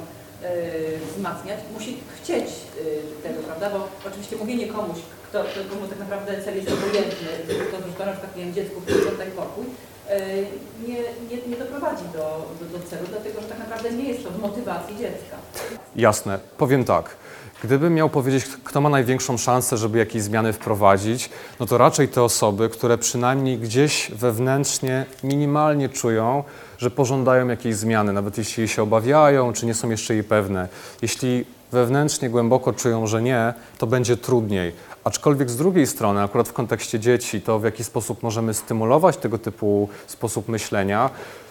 wzmacniać, 1.17 1.59
musi 1.75 1.97
chcieć 2.23 2.45
y, 2.45 3.23
tego, 3.23 3.43
prawda? 3.43 3.71
Bo 3.71 3.89
oczywiście 4.09 4.37
mówienie 4.37 4.67
komuś, 4.67 4.99
kto, 5.29 5.45
komu 5.71 5.87
tak 5.87 5.99
naprawdę 5.99 6.43
cel 6.45 6.57
jest 6.57 6.73
obojętny, 6.73 7.29
to 7.47 7.55
zresztą 7.55 8.07
na 8.07 8.13
przykład 8.13 8.37
nie 8.37 8.45
wiem, 8.45 8.55
dziecku, 8.55 8.81
daj 9.19 9.31
pokój, 9.31 9.65
y, 9.65 9.69
nie, 10.89 10.99
nie, 11.31 11.37
nie 11.49 11.57
doprowadzi 11.57 12.05
do, 12.13 12.47
do, 12.61 12.79
do 12.79 12.87
celu, 12.87 13.07
dlatego 13.11 13.41
że 13.41 13.47
tak 13.47 13.59
naprawdę 13.59 13.91
nie 13.93 14.05
jest 14.05 14.25
to 14.25 14.31
w 14.31 14.39
motywacji 14.39 14.97
dziecka. 14.97 15.37
Jasne. 15.97 16.39
Powiem 16.59 16.85
tak. 16.85 17.17
Gdybym 17.65 17.95
miał 17.95 18.11
powiedzieć, 18.11 18.45
kto 18.65 18.81
ma 18.81 18.89
największą 18.89 19.39
szansę, 19.39 19.77
żeby 19.77 19.99
jakieś 19.99 20.23
zmiany 20.23 20.53
wprowadzić, 20.53 21.31
no 21.61 21.67
to 21.67 21.79
raczej 21.79 22.09
te 22.09 22.23
osoby, 22.23 22.69
które 22.69 22.99
przynajmniej 22.99 23.59
gdzieś 23.59 24.11
wewnętrznie, 24.11 25.07
minimalnie 25.25 25.89
czują, 25.89 26.45
że 26.81 26.91
pożądają 26.91 27.49
jakiejś 27.49 27.77
zmiany, 27.77 28.13
nawet 28.13 28.39
jeśli 28.39 28.69
się 28.69 28.83
obawiają, 28.83 29.53
czy 29.53 29.67
nie 29.67 29.75
są 29.75 29.91
jeszcze 29.91 30.15
jej 30.15 30.25
pewne. 30.25 30.69
Jeśli 31.03 31.45
wewnętrznie, 31.73 32.31
głęboko 32.31 32.73
czują, 32.73 33.07
że 33.07 33.23
nie, 33.23 33.55
to 33.79 33.87
będzie 33.87 34.17
trudniej. 34.17 34.73
Aczkolwiek 35.05 35.51
z 35.51 35.57
drugiej 35.57 35.87
strony, 35.87 36.23
akurat 36.23 36.49
w 36.49 36.53
kontekście 36.53 37.01
dzieci, 37.01 37.41
to 37.41 37.59
w 37.59 37.65
jaki 37.65 37.85
sposób 37.85 38.23
możemy 38.23 38.55
stymulować 38.55 39.17
tego 39.17 39.39
typu 39.39 39.89
sposób 40.07 40.49
myślenia, 40.49 41.11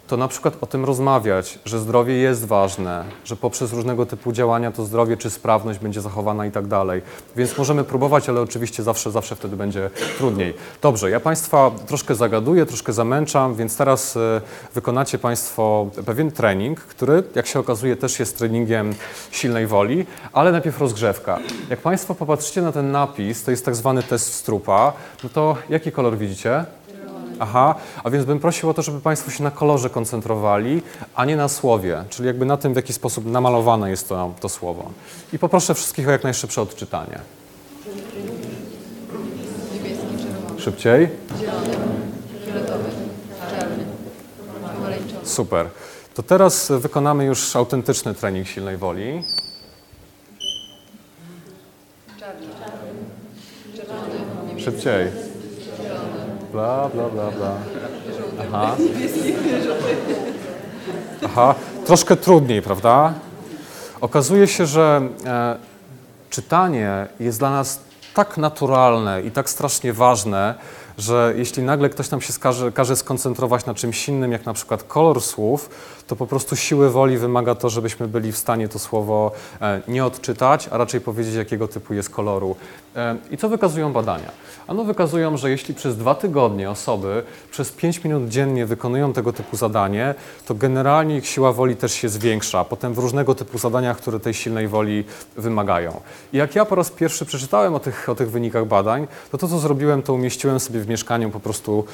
to 0.10 0.18
na 0.18 0.28
przykład 0.28 0.54
o 0.62 0.66
tym 0.66 0.86
rozmawiać, 0.86 1.60
że 1.66 1.80
zdrowie 1.80 2.14
jest 2.14 2.46
ważne, 2.46 3.04
że 3.26 3.36
poprzez 3.36 3.74
różnego 3.74 4.06
typu 4.06 4.32
działania 4.32 4.72
to 4.72 4.86
zdrowie 4.86 5.18
czy 5.18 5.30
sprawność 5.30 5.80
będzie 5.80 6.02
zachowana 6.02 6.46
i 6.46 6.52
tak 6.52 6.68
dalej. 6.68 7.02
Więc 7.36 7.58
możemy 7.58 7.84
próbować, 7.84 8.30
ale 8.30 8.42
oczywiście 8.42 8.84
zawsze, 8.84 9.12
zawsze 9.12 9.36
wtedy 9.36 9.58
będzie 9.58 9.90
trudniej. 10.18 10.54
Dobrze, 10.82 11.10
ja 11.10 11.20
Państwa 11.20 11.72
troszkę 11.88 12.16
zagaduję, 12.16 12.66
troszkę 12.66 12.94
zamęczam, 12.94 13.56
więc 13.56 13.78
teraz 13.78 14.18
e, 14.18 14.42
wykonacie 14.76 15.18
Państwo 15.18 15.90
pewien 16.06 16.32
trening, 16.32 16.80
który, 16.80 17.24
jak 17.36 17.48
się 17.48 17.60
okazuje, 17.60 17.96
też 17.96 18.20
jest 18.20 18.38
treningiem 18.38 18.96
silnej 19.32 19.68
woli, 19.68 20.06
ale 20.34 20.52
najpierw 20.52 20.80
rozgrzewka. 20.80 21.40
Jak 21.70 21.80
Państwo 21.80 22.16
popatrzycie 22.16 22.62
na 22.62 22.72
ten 22.72 22.92
napis, 22.92 23.44
to 23.44 23.52
jest 23.52 23.66
tak 23.66 23.76
zwany 23.76 24.04
test 24.04 24.34
strupa, 24.34 24.94
no 25.24 25.30
to 25.30 25.58
jaki 25.70 25.92
kolor 25.92 26.18
widzicie? 26.18 26.66
Aha, 27.40 27.76
a 28.04 28.10
więc 28.10 28.26
bym 28.26 28.40
prosił 28.40 28.70
o 28.70 28.74
to, 28.74 28.82
żeby 28.82 29.02
Państwo 29.02 29.32
się 29.32 29.44
na 29.44 29.52
kolorze 29.52 29.90
koncentrowali, 29.90 30.82
a 31.16 31.26
nie 31.26 31.36
na 31.36 31.48
słowie, 31.48 32.04
czyli 32.10 32.28
jakby 32.28 32.46
na 32.46 32.58
tym, 32.58 32.74
w 32.74 32.76
jaki 32.76 32.94
sposób 32.94 33.26
namalowane 33.26 33.90
jest 33.90 34.10
to, 34.10 34.34
to 34.40 34.50
słowo. 34.50 34.92
I 35.34 35.40
poproszę 35.40 35.76
wszystkich 35.76 36.08
o 36.08 36.12
jak 36.12 36.24
najszybsze 36.24 36.62
odczytanie. 36.62 37.20
Szybciej? 40.58 41.10
Super. 45.24 45.70
To 46.14 46.24
teraz 46.24 46.72
wykonamy 46.72 47.26
już 47.26 47.56
autentyczny 47.56 48.14
trening 48.14 48.48
silnej 48.48 48.78
woli. 48.78 49.24
Szybciej. 54.58 55.29
Bla, 56.52 56.90
bla, 56.94 57.10
bla, 57.10 57.32
bla. 57.32 57.52
Aha. 58.40 58.76
Aha. 61.26 61.56
Troszkę 61.86 62.16
trudniej, 62.16 62.62
prawda? 62.62 63.14
Okazuje 64.02 64.48
się, 64.48 64.66
że 64.66 65.02
e, 65.26 65.56
czytanie 66.30 67.08
jest 67.20 67.40
dla 67.40 67.50
nas 67.50 67.80
tak 68.14 68.38
naturalne 68.38 69.22
i 69.22 69.32
tak 69.32 69.50
strasznie 69.50 69.94
ważne, 69.94 70.56
że 70.98 71.34
jeśli 71.38 71.64
nagle 71.64 71.90
ktoś 71.90 72.10
nam 72.10 72.22
się 72.22 72.34
skaże, 72.34 72.72
każe 72.72 72.96
skoncentrować 72.96 73.66
na 73.66 73.74
czymś 73.74 74.10
innym, 74.10 74.32
jak 74.32 74.46
na 74.46 74.54
przykład 74.54 74.84
kolor 74.84 75.22
słów, 75.22 75.70
to 76.08 76.16
po 76.16 76.28
prostu 76.28 76.56
siły 76.56 76.90
woli 76.90 77.18
wymaga 77.18 77.56
to, 77.56 77.70
żebyśmy 77.70 78.08
byli 78.08 78.32
w 78.32 78.38
stanie 78.38 78.70
to 78.70 78.80
słowo 78.80 79.32
e, 79.62 79.82
nie 79.88 80.06
odczytać, 80.06 80.70
a 80.72 80.78
raczej 80.78 81.02
powiedzieć, 81.02 81.36
jakiego 81.36 81.68
typu 81.68 81.94
jest 81.94 82.10
koloru. 82.10 82.56
I 83.32 83.38
co 83.38 83.50
wykazują 83.50 83.94
badania? 83.94 84.32
Ano 84.68 84.84
wykazują, 84.84 85.38
że 85.38 85.50
jeśli 85.50 85.74
przez 85.74 85.98
dwa 85.98 86.16
tygodnie 86.16 86.70
osoby 86.70 87.24
przez 87.52 87.72
5 87.72 88.04
minut 88.04 88.30
dziennie 88.30 88.66
wykonują 88.66 89.14
tego 89.14 89.34
typu 89.34 89.58
zadanie, 89.58 90.16
to 90.46 90.56
generalnie 90.56 91.18
ich 91.18 91.28
siła 91.28 91.54
woli 91.54 91.76
też 91.76 91.94
się 91.94 92.10
zwiększa, 92.10 92.66
potem 92.66 92.94
w 92.94 92.98
różnego 92.98 93.36
typu 93.36 93.58
zadaniach, 93.58 93.98
które 93.98 94.20
tej 94.20 94.34
silnej 94.34 94.68
woli 94.68 95.04
wymagają. 95.38 96.02
I 96.34 96.38
jak 96.38 96.56
ja 96.56 96.66
po 96.66 96.76
raz 96.76 96.92
pierwszy 96.92 97.26
przeczytałem 97.26 97.76
o 97.76 97.80
tych, 97.80 98.10
o 98.10 98.16
tych 98.16 98.32
wynikach 98.32 98.66
badań, 98.66 99.08
to 99.32 99.38
to, 99.38 99.48
co 99.48 99.60
zrobiłem, 99.60 100.02
to 100.02 100.14
umieściłem 100.14 100.60
sobie 100.60 100.80
w 100.80 100.88
mieszkaniu 100.88 101.30
po 101.30 101.40
prostu 101.40 101.86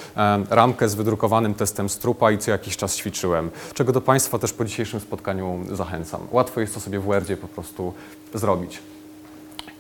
ramkę 0.50 0.90
z 0.90 0.96
wydrukowanym 0.96 1.54
testem 1.54 1.90
strupa 1.90 2.32
i 2.32 2.38
co 2.38 2.52
jakiś 2.52 2.78
czas 2.78 2.96
ćwiczyłem, 2.96 3.52
czego 3.74 3.92
do 3.92 4.02
Państwa 4.02 4.40
też 4.40 4.54
po 4.54 4.66
dzisiejszym 4.66 5.00
spotkaniu 5.00 5.60
zachęcam. 5.72 6.22
Łatwo 6.32 6.62
jest 6.62 6.74
to 6.74 6.80
sobie 6.80 7.00
w 7.00 7.04
Wordzie 7.04 7.38
po 7.38 7.48
prostu 7.48 7.94
zrobić. 8.34 8.95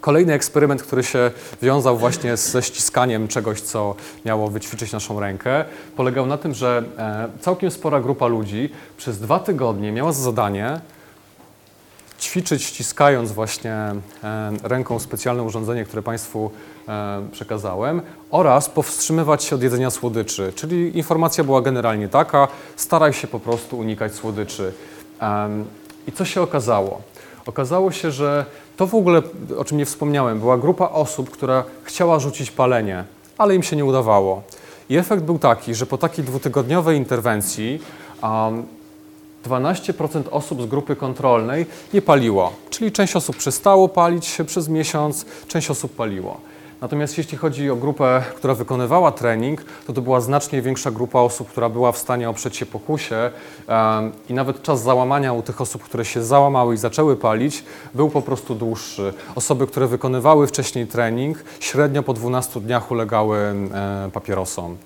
Kolejny 0.02 0.34
eksperyment, 0.34 0.84
który 0.84 1.04
się 1.04 1.32
wiązał 1.62 1.98
właśnie 1.98 2.38
ze 2.38 2.62
ściskaniem 2.62 3.28
czegoś, 3.28 3.62
co 3.62 3.96
miało 4.26 4.48
wyćwiczyć 4.48 4.92
naszą 4.92 5.20
rękę, 5.20 5.66
polegał 5.96 6.26
na 6.26 6.38
tym, 6.38 6.54
że 6.54 6.84
e, 6.98 7.28
całkiem 7.42 7.72
spora 7.72 8.02
grupa 8.02 8.28
ludzi 8.28 8.70
przez 8.98 9.20
dwa 9.20 9.40
tygodnie 9.40 9.92
miała 9.92 10.12
za 10.12 10.22
zadanie 10.22 10.80
ćwiczyć 12.20 12.64
ściskając 12.64 13.32
właśnie 13.32 13.72
e, 13.72 13.96
ręką 14.64 15.00
specjalne 15.00 15.44
urządzenie, 15.44 15.86
które 15.86 16.02
Państwu 16.02 16.52
e, 16.88 17.28
przekazałem 17.32 18.02
oraz 18.32 18.70
powstrzymywać 18.70 19.44
się 19.44 19.56
od 19.56 19.64
jedzenia 19.64 19.90
słodyczy. 19.90 20.54
Czyli 20.56 20.98
informacja 20.98 21.44
była 21.44 21.62
generalnie 21.62 22.10
taka, 22.10 22.48
staraj 22.76 23.14
się 23.14 23.28
po 23.28 23.40
prostu 23.40 23.78
unikać 23.78 24.14
słodyczy. 24.14 24.74
I 26.08 26.12
co 26.12 26.26
się 26.26 26.42
okazało? 26.42 27.02
Okazało 27.46 27.92
się, 27.92 28.12
że 28.12 28.46
to 28.78 28.88
w 28.88 28.96
ogóle, 28.96 29.22
o 29.58 29.66
czym 29.66 29.78
nie 29.78 29.86
wspomniałem, 29.86 30.40
była 30.40 30.58
grupa 30.58 30.90
osób, 30.90 31.30
która 31.30 31.64
chciała 31.84 32.20
rzucić 32.20 32.52
palenie, 32.52 33.04
ale 33.38 33.56
im 33.56 33.64
się 33.64 33.76
nie 33.76 33.86
udawało. 33.86 34.42
I 34.90 34.98
efekt 34.98 35.24
był 35.24 35.40
taki, 35.40 35.76
że 35.76 35.86
po 35.86 35.98
takiej 35.98 36.26
dwutygodniowej 36.26 36.98
interwencji 36.98 37.80
um, 38.24 38.66
12% 39.50 40.24
osób 40.32 40.62
z 40.62 40.66
grupy 40.66 40.96
kontrolnej 40.96 41.66
nie 41.94 42.02
paliło, 42.02 42.54
czyli 42.70 42.92
część 42.92 43.16
osób 43.16 43.38
przestało 43.38 43.90
palić 43.90 44.38
przez 44.48 44.70
miesiąc, 44.70 45.26
część 45.48 45.70
osób 45.70 45.96
paliło. 45.96 46.38
Natomiast 46.82 47.18
jeśli 47.18 47.38
chodzi 47.38 47.70
o 47.70 47.76
grupę, 47.76 48.24
która 48.36 48.54
wykonywała 48.54 49.12
trening, 49.12 49.66
to 49.88 49.94
to 49.94 50.02
była 50.02 50.22
znacznie 50.22 50.62
większa 50.62 50.92
grupa 50.92 51.20
osób, 51.20 51.50
która 51.50 51.70
była 51.70 51.92
w 51.92 51.98
stanie 51.98 52.30
oprzeć 52.30 52.58
się 52.58 52.66
pokusie 52.66 53.32
i 54.30 54.34
nawet 54.34 54.62
czas 54.62 54.82
załamania 54.82 55.34
u 55.34 55.42
tych 55.42 55.62
osób, 55.62 55.84
które 55.84 56.06
się 56.06 56.24
załamały 56.24 56.74
i 56.74 56.78
zaczęły 56.78 57.16
palić, 57.16 57.64
był 57.94 58.10
po 58.10 58.22
prostu 58.22 58.56
dłuższy. 58.56 59.14
Osoby, 59.36 59.68
które 59.68 59.88
wykonywały 59.88 60.48
wcześniej 60.48 60.88
trening, 60.88 61.44
średnio 61.60 62.04
po 62.04 62.14
12 62.14 62.62
dniach 62.62 62.92
ulegały 62.92 63.56
papierosom. 64.14 64.78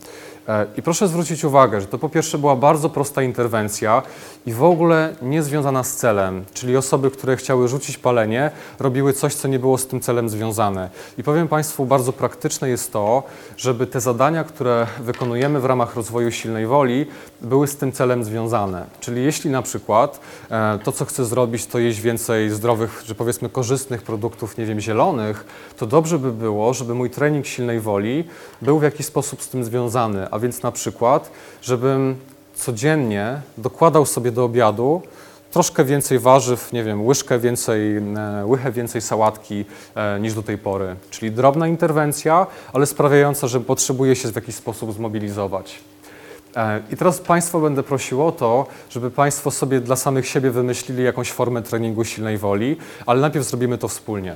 E, 0.50 0.66
I 0.78 0.82
proszę 0.82 1.08
zwrócić 1.08 1.44
uwagę, 1.44 1.82
że 1.82 1.88
to 1.88 1.98
po 1.98 2.10
pierwsze 2.10 2.38
była 2.38 2.56
bardzo 2.56 2.90
prosta 2.90 3.24
interwencja 3.24 4.02
i 4.46 4.54
w 4.54 4.64
ogóle 4.64 5.16
nie 5.22 5.44
związana 5.44 5.84
z 5.84 5.96
celem, 5.96 6.46
czyli 6.54 6.78
osoby, 6.78 7.12
które 7.12 7.38
chciały 7.38 7.68
rzucić 7.68 7.98
palenie, 7.98 8.52
robiły 8.80 9.14
coś, 9.14 9.34
co 9.34 9.48
nie 9.48 9.60
było 9.60 9.78
z 9.78 9.88
tym 9.88 10.00
celem 10.00 10.30
związane. 10.30 10.90
I 11.18 11.24
powiem 11.24 11.48
Państwu, 11.48 11.86
bardzo 11.86 12.14
praktyczne 12.14 12.70
jest 12.70 12.94
to, 12.94 13.24
żeby 13.58 13.88
te 13.88 14.02
zadania, 14.02 14.44
które 14.44 14.88
wykonujemy 15.00 15.60
w 15.60 15.66
ramach 15.66 15.96
rozwoju 15.96 16.32
silnej 16.32 16.68
woli, 16.68 17.06
były 17.42 17.68
z 17.68 17.78
tym 17.78 17.92
celem 17.92 18.24
związane. 18.24 18.86
Czyli 19.00 19.24
jeśli 19.24 19.50
na 19.50 19.62
przykład 19.62 20.20
e, 20.52 20.80
to, 20.84 20.92
co 20.92 21.06
chcę 21.06 21.26
zrobić, 21.26 21.66
to 21.66 21.80
jeść 21.80 22.02
więcej 22.02 22.50
zdrowych, 22.50 23.04
czy 23.06 23.16
powiedzmy 23.16 23.50
korzystnych 23.50 24.02
produktów, 24.02 24.58
nie 24.58 24.66
wiem, 24.66 24.80
zielonych, 24.80 25.46
to 25.78 25.86
dobrze 25.86 26.20
by 26.20 26.32
było, 26.32 26.74
żeby 26.74 26.96
mój 26.96 27.10
trening 27.10 27.46
silnej 27.46 27.80
woli 27.80 28.24
był 28.62 28.80
w 28.80 28.84
jakiś 28.84 29.06
sposób 29.06 29.42
z 29.44 29.50
tym 29.50 29.64
związany, 29.64 30.30
więc 30.40 30.64
na 30.64 30.72
przykład, 30.72 31.32
żebym 31.62 32.16
codziennie 32.56 33.42
dokładał 33.58 34.06
sobie 34.06 34.32
do 34.32 34.44
obiadu 34.44 35.02
troszkę 35.52 35.86
więcej 35.86 36.20
warzyw, 36.20 36.74
nie 36.74 36.84
wiem, 36.84 37.06
łyżkę 37.06 37.40
więcej, 37.40 37.98
e, 37.98 38.02
łychę 38.46 38.72
więcej 38.72 39.02
sałatki 39.02 39.66
e, 39.96 40.20
niż 40.20 40.34
do 40.34 40.44
tej 40.44 40.58
pory. 40.58 40.96
Czyli 41.10 41.32
drobna 41.32 41.68
interwencja, 41.68 42.48
ale 42.74 42.86
sprawiająca, 42.86 43.48
że 43.48 43.60
potrzebuję 43.60 44.16
się 44.16 44.32
w 44.32 44.36
jakiś 44.36 44.56
sposób 44.56 44.94
zmobilizować. 44.94 45.80
E, 46.56 46.82
I 46.92 46.98
teraz 46.98 47.20
Państwa 47.20 47.60
będę 47.60 47.84
prosił 47.84 48.26
o 48.26 48.32
to, 48.32 48.68
żeby 48.90 49.12
Państwo 49.12 49.52
sobie 49.52 49.80
dla 49.80 49.96
samych 49.96 50.28
siebie 50.28 50.52
wymyślili 50.52 51.04
jakąś 51.04 51.32
formę 51.32 51.62
treningu 51.62 52.04
silnej 52.04 52.38
woli, 52.38 52.78
ale 53.06 53.22
najpierw 53.22 53.46
zrobimy 53.46 53.78
to 53.78 53.88
wspólnie. 53.88 54.36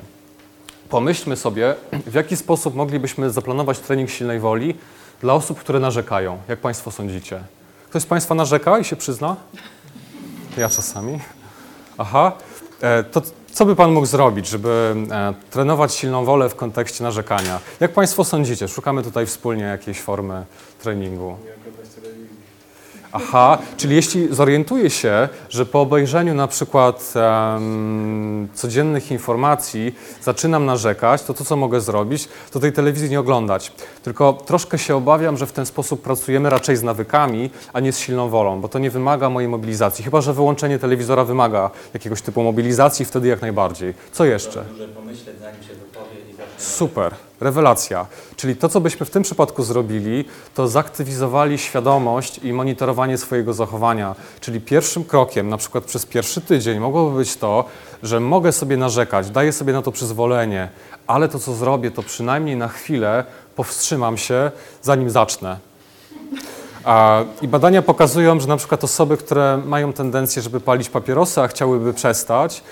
Pomyślmy 0.90 1.36
sobie, 1.36 1.76
w 2.08 2.14
jaki 2.14 2.38
sposób 2.38 2.76
moglibyśmy 2.76 3.30
zaplanować 3.30 3.80
trening 3.80 4.10
silnej 4.10 4.40
woli 4.40 4.76
dla 5.24 5.34
osób, 5.34 5.60
które 5.60 5.80
narzekają. 5.80 6.38
Jak 6.48 6.60
Państwo 6.60 6.92
sądzicie? 6.92 7.44
Ktoś 7.90 8.02
z 8.02 8.06
Państwa 8.06 8.36
narzeka 8.36 8.80
i 8.80 8.84
się 8.84 8.96
przyzna? 8.96 9.36
Ja 10.58 10.70
czasami. 10.70 11.20
Aha. 11.98 12.32
E, 12.82 13.04
To 13.04 13.22
co 13.52 13.66
by 13.66 13.76
Pan 13.76 13.92
mógł 13.92 14.06
zrobić, 14.06 14.48
żeby 14.48 14.96
e, 15.12 15.34
trenować 15.50 15.94
silną 15.94 16.26
wolę 16.26 16.50
w 16.50 16.56
kontekście 16.56 17.04
narzekania? 17.04 17.60
Jak 17.80 17.94
Państwo 17.94 18.24
sądzicie? 18.24 18.68
Szukamy 18.68 19.04
tutaj 19.04 19.26
wspólnie 19.26 19.64
jakiejś 19.64 20.02
formy 20.02 20.46
treningu. 20.82 21.38
Nie 21.46 21.56
oglądać 21.56 21.94
telewizji. 21.96 22.43
Aha, 23.16 23.58
czyli 23.78 23.96
jeśli 23.96 24.36
zorientuję 24.36 24.90
się, 24.90 25.30
że 25.50 25.66
po 25.66 25.82
obejrzeniu 25.82 26.34
na 26.34 26.48
przykład 26.48 27.14
em, 27.16 28.48
codziennych 28.54 29.12
informacji 29.12 29.96
zaczynam 30.22 30.66
narzekać, 30.66 31.24
to 31.24 31.34
to, 31.34 31.46
co 31.46 31.56
mogę 31.56 31.82
zrobić, 31.82 32.28
to 32.52 32.60
tej 32.60 32.74
telewizji 32.74 33.10
nie 33.10 33.20
oglądać. 33.20 33.72
Tylko 34.04 34.34
troszkę 34.34 34.78
się 34.78 34.96
obawiam, 34.96 35.38
że 35.38 35.46
w 35.46 35.52
ten 35.52 35.66
sposób 35.66 36.02
pracujemy 36.02 36.50
raczej 36.50 36.78
z 36.78 36.84
nawykami, 36.84 37.50
a 37.74 37.80
nie 37.80 37.94
z 37.94 38.00
silną 38.00 38.30
wolą, 38.30 38.62
bo 38.62 38.70
to 38.70 38.80
nie 38.80 38.90
wymaga 38.90 39.30
mojej 39.30 39.50
mobilizacji. 39.50 40.04
Chyba, 40.04 40.22
że 40.22 40.34
wyłączenie 40.34 40.80
telewizora 40.80 41.24
wymaga 41.24 41.72
jakiegoś 41.94 42.22
typu 42.22 42.44
mobilizacji, 42.44 43.06
wtedy 43.06 43.28
jak 43.28 43.42
najbardziej. 43.42 43.94
Co 44.12 44.26
jeszcze? 44.26 44.64
Pomyśleć, 44.96 45.40
zanim 45.40 45.64
się. 45.64 45.93
Super, 46.58 47.16
rewelacja. 47.42 48.06
Czyli 48.36 48.56
to, 48.56 48.70
co 48.70 48.82
byśmy 48.82 49.06
w 49.06 49.10
tym 49.10 49.24
przypadku 49.24 49.64
zrobili, 49.64 50.26
to 50.56 50.68
zaktywizowali 50.68 51.58
świadomość 51.58 52.38
i 52.38 52.54
monitorowanie 52.54 53.18
swojego 53.18 53.54
zachowania. 53.54 54.16
Czyli 54.40 54.62
pierwszym 54.62 55.04
krokiem, 55.04 55.50
na 55.50 55.58
przykład 55.58 55.84
przez 55.84 56.06
pierwszy 56.06 56.42
tydzień, 56.42 56.80
mogłoby 56.80 57.18
być 57.18 57.38
to, 57.38 57.66
że 58.04 58.20
mogę 58.20 58.52
sobie 58.52 58.78
narzekać, 58.78 59.30
daję 59.30 59.52
sobie 59.52 59.74
na 59.74 59.82
to 59.82 59.92
przyzwolenie, 59.92 60.70
ale 61.08 61.30
to, 61.30 61.40
co 61.40 61.54
zrobię, 61.54 61.92
to 61.92 62.04
przynajmniej 62.04 62.56
na 62.56 62.68
chwilę 62.68 63.26
powstrzymam 63.56 64.18
się, 64.18 64.52
zanim 64.82 65.10
zacznę. 65.10 65.58
I 67.42 67.48
badania 67.48 67.82
pokazują, 67.82 68.40
że 68.40 68.48
na 68.48 68.58
przykład 68.58 68.84
osoby, 68.84 69.18
które 69.18 69.62
mają 69.66 69.94
tendencję, 69.94 70.42
żeby 70.42 70.60
palić 70.60 70.90
papierosy, 70.90 71.42
a 71.42 71.48
chciałyby 71.48 71.94
przestać, 71.94 72.64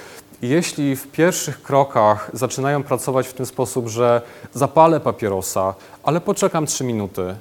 jeśli 0.41 0.95
w 0.95 1.07
pierwszych 1.07 1.61
krokach 1.61 2.29
zaczynają 2.33 2.83
pracować 2.83 3.27
w 3.27 3.33
ten 3.33 3.45
sposób, 3.45 3.87
że 3.87 4.21
zapalę 4.53 4.99
papierosa, 4.99 5.73
ale 6.03 6.21
poczekam 6.21 6.65
3 6.65 6.83
minuty, 6.83 7.35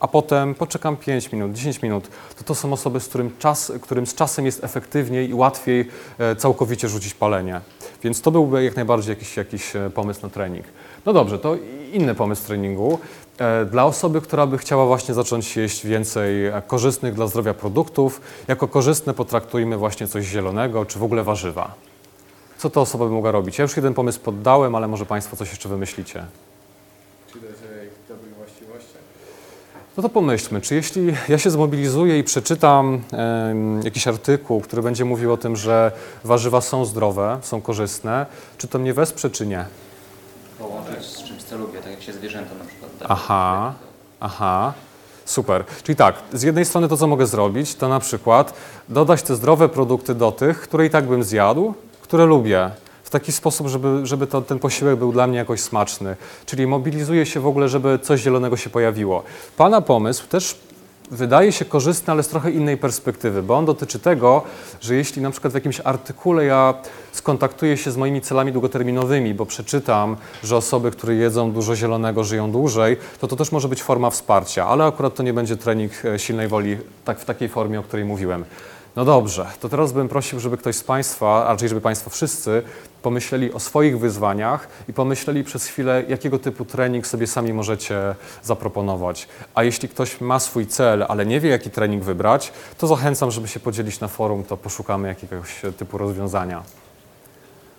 a 0.00 0.08
potem 0.08 0.54
poczekam 0.54 0.96
5 0.96 1.32
minut, 1.32 1.52
10 1.52 1.82
minut, 1.82 2.08
to 2.38 2.44
to 2.44 2.54
są 2.54 2.72
osoby, 2.72 3.00
z 3.00 3.08
którym, 3.08 3.30
czas, 3.38 3.72
którym 3.82 4.06
z 4.06 4.14
czasem 4.14 4.46
jest 4.46 4.64
efektywniej 4.64 5.28
i 5.30 5.34
łatwiej 5.34 5.88
e, 6.18 6.36
całkowicie 6.36 6.88
rzucić 6.88 7.14
palenie. 7.14 7.60
Więc 8.02 8.22
to 8.22 8.30
byłby 8.30 8.64
jak 8.64 8.76
najbardziej 8.76 9.12
jakiś, 9.12 9.36
jakiś 9.36 9.76
e, 9.76 9.90
pomysł 9.90 10.20
na 10.22 10.28
trening. 10.28 10.64
No 11.06 11.12
dobrze, 11.12 11.38
to 11.38 11.56
inny 11.92 12.14
pomysł 12.14 12.46
treningu. 12.46 12.98
E, 13.38 13.64
Dla 13.64 13.84
osoby, 13.84 14.20
która 14.20 14.46
by 14.46 14.58
chciała 14.58 14.86
właśnie 14.86 15.14
zacząć 15.14 15.56
jeść 15.56 15.86
więcej 15.86 16.34
korzystnych 16.66 17.14
dla 17.14 17.26
zdrowia 17.26 17.54
produktów, 17.54 18.20
jako 18.48 18.68
korzystne 18.68 19.14
potraktujmy 19.14 19.76
właśnie 19.76 20.06
coś 20.06 20.24
zielonego, 20.24 20.84
czy 20.84 20.98
w 20.98 21.02
ogóle 21.02 21.22
warzywa. 21.24 21.87
Co 22.58 22.70
ta 22.70 22.80
osoba 22.80 23.04
by 23.04 23.10
mogła 23.10 23.30
robić? 23.30 23.58
Ja 23.58 23.62
już 23.62 23.76
jeden 23.76 23.94
pomysł 23.94 24.20
poddałem, 24.20 24.74
ale 24.74 24.88
może 24.88 25.06
Państwo 25.06 25.36
coś 25.36 25.50
jeszcze 25.50 25.68
wymyślicie. 25.68 26.24
Czy 27.32 27.38
też 27.38 27.50
o 27.50 27.84
ich 27.84 27.90
dobrych 28.08 28.36
właściwościach? 28.36 29.02
No 29.96 30.02
to 30.02 30.08
pomyślmy, 30.08 30.60
czy 30.60 30.74
jeśli 30.74 31.14
ja 31.28 31.38
się 31.38 31.50
zmobilizuję 31.50 32.18
i 32.18 32.24
przeczytam 32.24 33.00
jakiś 33.82 34.08
artykuł, 34.08 34.60
który 34.60 34.82
będzie 34.82 35.04
mówił 35.04 35.32
o 35.32 35.36
tym, 35.36 35.56
że 35.56 35.92
warzywa 36.24 36.60
są 36.60 36.84
zdrowe, 36.84 37.38
są 37.42 37.60
korzystne, 37.60 38.26
czy 38.58 38.68
to 38.68 38.78
mnie 38.78 38.94
wesprze, 38.94 39.30
czy 39.30 39.46
nie? 39.46 39.64
Połączyć 40.58 41.04
z 41.04 41.22
czymś, 41.22 41.42
co 41.42 41.58
lubię, 41.58 41.78
tak 41.78 41.90
jak 41.90 42.02
się 42.02 42.12
zwierzęta 42.12 42.54
na 42.54 42.64
przykład. 42.64 42.90
Aha, 43.08 43.74
aha, 44.20 44.72
super. 45.24 45.64
Czyli 45.82 45.96
tak, 45.96 46.14
z 46.32 46.42
jednej 46.42 46.64
strony 46.64 46.88
to, 46.88 46.96
co 46.96 47.06
mogę 47.06 47.26
zrobić, 47.26 47.74
to 47.74 47.88
na 47.88 48.00
przykład 48.00 48.54
dodać 48.88 49.22
te 49.22 49.36
zdrowe 49.36 49.68
produkty 49.68 50.14
do 50.14 50.32
tych, 50.32 50.60
które 50.60 50.86
i 50.86 50.90
tak 50.90 51.06
bym 51.06 51.24
zjadł, 51.24 51.74
które 52.08 52.26
lubię. 52.26 52.70
W 53.04 53.10
taki 53.10 53.32
sposób, 53.32 53.68
żeby, 53.68 54.06
żeby 54.06 54.26
to, 54.26 54.42
ten 54.42 54.58
posiłek 54.58 54.98
był 54.98 55.12
dla 55.12 55.26
mnie 55.26 55.38
jakoś 55.38 55.60
smaczny. 55.60 56.16
Czyli 56.46 56.66
mobilizuję 56.66 57.26
się 57.26 57.40
w 57.40 57.46
ogóle, 57.46 57.68
żeby 57.68 57.98
coś 58.02 58.20
zielonego 58.20 58.56
się 58.56 58.70
pojawiło. 58.70 59.22
Pana 59.56 59.80
pomysł 59.80 60.26
też 60.28 60.56
wydaje 61.10 61.52
się 61.52 61.64
korzystny, 61.64 62.12
ale 62.12 62.22
z 62.22 62.28
trochę 62.28 62.50
innej 62.50 62.76
perspektywy, 62.76 63.42
bo 63.42 63.56
on 63.56 63.64
dotyczy 63.64 63.98
tego, 63.98 64.42
że 64.80 64.94
jeśli 64.94 65.22
na 65.22 65.30
przykład 65.30 65.52
w 65.52 65.54
jakimś 65.54 65.80
artykule 65.84 66.44
ja 66.44 66.74
skontaktuję 67.12 67.76
się 67.76 67.90
z 67.90 67.96
moimi 67.96 68.20
celami 68.20 68.52
długoterminowymi, 68.52 69.34
bo 69.34 69.46
przeczytam, 69.46 70.16
że 70.44 70.56
osoby, 70.56 70.90
które 70.90 71.14
jedzą 71.14 71.52
dużo 71.52 71.76
zielonego, 71.76 72.24
żyją 72.24 72.52
dłużej, 72.52 72.96
to 73.20 73.28
to 73.28 73.36
też 73.36 73.52
może 73.52 73.68
być 73.68 73.82
forma 73.82 74.10
wsparcia, 74.10 74.66
ale 74.66 74.84
akurat 74.84 75.14
to 75.14 75.22
nie 75.22 75.32
będzie 75.32 75.56
trening 75.56 75.92
e, 76.04 76.18
silnej 76.18 76.48
woli 76.48 76.76
tak, 77.04 77.20
w 77.20 77.24
takiej 77.24 77.48
formie, 77.48 77.80
o 77.80 77.82
której 77.82 78.04
mówiłem. 78.04 78.44
No 78.96 79.04
dobrze, 79.04 79.46
to 79.60 79.68
teraz 79.68 79.92
bym 79.92 80.08
prosił, 80.08 80.40
żeby 80.40 80.56
ktoś 80.56 80.76
z 80.76 80.84
Państwa, 80.84 81.46
a 81.46 81.52
raczej 81.52 81.68
żeby 81.68 81.80
Państwo 81.80 82.10
wszyscy 82.10 82.62
pomyśleli 83.02 83.52
o 83.52 83.60
swoich 83.60 83.98
wyzwaniach 83.98 84.68
i 84.88 84.92
pomyśleli 84.92 85.44
przez 85.44 85.66
chwilę, 85.66 86.04
jakiego 86.08 86.38
typu 86.38 86.64
trening 86.64 87.06
sobie 87.06 87.26
sami 87.26 87.52
możecie 87.52 88.14
zaproponować. 88.42 89.28
A 89.54 89.62
jeśli 89.62 89.88
ktoś 89.88 90.20
ma 90.20 90.38
swój 90.38 90.66
cel, 90.66 91.04
ale 91.08 91.26
nie 91.26 91.40
wie, 91.40 91.50
jaki 91.50 91.70
trening 91.70 92.04
wybrać, 92.04 92.52
to 92.78 92.86
zachęcam, 92.86 93.30
żeby 93.30 93.48
się 93.48 93.60
podzielić 93.60 94.00
na 94.00 94.08
forum, 94.08 94.44
to 94.44 94.56
poszukamy 94.56 95.08
jakiegoś 95.08 95.62
typu 95.78 95.98
rozwiązania. 95.98 96.62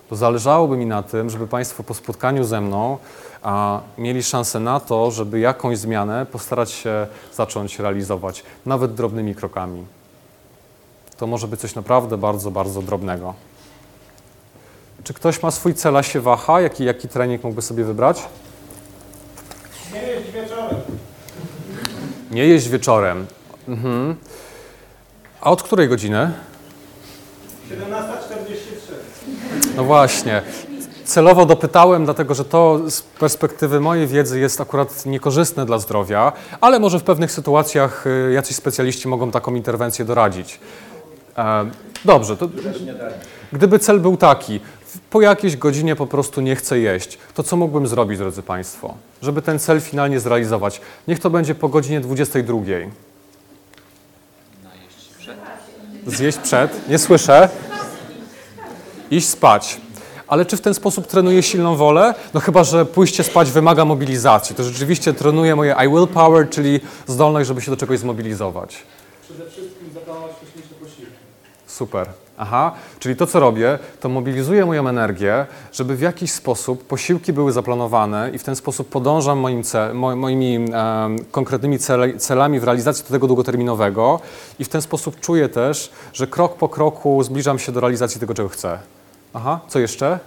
To 0.10 0.16
zależałoby 0.16 0.78
mi 0.78 0.86
na 0.86 1.04
tym, 1.04 1.30
żeby 1.30 1.48
Państwo 1.48 1.84
po 1.84 1.94
spotkaniu 1.94 2.44
ze 2.44 2.62
mną 2.62 2.98
a, 3.44 3.82
mieli 3.98 4.24
szansę 4.24 4.60
na 4.60 4.80
to, 4.80 5.12
żeby 5.12 5.40
jakąś 5.40 5.78
zmianę 5.78 6.26
postarać 6.26 6.72
się 6.72 7.08
zacząć 7.34 7.80
realizować, 7.80 8.44
nawet 8.66 8.94
drobnymi 8.94 9.36
krokami. 9.36 9.86
To 11.20 11.28
może 11.28 11.48
być 11.48 11.60
coś 11.60 11.76
naprawdę 11.76 12.18
bardzo, 12.18 12.52
bardzo 12.52 12.82
drobnego. 12.82 13.34
Czy 15.04 15.14
ktoś 15.14 15.44
ma 15.44 15.52
swój 15.52 15.74
cel, 15.74 15.98
a 15.98 16.04
się 16.04 16.22
waha? 16.22 16.62
Jaki, 16.62 16.86
jaki 16.86 17.08
trening 17.08 17.44
mógłby 17.44 17.62
sobie 17.62 17.84
wybrać? 17.84 18.22
Nie 19.94 20.02
jeść 20.02 20.32
wieczorem. 20.32 20.78
Nie 22.32 22.48
jeść 22.48 22.70
wieczorem. 22.70 23.28
Mhm. 23.68 24.16
A 25.42 25.52
od 25.52 25.64
której 25.64 25.90
godziny? 25.90 26.32
17.43. 27.70 27.76
No 29.76 29.84
właśnie. 29.84 30.42
Celowo 31.06 31.46
dopytałem, 31.46 32.06
dlatego 32.06 32.36
że 32.36 32.46
to 32.46 32.80
z 32.90 33.02
perspektywy 33.02 33.80
mojej 33.80 34.08
wiedzy 34.08 34.40
jest 34.40 34.62
akurat 34.62 35.06
niekorzystne 35.06 35.66
dla 35.66 35.80
zdrowia, 35.80 36.34
ale 36.62 36.80
może 36.80 37.00
w 37.00 37.04
pewnych 37.04 37.32
sytuacjach 37.32 38.08
y, 38.08 38.32
jacyś 38.34 38.56
specjaliści 38.56 39.08
mogą 39.08 39.32
taką 39.32 39.56
interwencję 39.56 40.06
doradzić. 40.06 40.60
E, 41.40 41.70
Dobrze, 42.06 42.38
to 42.38 42.50
gdyby 43.54 43.80
cel 43.80 44.00
był 44.00 44.18
taki, 44.18 44.60
po 45.10 45.22
jakiejś 45.22 45.58
godzinie 45.58 45.96
po 45.96 46.08
prostu 46.08 46.42
nie 46.42 46.56
chcę 46.56 46.80
jeść, 46.80 47.18
to 47.34 47.44
co 47.44 47.58
mógłbym 47.58 47.88
zrobić, 47.88 48.18
drodzy 48.18 48.44
Państwo, 48.44 48.94
żeby 49.22 49.42
ten 49.42 49.60
cel 49.60 49.82
finalnie 49.82 50.20
zrealizować? 50.20 50.82
Niech 51.08 51.20
to 51.20 51.30
będzie 51.30 51.56
po 51.56 51.70
godzinie 51.70 52.02
22. 52.02 52.60
Najeść 52.64 52.90
przed. 55.20 55.38
Zjeść 56.08 56.38
przed? 56.38 56.90
Nie 56.90 56.98
słyszę. 56.98 57.50
Iść 59.12 59.28
spać. 59.28 59.82
Ale 60.28 60.46
czy 60.46 60.58
w 60.58 60.62
ten 60.62 60.74
sposób 60.74 61.08
trenuję 61.08 61.44
silną 61.44 61.76
wolę? 61.76 62.14
No 62.34 62.40
chyba, 62.40 62.64
że 62.64 62.86
pójście 62.86 63.24
spać 63.24 63.52
wymaga 63.52 63.86
mobilizacji. 63.86 64.56
To 64.56 64.64
rzeczywiście 64.64 65.14
trenuje 65.14 65.56
moje 65.56 65.76
I 65.86 65.90
will 65.90 66.08
power, 66.08 66.50
czyli 66.50 66.80
zdolność, 67.08 67.48
żeby 67.48 67.62
się 67.62 67.72
do 67.72 67.78
czegoś 67.78 68.00
zmobilizować. 68.00 68.84
Przede 69.24 69.50
wszystkim 69.52 69.90
posiłki. 69.90 70.49
Super. 71.80 72.08
Aha, 72.38 72.72
czyli 73.00 73.16
to, 73.16 73.28
co 73.28 73.40
robię, 73.40 73.80
to 74.00 74.10
mobilizuję 74.10 74.66
moją 74.66 74.88
energię, 74.88 75.46
żeby 75.72 75.96
w 75.96 76.02
jakiś 76.02 76.32
sposób 76.32 76.88
posiłki 76.88 77.34
były 77.34 77.52
zaplanowane 77.52 78.32
i 78.34 78.38
w 78.38 78.44
ten 78.44 78.56
sposób 78.56 78.90
podążam 78.90 79.40
moim 79.40 79.64
ce, 79.64 79.94
mo, 79.94 80.16
moimi 80.16 80.56
em, 80.56 81.26
konkretnymi 81.32 81.80
cele, 81.80 82.18
celami 82.18 82.60
w 82.60 82.64
realizacji 82.64 83.06
tego 83.06 83.28
długoterminowego 83.28 84.20
i 84.60 84.66
w 84.66 84.70
ten 84.70 84.82
sposób 84.82 85.20
czuję 85.20 85.50
też, 85.50 85.92
że 86.14 86.28
krok 86.28 86.56
po 86.56 86.70
kroku 86.70 87.24
zbliżam 87.24 87.60
się 87.60 87.72
do 87.72 87.80
realizacji 87.80 88.20
tego, 88.20 88.34
czego 88.34 88.50
chcę. 88.50 88.80
Aha, 89.34 89.60
co 89.68 89.80
jeszcze? 89.80 90.20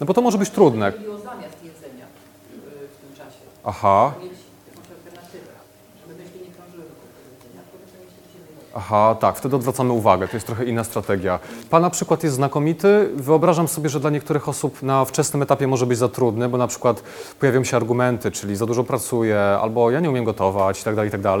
No 0.00 0.06
bo 0.06 0.14
to 0.14 0.20
może 0.22 0.38
być 0.38 0.50
trudne. 0.50 0.92
Zamiast 1.24 1.64
jedzenia 1.64 2.04
y, 2.04 2.88
w 2.88 3.00
tym 3.00 3.16
czasie. 3.16 3.44
Aha, 3.64 4.12
Mieć 4.22 4.32
jakąś 4.68 4.90
alternatywę, 4.96 5.52
żeby 6.00 6.22
myśli 6.22 6.40
nie 6.46 6.54
krążyły 6.54 6.84
wokół 6.88 7.08
tego 7.14 7.28
jedzenia, 7.34 7.60
tylko 7.62 7.78
też 7.84 7.92
myśli 8.04 8.22
się 8.32 8.38
wyjść. 8.46 8.59
Aha, 8.74 9.16
tak, 9.20 9.36
wtedy 9.36 9.56
odwracamy 9.56 9.92
uwagę, 9.92 10.28
to 10.28 10.36
jest 10.36 10.46
trochę 10.46 10.64
inna 10.64 10.84
strategia. 10.84 11.38
Pana 11.70 11.90
przykład 11.90 12.22
jest 12.22 12.36
znakomity. 12.36 13.10
Wyobrażam 13.14 13.68
sobie, 13.68 13.88
że 13.88 14.00
dla 14.00 14.10
niektórych 14.10 14.48
osób 14.48 14.82
na 14.82 15.04
wczesnym 15.04 15.42
etapie 15.42 15.66
może 15.66 15.86
być 15.86 15.98
za 15.98 16.08
trudny, 16.08 16.48
bo 16.48 16.58
na 16.58 16.66
przykład 16.66 17.02
pojawią 17.40 17.64
się 17.64 17.76
argumenty, 17.76 18.30
czyli 18.30 18.56
za 18.56 18.66
dużo 18.66 18.84
pracuję, 18.84 19.40
albo 19.40 19.90
ja 19.90 20.00
nie 20.00 20.10
umiem 20.10 20.24
gotować 20.24 20.78
itd., 20.78 21.04
itd. 21.04 21.38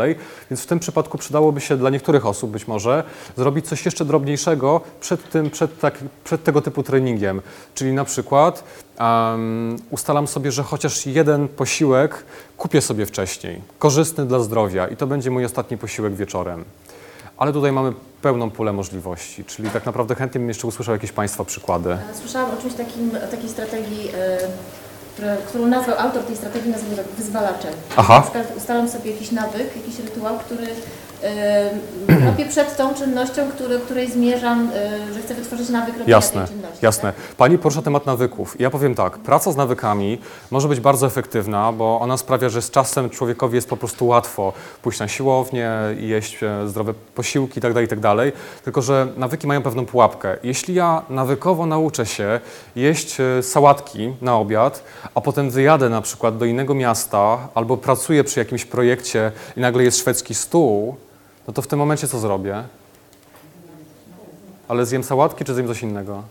Więc 0.50 0.62
w 0.62 0.66
tym 0.66 0.78
przypadku 0.78 1.18
przydałoby 1.18 1.60
się 1.60 1.76
dla 1.76 1.90
niektórych 1.90 2.26
osób 2.26 2.50
być 2.50 2.68
może 2.68 3.04
zrobić 3.36 3.68
coś 3.68 3.84
jeszcze 3.84 4.04
drobniejszego 4.04 4.80
przed, 5.00 5.30
tym, 5.30 5.50
przed, 5.50 5.80
tak, 5.80 5.98
przed 6.24 6.44
tego 6.44 6.60
typu 6.60 6.82
treningiem. 6.82 7.42
Czyli 7.74 7.92
na 7.92 8.04
przykład 8.04 8.64
um, 9.00 9.76
ustalam 9.90 10.26
sobie, 10.26 10.52
że 10.52 10.62
chociaż 10.62 11.06
jeden 11.06 11.48
posiłek 11.48 12.24
kupię 12.56 12.80
sobie 12.80 13.06
wcześniej, 13.06 13.60
korzystny 13.78 14.26
dla 14.26 14.38
zdrowia 14.38 14.88
i 14.88 14.96
to 14.96 15.06
będzie 15.06 15.30
mój 15.30 15.44
ostatni 15.44 15.78
posiłek 15.78 16.14
wieczorem. 16.14 16.64
Ale 17.40 17.52
tutaj 17.52 17.72
mamy 17.72 17.92
pełną 18.22 18.50
pulę 18.50 18.72
możliwości, 18.72 19.44
czyli 19.44 19.70
tak 19.70 19.86
naprawdę 19.86 20.14
chętnie 20.14 20.38
bym 20.38 20.48
jeszcze 20.48 20.66
usłyszał 20.66 20.94
jakieś 20.94 21.12
Państwa 21.12 21.44
przykłady. 21.44 21.92
E, 21.92 21.98
Słyszałam 22.14 22.50
o 22.58 22.62
czymś 22.62 22.74
takim, 22.74 23.10
o 23.28 23.30
takiej 23.30 23.48
strategii 23.48 24.10
które, 25.14 25.36
którą 25.48 25.66
nazwał 25.66 25.98
autor 25.98 26.22
tej 26.22 26.36
strategii, 26.36 26.70
nazwał 26.70 26.96
tak 26.96 27.06
wyzwalaczem. 27.06 27.72
Aha. 27.96 28.30
Ustalam 28.56 28.88
sobie 28.88 29.10
jakiś 29.10 29.30
nawyk, 29.30 29.76
jakiś 29.76 29.98
rytuał, 29.98 30.38
który 30.38 30.62
yy, 30.62 30.74
robię 32.26 32.46
przed 32.54 32.76
tą 32.76 32.94
czynnością, 32.94 33.50
który, 33.50 33.78
której 33.78 34.10
zmierzam, 34.10 34.70
yy, 35.08 35.14
że 35.14 35.20
chcę 35.20 35.34
wytworzyć 35.34 35.68
nawyk 35.68 35.94
robienia 35.94 36.10
Jasne, 36.16 36.40
tej 36.40 36.56
czynności. 36.56 36.78
jasne. 36.82 37.12
Pani 37.36 37.58
porusza 37.58 37.82
temat 37.82 38.06
nawyków. 38.06 38.60
Ja 38.60 38.70
powiem 38.70 38.94
tak, 38.94 39.18
praca 39.18 39.52
z 39.52 39.56
nawykami 39.56 40.18
może 40.50 40.68
być 40.68 40.80
bardzo 40.80 41.06
efektywna, 41.06 41.72
bo 41.72 42.00
ona 42.00 42.16
sprawia, 42.16 42.48
że 42.48 42.62
z 42.62 42.70
czasem 42.70 43.10
człowiekowi 43.10 43.54
jest 43.54 43.68
po 43.68 43.76
prostu 43.76 44.06
łatwo 44.06 44.52
pójść 44.82 45.00
na 45.00 45.08
siłownię, 45.08 45.70
jeść 45.96 46.42
e, 46.42 46.68
zdrowe 46.68 46.94
posiłki 47.14 47.58
itd., 47.58 47.82
itd. 47.82 48.32
Tylko, 48.64 48.82
że 48.82 49.06
nawyki 49.16 49.46
mają 49.46 49.62
pewną 49.62 49.86
pułapkę. 49.86 50.36
Jeśli 50.42 50.74
ja 50.74 51.02
nawykowo 51.10 51.66
nauczę 51.66 52.06
się 52.06 52.40
jeść 52.76 53.20
e, 53.20 53.42
sałatki 53.42 54.12
na 54.22 54.36
obiad, 54.36 54.84
a 55.14 55.20
potem 55.20 55.50
wyjadę 55.50 55.88
na 55.88 56.02
przykład 56.02 56.38
do 56.38 56.44
innego 56.44 56.74
miasta 56.74 57.38
albo 57.54 57.76
pracuję 57.76 58.24
przy 58.24 58.40
jakimś 58.40 58.64
projekcie 58.64 59.32
i 59.56 59.60
nagle 59.60 59.84
jest 59.84 59.98
szwedzki 59.98 60.34
stół, 60.34 60.96
no 61.50 61.54
to 61.54 61.62
w 61.62 61.66
tym 61.66 61.78
momencie 61.78 62.08
co 62.08 62.18
zrobię? 62.18 62.64
Ale 64.68 64.86
zjem 64.86 65.04
sałatki 65.04 65.44
czy 65.44 65.54
zjem 65.54 65.66
coś 65.66 65.82
innego? 65.82 66.22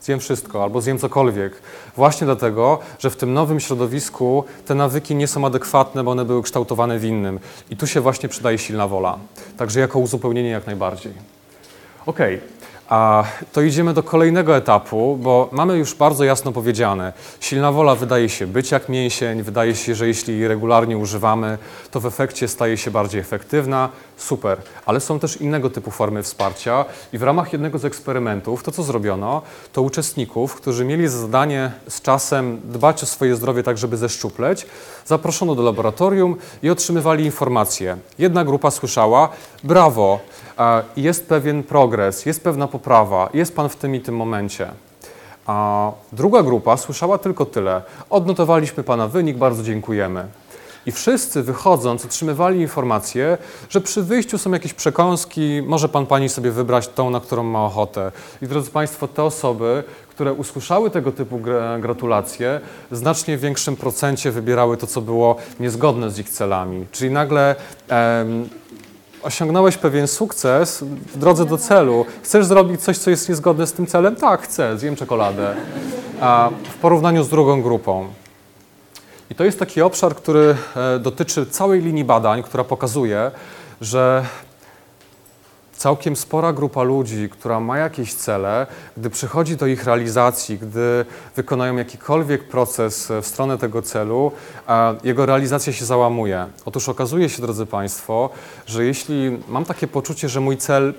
Zjem 0.00 0.20
wszystko 0.20 0.62
albo 0.62 0.80
zjem 0.80 0.98
cokolwiek. 0.98 1.52
Właśnie 1.96 2.24
dlatego, 2.24 2.78
że 2.98 3.10
w 3.10 3.16
tym 3.16 3.34
nowym 3.34 3.60
środowisku 3.60 4.44
te 4.66 4.74
nawyki 4.74 5.14
nie 5.14 5.26
są 5.26 5.46
adekwatne, 5.46 6.04
bo 6.04 6.10
one 6.10 6.24
były 6.24 6.42
kształtowane 6.42 6.98
w 6.98 7.04
innym. 7.04 7.40
I 7.70 7.76
tu 7.76 7.86
się 7.86 8.00
właśnie 8.00 8.28
przydaje 8.28 8.58
silna 8.58 8.88
wola. 8.88 9.18
Także 9.56 9.80
jako 9.80 9.98
uzupełnienie 9.98 10.50
jak 10.50 10.66
najbardziej. 10.66 11.12
Okej, 12.06 12.40
a 12.90 13.24
to 13.52 13.62
idziemy 13.62 13.94
do 13.94 14.02
kolejnego 14.02 14.56
etapu, 14.56 15.18
bo 15.22 15.48
mamy 15.52 15.78
już 15.78 15.94
bardzo 15.94 16.24
jasno 16.24 16.52
powiedziane, 16.52 17.12
silna 17.40 17.72
wola 17.72 17.94
wydaje 17.94 18.28
się 18.28 18.46
być 18.46 18.70
jak 18.70 18.88
mięsień, 18.88 19.42
wydaje 19.42 19.76
się, 19.76 19.94
że 19.94 20.08
jeśli 20.08 20.38
jej 20.38 20.48
regularnie 20.48 20.98
używamy, 20.98 21.58
to 21.90 22.00
w 22.00 22.06
efekcie 22.06 22.48
staje 22.48 22.76
się 22.76 22.90
bardziej 22.90 23.20
efektywna, 23.20 23.88
super, 24.16 24.58
ale 24.86 25.00
są 25.00 25.18
też 25.18 25.36
innego 25.36 25.70
typu 25.70 25.90
formy 25.90 26.22
wsparcia 26.22 26.84
i 27.12 27.18
w 27.18 27.22
ramach 27.22 27.52
jednego 27.52 27.78
z 27.78 27.84
eksperymentów 27.84 28.62
to, 28.62 28.72
co 28.72 28.82
zrobiono, 28.82 29.42
to 29.72 29.82
uczestników, 29.82 30.54
którzy 30.54 30.84
mieli 30.84 31.08
za 31.08 31.18
zadanie 31.18 31.72
z 31.88 32.00
czasem 32.00 32.60
dbać 32.64 33.02
o 33.02 33.06
swoje 33.06 33.36
zdrowie 33.36 33.62
tak, 33.62 33.78
żeby 33.78 33.96
zeszczupleć, 33.96 34.66
zaproszono 35.06 35.54
do 35.54 35.62
laboratorium 35.62 36.36
i 36.62 36.70
otrzymywali 36.70 37.24
informacje. 37.24 37.96
Jedna 38.18 38.44
grupa 38.44 38.70
słyszała, 38.70 39.28
brawo, 39.64 40.20
jest 40.96 41.28
pewien 41.28 41.62
progres, 41.62 42.26
jest 42.26 42.44
pewna 42.44 42.68
poprawa, 42.68 43.28
jest 43.34 43.56
Pan 43.56 43.68
w 43.68 43.76
tym 43.76 43.94
i 43.94 44.00
tym 44.00 44.16
momencie. 44.16 44.70
A 45.46 45.90
druga 46.12 46.42
grupa 46.42 46.76
słyszała 46.76 47.18
tylko 47.18 47.46
tyle. 47.46 47.82
Odnotowaliśmy 48.10 48.82
Pana 48.82 49.08
wynik, 49.08 49.36
bardzo 49.36 49.62
dziękujemy. 49.62 50.26
I 50.86 50.92
wszyscy 50.92 51.42
wychodząc 51.42 52.04
otrzymywali 52.04 52.60
informację, 52.60 53.38
że 53.70 53.80
przy 53.80 54.02
wyjściu 54.02 54.38
są 54.38 54.50
jakieś 54.52 54.74
przekąski, 54.74 55.62
może 55.66 55.88
Pan 55.88 56.06
Pani 56.06 56.28
sobie 56.28 56.50
wybrać 56.50 56.88
tą, 56.88 57.10
na 57.10 57.20
którą 57.20 57.42
ma 57.42 57.64
ochotę. 57.64 58.12
I 58.42 58.46
drodzy 58.46 58.70
Państwo, 58.70 59.08
te 59.08 59.24
osoby, 59.24 59.84
które 60.08 60.32
usłyszały 60.32 60.90
tego 60.90 61.12
typu 61.12 61.38
gra- 61.38 61.78
gratulacje, 61.78 62.60
w 62.90 62.96
znacznie 62.96 63.36
większym 63.38 63.76
procencie 63.76 64.30
wybierały 64.30 64.76
to, 64.76 64.86
co 64.86 65.00
było 65.00 65.36
niezgodne 65.60 66.10
z 66.10 66.18
ich 66.18 66.30
celami. 66.30 66.86
Czyli 66.92 67.10
nagle 67.10 67.56
em, 67.88 68.48
osiągnąłeś 69.22 69.76
pewien 69.76 70.08
sukces 70.08 70.82
w 70.82 71.18
drodze 71.18 71.44
do 71.44 71.58
celu. 71.58 72.06
Chcesz 72.22 72.46
zrobić 72.46 72.80
coś, 72.80 72.98
co 72.98 73.10
jest 73.10 73.28
niezgodne 73.28 73.66
z 73.66 73.72
tym 73.72 73.86
celem? 73.86 74.16
Tak, 74.16 74.42
chcę, 74.42 74.78
zjem 74.78 74.96
czekoladę. 74.96 75.54
A 76.20 76.50
w 76.64 76.74
porównaniu 76.74 77.24
z 77.24 77.28
drugą 77.28 77.62
grupą. 77.62 78.08
I 79.30 79.34
to 79.34 79.44
jest 79.44 79.58
taki 79.58 79.82
obszar, 79.82 80.14
który 80.14 80.56
e, 80.76 80.98
dotyczy 80.98 81.46
całej 81.46 81.82
linii 81.82 82.04
badań, 82.04 82.42
która 82.42 82.64
pokazuje, 82.64 83.30
że 83.80 84.24
całkiem 85.80 86.16
spora 86.16 86.52
grupa 86.52 86.82
ludzi, 86.82 87.28
która 87.30 87.60
ma 87.60 87.78
jakieś 87.78 88.14
cele, 88.14 88.66
gdy 88.96 89.10
przychodzi 89.10 89.56
do 89.56 89.66
ich 89.66 89.84
realizacji, 89.84 90.58
gdy 90.58 91.04
wykonają 91.36 91.76
jakikolwiek 91.76 92.48
proces 92.48 93.10
e, 93.10 93.22
w 93.22 93.26
stronę 93.26 93.58
tego 93.58 93.82
celu, 93.82 94.32
jego 95.04 95.26
realizacja 95.26 95.72
się 95.72 95.84
załamuje. 95.84 96.46
Otóż 96.64 96.88
okazuje 96.88 97.28
się, 97.28 97.42
drodzy 97.42 97.66
Państwo, 97.66 98.30
że 98.66 98.84
jeśli 98.84 99.38
mam 99.48 99.64
takie 99.64 99.86
poczucie, 99.86 100.28
że 100.28 100.40
mój 100.40 100.56
cel 100.56 100.94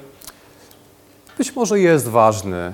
być 1.37 1.55
może 1.55 1.79
jest 1.79 2.07
ważny, 2.07 2.73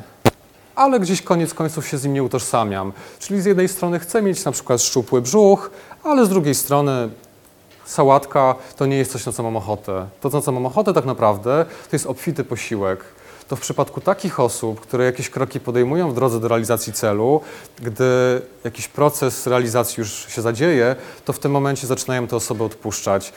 ale 0.75 0.99
gdzieś 0.99 1.21
koniec 1.21 1.53
końców 1.53 1.87
się 1.87 1.97
z 1.97 2.03
nim 2.03 2.13
nie 2.13 2.23
utożsamiam. 2.23 2.93
Czyli 3.19 3.41
z 3.41 3.45
jednej 3.45 3.67
strony 3.67 3.99
chcę 3.99 4.21
mieć 4.21 4.45
na 4.45 4.51
przykład 4.51 4.81
szczupły 4.81 5.21
brzuch, 5.21 5.71
ale 6.03 6.25
z 6.25 6.29
drugiej 6.29 6.55
strony 6.55 7.09
sałatka 7.87 8.55
to 8.75 8.85
nie 8.85 8.97
jest 8.97 9.11
coś, 9.11 9.25
na 9.25 9.31
co 9.31 9.43
mam 9.43 9.57
ochotę. 9.57 10.07
To, 10.21 10.29
na 10.29 10.41
co 10.41 10.51
mam 10.51 10.65
ochotę 10.65 10.93
tak 10.93 11.05
naprawdę, 11.05 11.65
to 11.89 11.95
jest 11.95 12.05
obfity 12.05 12.43
posiłek. 12.43 13.03
To 13.47 13.55
w 13.55 13.59
przypadku 13.59 14.01
takich 14.01 14.39
osób, 14.39 14.79
które 14.79 15.05
jakieś 15.05 15.29
kroki 15.29 15.59
podejmują 15.59 16.11
w 16.11 16.15
drodze 16.15 16.39
do 16.39 16.47
realizacji 16.47 16.93
celu, 16.93 17.41
gdy 17.81 18.41
jakiś 18.63 18.87
proces 18.87 19.47
realizacji 19.47 20.01
już 20.01 20.27
się 20.27 20.41
zadzieje, 20.41 20.95
to 21.25 21.33
w 21.33 21.39
tym 21.39 21.51
momencie 21.51 21.87
zaczynają 21.87 22.27
te 22.27 22.35
osoby 22.35 22.63
odpuszczać. 22.63 23.33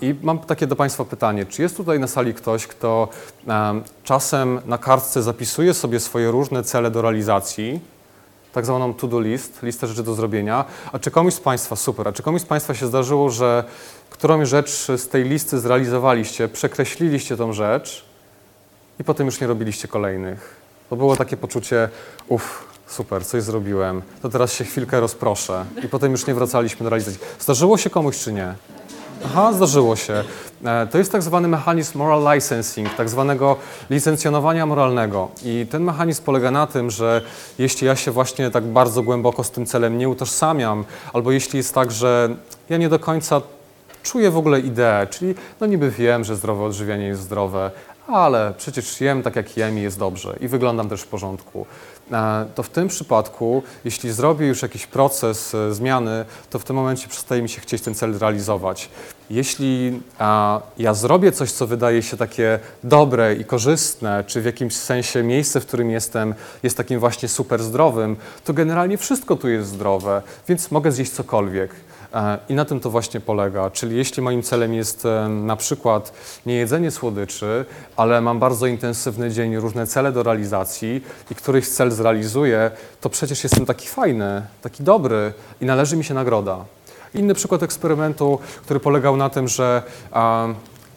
I 0.00 0.14
mam 0.22 0.38
takie 0.38 0.66
do 0.66 0.76
Państwa 0.76 1.04
pytanie, 1.04 1.46
czy 1.46 1.62
jest 1.62 1.76
tutaj 1.76 2.00
na 2.00 2.06
sali 2.06 2.34
ktoś, 2.34 2.66
kto 2.66 3.08
czasem 4.04 4.60
na 4.66 4.78
kartce 4.78 5.22
zapisuje 5.22 5.74
sobie 5.74 6.00
swoje 6.00 6.30
różne 6.30 6.62
cele 6.62 6.90
do 6.90 7.02
realizacji, 7.02 7.80
tak 8.56 8.66
zwaną 8.66 8.94
to-do 8.94 9.20
list, 9.20 9.62
listę 9.62 9.86
rzeczy 9.86 10.02
do 10.02 10.14
zrobienia. 10.14 10.64
A 10.92 10.98
czy 10.98 11.10
komuś 11.10 11.34
z 11.34 11.40
Państwa, 11.40 11.76
super, 11.76 12.08
a 12.08 12.12
czy 12.12 12.22
komuś 12.22 12.42
z 12.42 12.44
Państwa 12.44 12.74
się 12.74 12.86
zdarzyło, 12.86 13.30
że 13.30 13.64
którąś 14.10 14.48
rzecz 14.48 14.86
z 14.96 15.08
tej 15.08 15.24
listy 15.24 15.58
zrealizowaliście, 15.60 16.48
przekreśliliście 16.48 17.36
tą 17.36 17.52
rzecz 17.52 18.04
i 19.00 19.04
potem 19.04 19.26
już 19.26 19.40
nie 19.40 19.46
robiliście 19.46 19.88
kolejnych? 19.88 20.56
To 20.90 20.96
było 20.96 21.16
takie 21.16 21.36
poczucie, 21.36 21.88
uff, 22.28 22.64
super, 22.86 23.26
coś 23.26 23.42
zrobiłem, 23.42 24.02
to 24.22 24.28
teraz 24.28 24.52
się 24.52 24.64
chwilkę 24.64 25.00
rozproszę 25.00 25.64
i 25.84 25.88
potem 25.88 26.12
już 26.12 26.26
nie 26.26 26.34
wracaliśmy 26.34 26.84
do 26.84 26.90
realizacji. 26.90 27.20
Zdarzyło 27.38 27.78
się 27.78 27.90
komuś 27.90 28.18
czy 28.18 28.32
nie? 28.32 28.54
Aha, 29.26 29.52
zdarzyło 29.52 29.96
się. 29.96 30.24
E, 30.64 30.86
To 30.86 30.98
jest 30.98 31.12
tak 31.12 31.22
zwany 31.22 31.48
mechanizm 31.48 31.98
moral 31.98 32.34
licensing, 32.34 32.94
tak 32.94 33.08
zwanego 33.08 33.56
licencjonowania 33.90 34.66
moralnego. 34.66 35.28
I 35.44 35.66
ten 35.70 35.82
mechanizm 35.82 36.22
polega 36.22 36.50
na 36.50 36.66
tym, 36.66 36.90
że 36.90 37.22
jeśli 37.58 37.86
ja 37.86 37.96
się 37.96 38.10
właśnie 38.10 38.50
tak 38.50 38.64
bardzo 38.64 39.02
głęboko 39.02 39.44
z 39.44 39.50
tym 39.50 39.66
celem 39.66 39.98
nie 39.98 40.08
utożsamiam, 40.08 40.84
albo 41.12 41.32
jeśli 41.32 41.56
jest 41.56 41.74
tak, 41.74 41.90
że 41.90 42.28
ja 42.68 42.76
nie 42.76 42.88
do 42.88 42.98
końca 42.98 43.40
czuję 44.02 44.30
w 44.30 44.36
ogóle 44.36 44.60
ideę, 44.60 45.06
czyli 45.06 45.34
no 45.60 45.66
niby 45.66 45.90
wiem, 45.90 46.24
że 46.24 46.36
zdrowe 46.36 46.64
odżywianie 46.64 47.06
jest 47.06 47.20
zdrowe, 47.22 47.70
ale 48.08 48.54
przecież 48.58 49.00
jem 49.00 49.22
tak 49.22 49.36
jak 49.36 49.56
jem 49.56 49.78
i 49.78 49.82
jest 49.82 49.98
dobrze 49.98 50.36
i 50.40 50.48
wyglądam 50.48 50.88
też 50.88 51.02
w 51.02 51.06
porządku. 51.06 51.66
E, 52.12 52.46
To 52.54 52.62
w 52.62 52.68
tym 52.68 52.88
przypadku, 52.88 53.62
jeśli 53.84 54.12
zrobię 54.12 54.46
już 54.46 54.62
jakiś 54.62 54.86
proces 54.86 55.54
e, 55.54 55.74
zmiany, 55.74 56.24
to 56.50 56.58
w 56.58 56.64
tym 56.64 56.76
momencie 56.76 57.08
przestaje 57.08 57.42
mi 57.42 57.48
się 57.48 57.60
chcieć 57.60 57.82
ten 57.82 57.94
cel 57.94 58.18
realizować. 58.18 58.88
Jeśli 59.30 60.00
a, 60.18 60.60
ja 60.78 60.94
zrobię 60.94 61.32
coś, 61.32 61.52
co 61.52 61.66
wydaje 61.66 62.02
się 62.02 62.16
takie 62.16 62.58
dobre 62.84 63.34
i 63.34 63.44
korzystne, 63.44 64.24
czy 64.26 64.40
w 64.40 64.44
jakimś 64.44 64.76
sensie 64.76 65.22
miejsce, 65.22 65.60
w 65.60 65.66
którym 65.66 65.90
jestem, 65.90 66.34
jest 66.62 66.76
takim 66.76 67.00
właśnie 67.00 67.28
super 67.28 67.62
zdrowym, 67.62 68.16
to 68.44 68.52
generalnie 68.52 68.98
wszystko 68.98 69.36
tu 69.36 69.48
jest 69.48 69.68
zdrowe, 69.68 70.22
więc 70.48 70.70
mogę 70.70 70.92
zjeść 70.92 71.10
cokolwiek. 71.10 71.74
E, 72.14 72.38
I 72.48 72.54
na 72.54 72.64
tym 72.64 72.80
to 72.80 72.90
właśnie 72.90 73.20
polega. 73.20 73.70
Czyli 73.70 73.96
jeśli 73.96 74.22
moim 74.22 74.42
celem 74.42 74.74
jest 74.74 75.06
e, 75.06 75.28
na 75.28 75.56
przykład 75.56 76.12
nie 76.46 76.54
jedzenie 76.54 76.90
słodyczy, 76.90 77.64
ale 77.96 78.20
mam 78.20 78.38
bardzo 78.38 78.66
intensywny 78.66 79.30
dzień, 79.30 79.56
różne 79.56 79.86
cele 79.86 80.12
do 80.12 80.22
realizacji 80.22 81.04
i 81.30 81.34
któryś 81.34 81.68
cel 81.68 81.90
zrealizuję, 81.90 82.70
to 83.00 83.10
przecież 83.10 83.44
jestem 83.44 83.66
taki 83.66 83.88
fajny, 83.88 84.42
taki 84.62 84.82
dobry 84.82 85.32
i 85.60 85.64
należy 85.64 85.96
mi 85.96 86.04
się 86.04 86.14
nagroda. 86.14 86.64
Inny 87.14 87.34
przykład 87.34 87.62
eksperymentu, 87.62 88.38
który 88.62 88.80
polegał 88.80 89.16
na 89.16 89.30
tym, 89.30 89.48
że 89.48 89.82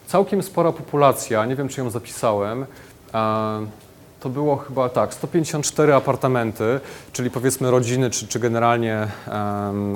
całkiem 0.06 0.42
spora 0.42 0.72
populacja, 0.72 1.46
nie 1.46 1.56
wiem 1.56 1.68
czy 1.68 1.80
ją 1.80 1.90
zapisałem, 1.90 2.66
to 4.20 4.28
było 4.28 4.56
chyba 4.56 4.88
tak, 4.88 5.14
154 5.14 5.94
apartamenty, 5.94 6.80
czyli 7.12 7.30
powiedzmy 7.30 7.70
rodziny 7.70 8.10
czy, 8.10 8.28
czy 8.28 8.38
generalnie 8.38 9.08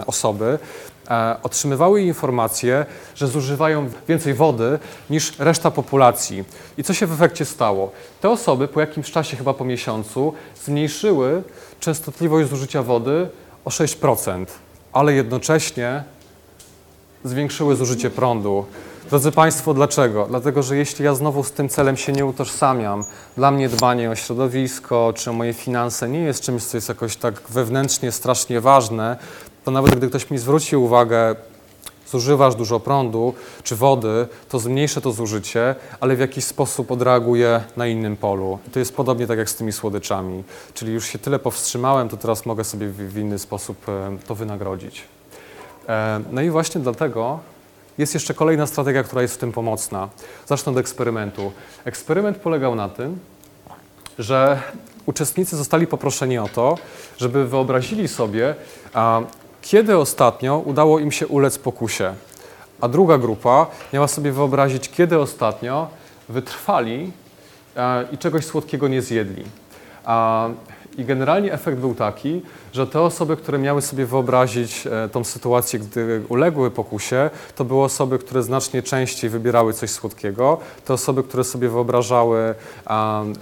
osoby, 0.06 0.58
e, 1.10 1.36
otrzymywały 1.42 2.02
informację, 2.02 2.86
że 3.14 3.28
zużywają 3.28 3.88
więcej 4.08 4.34
wody 4.34 4.78
niż 5.10 5.38
reszta 5.38 5.70
populacji. 5.70 6.44
I 6.78 6.84
co 6.84 6.94
się 6.94 7.06
w 7.06 7.12
efekcie 7.12 7.44
stało? 7.44 7.92
Te 8.20 8.30
osoby 8.30 8.68
po 8.68 8.80
jakimś 8.80 9.10
czasie, 9.10 9.36
chyba 9.36 9.54
po 9.54 9.64
miesiącu, 9.64 10.34
zmniejszyły 10.64 11.42
częstotliwość 11.80 12.50
zużycia 12.50 12.82
wody 12.82 13.28
o 13.64 13.70
6%, 13.70 14.46
ale 14.94 15.12
jednocześnie 15.12 16.04
zwiększyły 17.24 17.76
zużycie 17.76 18.10
prądu. 18.10 18.64
Drodzy 19.10 19.32
Państwo, 19.32 19.74
dlaczego? 19.74 20.26
Dlatego, 20.26 20.62
że 20.62 20.76
jeśli 20.76 21.04
ja 21.04 21.14
znowu 21.14 21.44
z 21.44 21.52
tym 21.52 21.68
celem 21.68 21.96
się 21.96 22.12
nie 22.12 22.26
utożsamiam, 22.26 23.04
dla 23.36 23.50
mnie 23.50 23.68
dbanie 23.68 24.10
o 24.10 24.14
środowisko 24.14 25.12
czy 25.16 25.30
o 25.30 25.32
moje 25.32 25.52
finanse 25.52 26.08
nie 26.08 26.20
jest 26.20 26.42
czymś, 26.42 26.64
co 26.64 26.76
jest 26.76 26.88
jakoś 26.88 27.16
tak 27.16 27.42
wewnętrznie 27.50 28.12
strasznie 28.12 28.60
ważne, 28.60 29.16
to 29.64 29.70
nawet 29.70 29.94
gdy 29.94 30.08
ktoś 30.08 30.30
mi 30.30 30.38
zwróci 30.38 30.76
uwagę, 30.76 31.36
zużywasz 32.20 32.54
dużo 32.54 32.80
prądu 32.80 33.34
czy 33.62 33.76
wody, 33.76 34.26
to 34.48 34.58
zmniejszę 34.58 35.00
to 35.00 35.12
zużycie, 35.12 35.74
ale 36.00 36.16
w 36.16 36.20
jakiś 36.20 36.44
sposób 36.44 36.90
odreaguję 36.90 37.64
na 37.76 37.86
innym 37.86 38.16
polu. 38.16 38.58
I 38.68 38.70
to 38.70 38.78
jest 38.78 38.96
podobnie 38.96 39.26
tak 39.26 39.38
jak 39.38 39.50
z 39.50 39.56
tymi 39.56 39.72
słodyczami. 39.72 40.44
Czyli 40.74 40.92
już 40.92 41.06
się 41.06 41.18
tyle 41.18 41.38
powstrzymałem, 41.38 42.08
to 42.08 42.16
teraz 42.16 42.46
mogę 42.46 42.64
sobie 42.64 42.88
w, 42.88 43.18
inny 43.18 43.38
sposób 43.38 43.88
e, 43.88 44.18
to 44.26 44.34
wynagrodzić. 44.34 45.02
E, 45.88 46.20
No 46.30 46.42
i 46.42 46.50
właśnie 46.50 46.80
dlatego 46.80 47.38
jest 47.98 48.14
jeszcze 48.14 48.34
kolejna 48.34 48.66
strategia, 48.66 49.02
która 49.02 49.22
jest 49.22 49.34
w 49.34 49.38
tym 49.38 49.52
pomocna. 49.52 50.08
Zacznę 50.46 50.72
od 50.72 50.78
eksperymentu. 50.78 51.52
Eksperyment 51.84 52.36
polegał 52.36 52.74
na 52.74 52.88
tym, 52.88 53.18
że 54.18 54.62
uczestnicy 55.06 55.56
zostali 55.56 55.86
poproszeni 55.86 56.38
o 56.38 56.48
to, 56.48 56.78
żeby 57.18 57.46
wyobrazili 57.46 58.08
sobie, 58.08 58.54
kiedy 59.64 59.98
ostatnio 59.98 60.58
udało 60.58 60.98
im 60.98 61.12
się 61.12 61.26
ulec 61.26 61.58
pokusie. 61.58 62.14
A 62.80 62.88
druga 62.88 63.18
grupa 63.18 63.66
miała 63.92 64.08
sobie 64.08 64.32
wyobrazić, 64.32 64.90
kiedy 64.90 65.18
ostatnio 65.18 65.88
wytrwali 66.28 67.12
e, 67.76 68.04
i 68.12 68.18
czegoś 68.18 68.44
słodkiego 68.44 68.88
nie 68.88 69.02
zjedli. 69.02 69.44
I 70.98 71.04
generalnie 71.04 71.52
efekt 71.52 71.78
był 71.78 71.94
taki, 71.94 72.42
że 72.72 72.86
te 72.86 73.00
osoby, 73.00 73.36
które 73.36 73.58
miały 73.58 73.82
sobie 73.82 74.06
wyobrazić 74.06 74.86
e, 74.86 75.08
tą 75.08 75.24
sytuację, 75.24 75.78
gdy 75.78 76.22
uległy 76.28 76.70
pokusie, 76.70 77.30
to 77.56 77.64
były 77.64 77.82
osoby, 77.84 78.18
które 78.18 78.42
znacznie 78.42 78.82
częściej 78.82 79.30
wybierały 79.30 79.72
coś 79.72 79.90
słodkiego. 79.90 80.58
Te 80.84 80.94
osoby, 80.94 81.22
które 81.22 81.44
sobie 81.44 81.68
wyobrażały, 81.68 82.54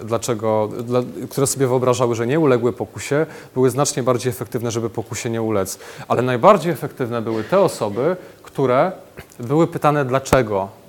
dlaczego, 0.04 0.68
dla, 0.84 1.00
które 1.30 1.46
sobie 1.46 1.66
wyobrażały, 1.66 2.14
że 2.14 2.26
nie 2.26 2.40
uległy 2.40 2.72
pokusie, 2.72 3.26
były 3.54 3.70
znacznie 3.70 4.02
bardziej 4.02 4.30
efektywne, 4.30 4.70
żeby 4.70 4.90
pokusie 4.90 5.30
nie 5.30 5.42
ulec. 5.42 5.78
Ale 6.08 6.22
najbardziej 6.22 6.72
efektywne 6.72 7.22
były 7.22 7.44
te 7.44 7.60
osoby, 7.60 8.16
które 8.42 8.92
były 9.40 9.66
pytane 9.66 10.04
dlaczego 10.04 10.81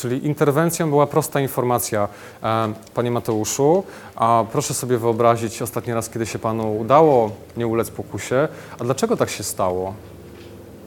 Czyli 0.00 0.26
interwencją 0.26 0.90
była 0.90 1.06
prosta 1.06 1.40
informacja. 1.40 2.08
Panie 2.94 3.10
Mateuszu, 3.10 3.84
a 4.16 4.44
proszę 4.52 4.74
sobie 4.74 4.98
wyobrazić 4.98 5.62
ostatni 5.62 5.94
raz, 5.94 6.10
kiedy 6.10 6.26
się 6.26 6.38
Panu 6.38 6.76
udało 6.76 7.30
nie 7.56 7.66
ulec 7.66 7.90
pokusie, 7.90 8.48
a 8.78 8.84
dlaczego 8.84 9.16
tak 9.16 9.30
się 9.30 9.42
stało? 9.42 9.94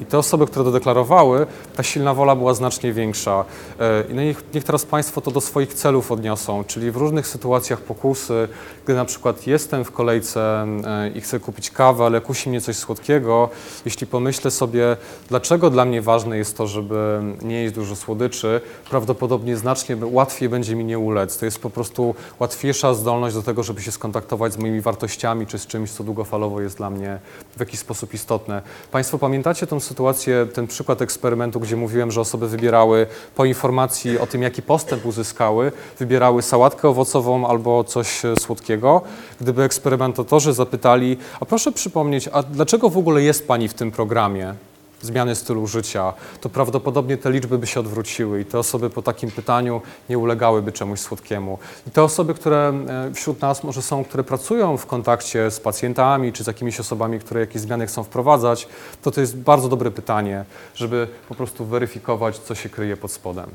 I 0.02 0.06
te 0.06 0.18
osoby, 0.18 0.46
które 0.46 0.66
to 0.66 0.72
deklarowały, 0.72 1.48
ta 1.76 1.84
silna 1.84 2.14
wola 2.14 2.36
była 2.36 2.54
znacznie 2.54 2.94
większa. 2.94 3.46
E, 3.80 4.04
I 4.12 4.14
niech, 4.14 4.44
niech 4.54 4.64
teraz 4.64 4.86
Państwo 4.86 5.22
to 5.22 5.32
do 5.32 5.41
swoich 5.41 5.74
celów 5.74 6.12
odniosą, 6.12 6.64
czyli 6.64 6.91
w 6.91 6.98
różnych 6.98 7.28
sytuacjach 7.28 7.82
pokusy, 7.82 8.48
gdy 8.84 8.94
na 8.94 9.06
przykład 9.06 9.48
jestem 9.48 9.86
w 9.86 9.91
kolejce 9.91 10.66
e, 10.86 11.10
i 11.10 11.22
chcę 11.22 11.39
kupić 11.39 11.72
kawę, 11.72 12.06
ale 12.06 12.22
kusi 12.22 12.50
mnie 12.50 12.62
coś 12.62 12.76
słodkiego, 12.76 13.50
jeśli 13.86 14.08
pomyślę 14.08 14.52
sobie, 14.52 14.98
dlaczego 15.30 15.70
dla 15.70 15.86
mnie 15.86 16.02
ważne 16.02 16.38
jest 16.38 16.58
to, 16.58 16.68
żeby 16.68 17.22
nie 17.41 17.64
jeść 17.64 17.76
dużo 17.76 17.96
słodyczy, 17.96 18.62
prawdopodobnie 18.89 19.58
znacznie 19.58 19.98
łatwiej 20.02 20.50
będzie 20.50 20.76
mi 20.76 20.86
nie 20.86 21.00
ulec. 21.00 21.38
To 21.38 21.46
jest 21.46 21.60
po 21.60 21.70
prostu 21.70 22.16
łatwiejsza 22.39 22.94
zdolność 22.94 23.36
do 23.36 23.44
tego, 23.44 23.64
żeby 23.64 23.82
się 23.82 23.91
skontaktować 23.91 24.54
z 24.54 24.58
moimi 24.58 24.82
wartościami, 24.82 25.48
czy 25.48 25.60
z 25.60 25.68
czymś, 25.68 25.91
co 25.91 26.04
długofalowo 26.04 26.62
jest 26.62 26.78
dla 26.78 26.89
mnie 26.89 27.20
w 27.58 27.60
jakiś 27.60 27.80
sposób 27.80 28.14
istotne. 28.14 28.62
Państwo 28.91 29.18
pamiętacie 29.18 29.68
tą 29.68 29.80
sytuację, 29.84 30.47
ten 30.53 30.67
przykład 30.67 31.01
eksperymentu, 31.01 31.59
gdzie 31.59 31.75
mówiłem, 31.75 32.11
że 32.11 32.21
osoby 32.21 32.47
wybierały 32.47 33.07
po 33.36 33.45
informacji 33.45 34.19
o 34.19 34.27
tym, 34.27 34.41
jaki 34.41 34.61
postęp 34.61 35.05
uzyskały, 35.05 35.71
wybierały 35.99 36.41
sałatkę 36.41 36.89
owocową 36.89 37.47
albo 37.47 37.84
coś 37.84 38.25
e, 38.25 38.36
słodkiego. 38.39 39.01
Gdyby 39.41 39.63
eksperymentatorzy 39.63 40.53
zapytali, 40.53 41.17
a 41.39 41.45
proszę 41.45 41.71
przypomnieć, 41.71 42.29
a 42.31 42.43
dlaczego 42.43 42.89
w 42.89 42.97
ogóle 42.97 43.21
jest 43.21 43.47
Pani 43.47 43.67
w 43.67 43.73
tym 43.73 43.91
programie? 43.91 44.55
Zmiany 45.04 45.36
stylu 45.36 45.68
życia, 45.68 46.14
to 46.41 46.49
prawdopodobnie 46.49 47.18
te 47.18 47.32
liczby 47.32 47.58
by 47.58 47.68
się 47.68 47.80
odwróciły 47.80 48.41
i 48.41 48.45
te 48.45 48.60
osoby 48.60 48.89
po 48.89 49.01
takim 49.01 49.32
pytaniu 49.32 49.82
nie 50.10 50.18
ulegałyby 50.18 50.72
czemuś 50.72 50.99
słodkiemu. 50.99 51.58
I 51.88 51.91
te 51.91 52.04
osoby, 52.04 52.34
które 52.34 52.74
e, 52.88 53.14
wśród 53.14 53.41
nas 53.41 53.64
może 53.64 53.82
są, 53.82 54.04
które 54.04 54.24
pracują 54.24 54.78
w 54.78 54.86
kontakcie 54.86 55.51
z 55.51 55.60
pacjentami 55.60 56.34
czy 56.34 56.43
z 56.43 56.47
jakimiś 56.47 56.80
osobami, 56.80 57.20
które 57.20 57.39
jakieś 57.39 57.62
zmiany 57.62 57.88
chcą 57.88 58.04
wprowadzać, 58.04 58.68
to 59.01 59.12
to 59.12 59.22
jest 59.22 59.38
bardzo 59.38 59.70
dobre 59.70 59.91
pytanie, 59.91 60.45
żeby 60.76 61.08
po 61.30 61.36
prostu 61.36 61.66
weryfikować, 61.66 62.38
co 62.38 62.56
się 62.56 62.70
kryje 62.70 62.97
pod 62.97 63.12
spodem. 63.12 63.49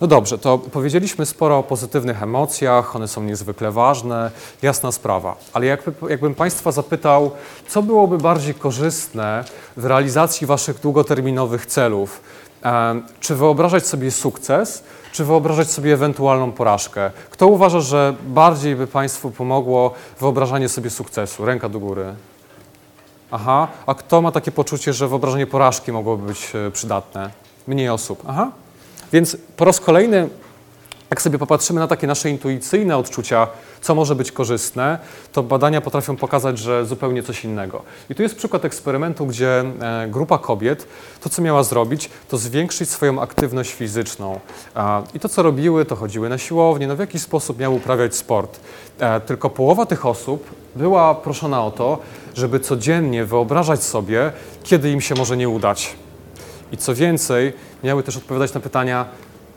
No 0.00 0.06
dobrze, 0.06 0.38
to 0.38 0.58
powiedzieliśmy 0.58 1.26
sporo 1.26 1.58
o 1.58 1.62
pozytywnych 1.62 2.22
emocjach, 2.22 2.96
one 2.96 3.08
są 3.08 3.22
niezwykle 3.22 3.70
ważne, 3.72 4.30
jasna 4.62 4.92
sprawa. 4.92 5.36
Ale 5.52 5.66
jakby, 5.66 6.10
jakbym 6.10 6.34
Państwa 6.34 6.72
zapytał, 6.72 7.30
co 7.68 7.82
byłoby 7.82 8.18
bardziej 8.18 8.54
korzystne 8.54 9.44
w 9.76 9.84
realizacji 9.84 10.46
Waszych 10.46 10.80
długoterminowych 10.80 11.66
celów? 11.66 12.20
Czy 13.20 13.34
wyobrażać 13.34 13.86
sobie 13.86 14.10
sukces, 14.10 14.84
czy 15.12 15.24
wyobrażać 15.24 15.70
sobie 15.70 15.94
ewentualną 15.94 16.52
porażkę? 16.52 17.10
Kto 17.30 17.46
uważa, 17.46 17.80
że 17.80 18.14
bardziej 18.26 18.76
by 18.76 18.86
Państwu 18.86 19.30
pomogło 19.30 19.94
wyobrażanie 20.20 20.68
sobie 20.68 20.90
sukcesu? 20.90 21.44
Ręka 21.44 21.68
do 21.68 21.80
góry. 21.80 22.14
Aha, 23.30 23.68
a 23.86 23.94
kto 23.94 24.22
ma 24.22 24.32
takie 24.32 24.52
poczucie, 24.52 24.92
że 24.92 25.08
wyobrażenie 25.08 25.46
porażki 25.46 25.92
mogłoby 25.92 26.26
być 26.26 26.52
e, 26.54 26.70
przydatne? 26.70 27.30
Mniej 27.66 27.88
osób. 27.88 28.22
Aha. 28.28 28.50
Więc 29.12 29.36
po 29.56 29.64
raz 29.64 29.80
kolejny, 29.80 30.28
jak 31.10 31.22
sobie 31.22 31.38
popatrzymy 31.38 31.80
na 31.80 31.86
takie 31.86 32.06
nasze 32.06 32.30
intuicyjne 32.30 32.96
odczucia, 32.96 33.46
co 33.80 33.94
może 33.94 34.14
być 34.14 34.32
korzystne, 34.32 34.98
to 35.32 35.42
badania 35.42 35.80
potrafią 35.80 36.16
pokazać, 36.16 36.58
że 36.58 36.86
zupełnie 36.86 37.22
coś 37.22 37.44
innego. 37.44 37.82
I 38.10 38.14
tu 38.14 38.22
jest 38.22 38.36
przykład 38.36 38.64
eksperymentu, 38.64 39.26
gdzie 39.26 39.64
e, 39.80 40.08
grupa 40.08 40.38
kobiet 40.38 40.86
to, 41.20 41.28
co 41.30 41.42
miała 41.42 41.62
zrobić, 41.62 42.10
to 42.28 42.38
zwiększyć 42.38 42.90
swoją 42.90 43.22
aktywność 43.22 43.72
fizyczną. 43.72 44.40
I 45.14 45.20
to, 45.20 45.28
co 45.28 45.42
robiły, 45.42 45.84
to 45.84 45.96
chodziły 45.96 46.28
na 46.28 46.38
siłownię, 46.38 46.86
no 46.86 46.96
w 46.96 46.98
jakiś 46.98 47.22
sposób 47.22 47.58
miały 47.58 47.76
uprawiać 47.76 48.16
sport. 48.16 48.60
E, 48.98 49.20
Tylko 49.20 49.50
połowa 49.50 49.86
tych 49.86 50.06
osób 50.06 50.50
była 50.76 51.14
proszona 51.14 51.64
o 51.64 51.70
to, 51.70 51.98
żeby 52.34 52.60
codziennie 52.60 53.24
wyobrażać 53.24 53.82
sobie, 53.82 54.32
kiedy 54.62 54.90
im 54.90 55.00
się 55.00 55.14
może 55.14 55.36
nie 55.36 55.48
udać. 55.48 55.96
I 56.72 56.76
co 56.76 56.94
więcej, 56.94 57.52
miały 57.84 58.02
też 58.02 58.16
odpowiadać 58.16 58.54
na 58.54 58.60
pytania, 58.60 59.06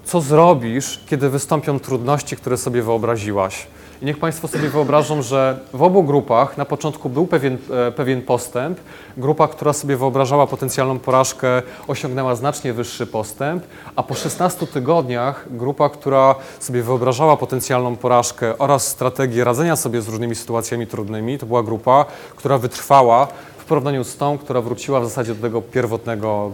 co 0.05 0.21
zrobisz, 0.21 0.99
kiedy 1.07 1.29
wystąpią 1.29 1.79
trudności, 1.79 2.35
które 2.35 2.57
sobie 2.57 2.81
wyobraziłaś. 2.81 3.67
I 4.01 4.05
niech 4.05 4.19
Państwo 4.19 4.47
sobie 4.47 4.69
wyobrażą, 4.69 5.21
że 5.21 5.59
w 5.73 5.83
obu 5.83 6.03
grupach 6.03 6.57
na 6.57 6.65
początku 6.65 7.09
był 7.09 7.27
pewien, 7.27 7.57
e, 7.87 7.91
pewien 7.91 8.21
postęp. 8.21 8.79
Grupa, 9.17 9.47
która 9.47 9.73
sobie 9.73 9.97
wyobrażała 9.97 10.47
potencjalną 10.47 10.99
porażkę, 10.99 11.61
osiągnęła 11.87 12.35
znacznie 12.35 12.73
wyższy 12.73 13.07
postęp, 13.07 13.63
a 13.95 14.03
po 14.03 14.13
16 14.13 14.67
tygodniach 14.67 15.45
grupa, 15.51 15.89
która 15.89 16.35
sobie 16.59 16.83
wyobrażała 16.83 17.37
potencjalną 17.37 17.95
porażkę 17.95 18.57
oraz 18.57 18.87
strategię 18.87 19.43
radzenia 19.43 19.75
sobie 19.75 20.01
z 20.01 20.07
różnymi 20.07 20.35
sytuacjami 20.35 20.87
trudnymi, 20.87 21.37
to 21.37 21.45
była 21.45 21.63
grupa, 21.63 22.05
która 22.35 22.57
wytrwała 22.57 23.27
w 23.63 23.65
porównaniu 23.65 24.03
z 24.03 24.17
tą, 24.17 24.37
która 24.37 24.61
wróciła 24.61 24.99
w 24.99 25.03
zasadzie 25.03 25.35
do 25.35 25.41
tego 25.41 25.61
pierwotnego 25.61 26.51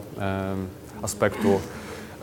aspektu. 1.01 1.59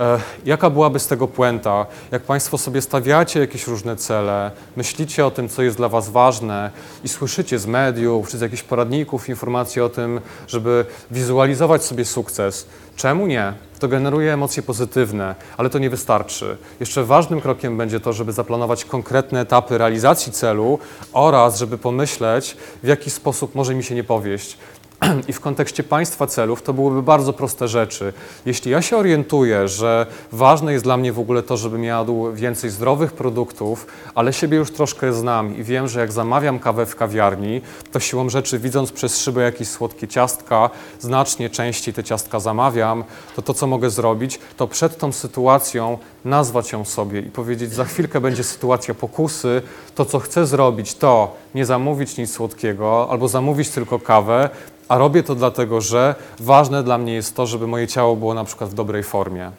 E, 0.00 0.20
Jaka 0.44 0.70
byłaby 0.70 0.98
z 0.98 1.06
tego 1.06 1.28
puenta? 1.28 1.86
Jak 2.10 2.22
Państwo 2.22 2.58
sobie 2.58 2.82
stawiacie 2.82 3.40
jakieś 3.40 3.66
różne 3.66 3.96
cele, 3.96 4.50
myślicie 4.76 5.26
o 5.26 5.30
tym, 5.30 5.48
co 5.48 5.62
jest 5.62 5.76
dla 5.76 5.88
Was 5.88 6.08
ważne 6.08 6.70
i 7.04 7.08
słyszycie 7.08 7.58
z 7.58 7.66
mediów 7.66 8.28
czy 8.28 8.38
z 8.38 8.40
jakichś 8.40 8.62
poradników 8.62 9.28
informacje 9.28 9.84
o 9.84 9.88
tym, 9.88 10.20
żeby 10.48 10.84
wizualizować 11.10 11.84
sobie 11.84 12.04
sukces, 12.04 12.66
czemu 12.96 13.26
nie? 13.26 13.52
To 13.78 13.88
generuje 13.88 14.32
emocje 14.32 14.62
pozytywne, 14.62 15.34
ale 15.56 15.70
to 15.70 15.78
nie 15.78 15.90
wystarczy. 15.90 16.56
Jeszcze 16.80 17.04
ważnym 17.04 17.40
krokiem 17.40 17.76
będzie 17.76 18.00
to, 18.00 18.12
żeby 18.12 18.32
zaplanować 18.32 18.84
konkretne 18.84 19.40
etapy 19.40 19.78
realizacji 19.78 20.32
celu 20.32 20.78
oraz 21.12 21.58
żeby 21.58 21.78
pomyśleć, 21.78 22.56
w 22.82 22.86
jaki 22.86 23.10
sposób 23.10 23.54
może 23.54 23.74
mi 23.74 23.84
się 23.84 23.94
nie 23.94 24.04
powieść. 24.04 24.58
I 25.28 25.32
w 25.32 25.40
kontekście 25.40 25.82
państwa 25.82 26.26
celów 26.26 26.62
to 26.62 26.72
byłyby 26.72 27.02
bardzo 27.02 27.32
proste 27.32 27.68
rzeczy. 27.68 28.12
Jeśli 28.46 28.70
ja 28.70 28.82
się 28.82 28.96
orientuję, 28.96 29.68
że 29.68 30.06
ważne 30.32 30.72
jest 30.72 30.84
dla 30.84 30.96
mnie 30.96 31.12
w 31.12 31.18
ogóle 31.18 31.42
to, 31.42 31.56
żebym 31.56 31.84
jadł 31.84 32.32
więcej 32.32 32.70
zdrowych 32.70 33.12
produktów, 33.12 33.86
ale 34.14 34.32
siebie 34.32 34.56
już 34.56 34.70
troszkę 34.70 35.12
znam 35.12 35.56
i 35.56 35.64
wiem, 35.64 35.88
że 35.88 36.00
jak 36.00 36.12
zamawiam 36.12 36.58
kawę 36.58 36.86
w 36.86 36.96
kawiarni, 36.96 37.60
to 37.92 38.00
siłą 38.00 38.28
rzeczy 38.28 38.58
widząc 38.58 38.92
przez 38.92 39.20
szybę 39.20 39.42
jakieś 39.42 39.68
słodkie 39.68 40.08
ciastka, 40.08 40.70
znacznie 41.00 41.50
częściej 41.50 41.94
te 41.94 42.04
ciastka 42.04 42.40
zamawiam, 42.40 43.04
to 43.36 43.42
to, 43.42 43.54
co 43.54 43.66
mogę 43.66 43.90
zrobić, 43.90 44.38
to 44.56 44.68
przed 44.68 44.98
tą 44.98 45.12
sytuacją 45.12 45.98
nazwać 46.24 46.72
ją 46.72 46.84
sobie 46.84 47.20
i 47.20 47.30
powiedzieć, 47.30 47.72
za 47.72 47.84
chwilkę 47.84 48.20
będzie 48.20 48.44
sytuacja 48.44 48.94
pokusy, 48.94 49.62
to 49.94 50.04
co 50.04 50.18
chcę 50.18 50.46
zrobić, 50.46 50.94
to 50.94 51.36
nie 51.54 51.66
zamówić 51.66 52.16
nic 52.16 52.32
słodkiego 52.32 53.08
albo 53.10 53.28
zamówić 53.28 53.70
tylko 53.70 53.98
kawę, 53.98 54.50
A 54.88 54.98
robię 54.98 55.22
to 55.22 55.34
dlatego, 55.34 55.80
że 55.80 56.14
ważne 56.40 56.82
dla 56.82 56.98
mnie 56.98 57.14
jest 57.14 57.36
to, 57.36 57.46
żeby 57.46 57.66
moje 57.66 57.88
ciało 57.88 58.16
było 58.16 58.34
na 58.34 58.44
przykład 58.44 58.70
w 58.70 58.74
dobrej 58.74 59.02
formie. 59.02 59.50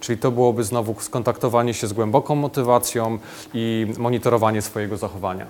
Czyli 0.00 0.18
to 0.18 0.30
byłoby 0.30 0.64
znowu 0.64 0.94
skontaktowanie 1.00 1.74
się 1.74 1.86
z 1.86 1.92
głęboką 1.92 2.34
motywacją 2.34 3.18
i 3.54 3.86
monitorowanie 3.98 4.62
swojego 4.62 4.96
zachowania. 4.96 5.46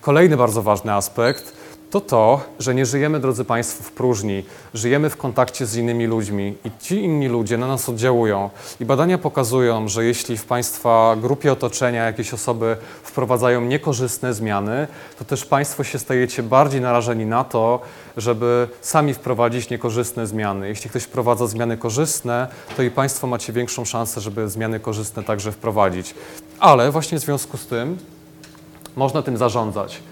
Kolejny 0.00 0.36
bardzo 0.36 0.62
ważny 0.62 0.92
aspekt 0.92 1.52
to 2.00 2.00
to, 2.00 2.40
że 2.58 2.74
nie 2.74 2.86
żyjemy, 2.86 3.20
drodzy 3.20 3.44
Państwo, 3.44 3.84
w 3.84 3.92
próżni. 3.92 4.44
Żyjemy 4.74 5.10
w 5.10 5.16
kontakcie 5.16 5.66
z 5.66 5.76
innymi 5.76 6.06
ludźmi 6.06 6.54
i 6.64 6.70
ci 6.80 7.04
inni 7.04 7.28
ludzie 7.28 7.58
na 7.58 7.66
nas 7.66 7.88
oddziałują. 7.88 8.50
I 8.80 8.84
badania 8.84 9.18
pokazują, 9.18 9.88
że 9.88 10.04
jeśli 10.04 10.36
w 10.36 10.44
Państwa 10.44 11.16
grupie 11.20 11.52
otoczenia 11.52 12.04
jakieś 12.04 12.34
osoby 12.34 12.76
wprowadzają 13.02 13.60
niekorzystne 13.60 14.34
zmiany, 14.34 14.86
to 15.18 15.24
też 15.24 15.44
Państwo 15.44 15.84
się 15.84 15.98
stajecie 15.98 16.42
bardziej 16.42 16.80
narażeni 16.80 17.26
na 17.26 17.44
to, 17.44 17.80
żeby 18.16 18.68
sami 18.80 19.14
wprowadzić 19.14 19.70
niekorzystne 19.70 20.26
zmiany. 20.26 20.68
Jeśli 20.68 20.90
ktoś 20.90 21.02
wprowadza 21.02 21.46
zmiany 21.46 21.76
korzystne, 21.76 22.48
to 22.76 22.82
i 22.82 22.90
Państwo 22.90 23.26
macie 23.26 23.52
większą 23.52 23.84
szansę, 23.84 24.20
żeby 24.20 24.48
zmiany 24.48 24.80
korzystne 24.80 25.22
także 25.22 25.52
wprowadzić. 25.52 26.14
Ale 26.58 26.90
właśnie 26.90 27.18
w 27.18 27.22
związku 27.22 27.56
z 27.56 27.66
tym 27.66 27.98
można 28.96 29.22
tym 29.22 29.36
zarządzać. 29.36 30.02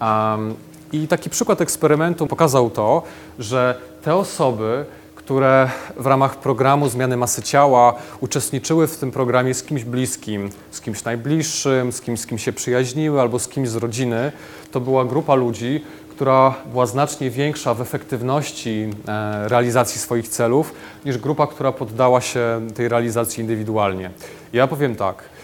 Um, 0.00 0.54
I 1.02 1.08
taki 1.08 1.30
przykład 1.30 1.60
eksperymentu 1.60 2.26
pokazał 2.26 2.70
to, 2.70 3.02
że 3.38 3.78
te 4.02 4.14
osoby, 4.14 4.84
które 5.14 5.70
w 5.96 6.06
ramach 6.06 6.36
programu 6.36 6.88
zmiany 6.88 7.16
masy 7.16 7.42
ciała 7.42 7.94
uczestniczyły 8.20 8.86
w 8.86 8.96
tym 8.96 9.10
programie 9.10 9.54
z 9.54 9.62
kimś 9.62 9.84
bliskim, 9.84 10.50
z 10.70 10.80
kimś 10.80 11.04
najbliższym, 11.04 11.92
z 11.92 12.00
kimś, 12.00 12.20
z 12.20 12.26
kim 12.26 12.38
się 12.38 12.52
przyjaźniły 12.52 13.20
albo 13.20 13.38
z 13.38 13.48
kimś 13.48 13.68
z 13.68 13.76
rodziny, 13.76 14.32
to 14.70 14.80
była 14.80 15.04
grupa 15.04 15.34
ludzi, 15.34 15.84
która 16.10 16.54
była 16.72 16.86
znacznie 16.86 17.30
większa 17.30 17.74
w 17.74 17.80
efektywności 17.80 18.90
e, 19.08 19.48
realizacji 19.48 20.00
swoich 20.00 20.28
celów 20.28 20.72
niż 21.04 21.18
grupa, 21.18 21.46
która 21.46 21.72
poddała 21.72 22.20
się 22.20 22.60
tej 22.74 22.88
realizacji 22.88 23.40
indywidualnie. 23.40 24.10
Ja 24.52 24.66
powiem 24.66 24.96
tak. 24.96 25.35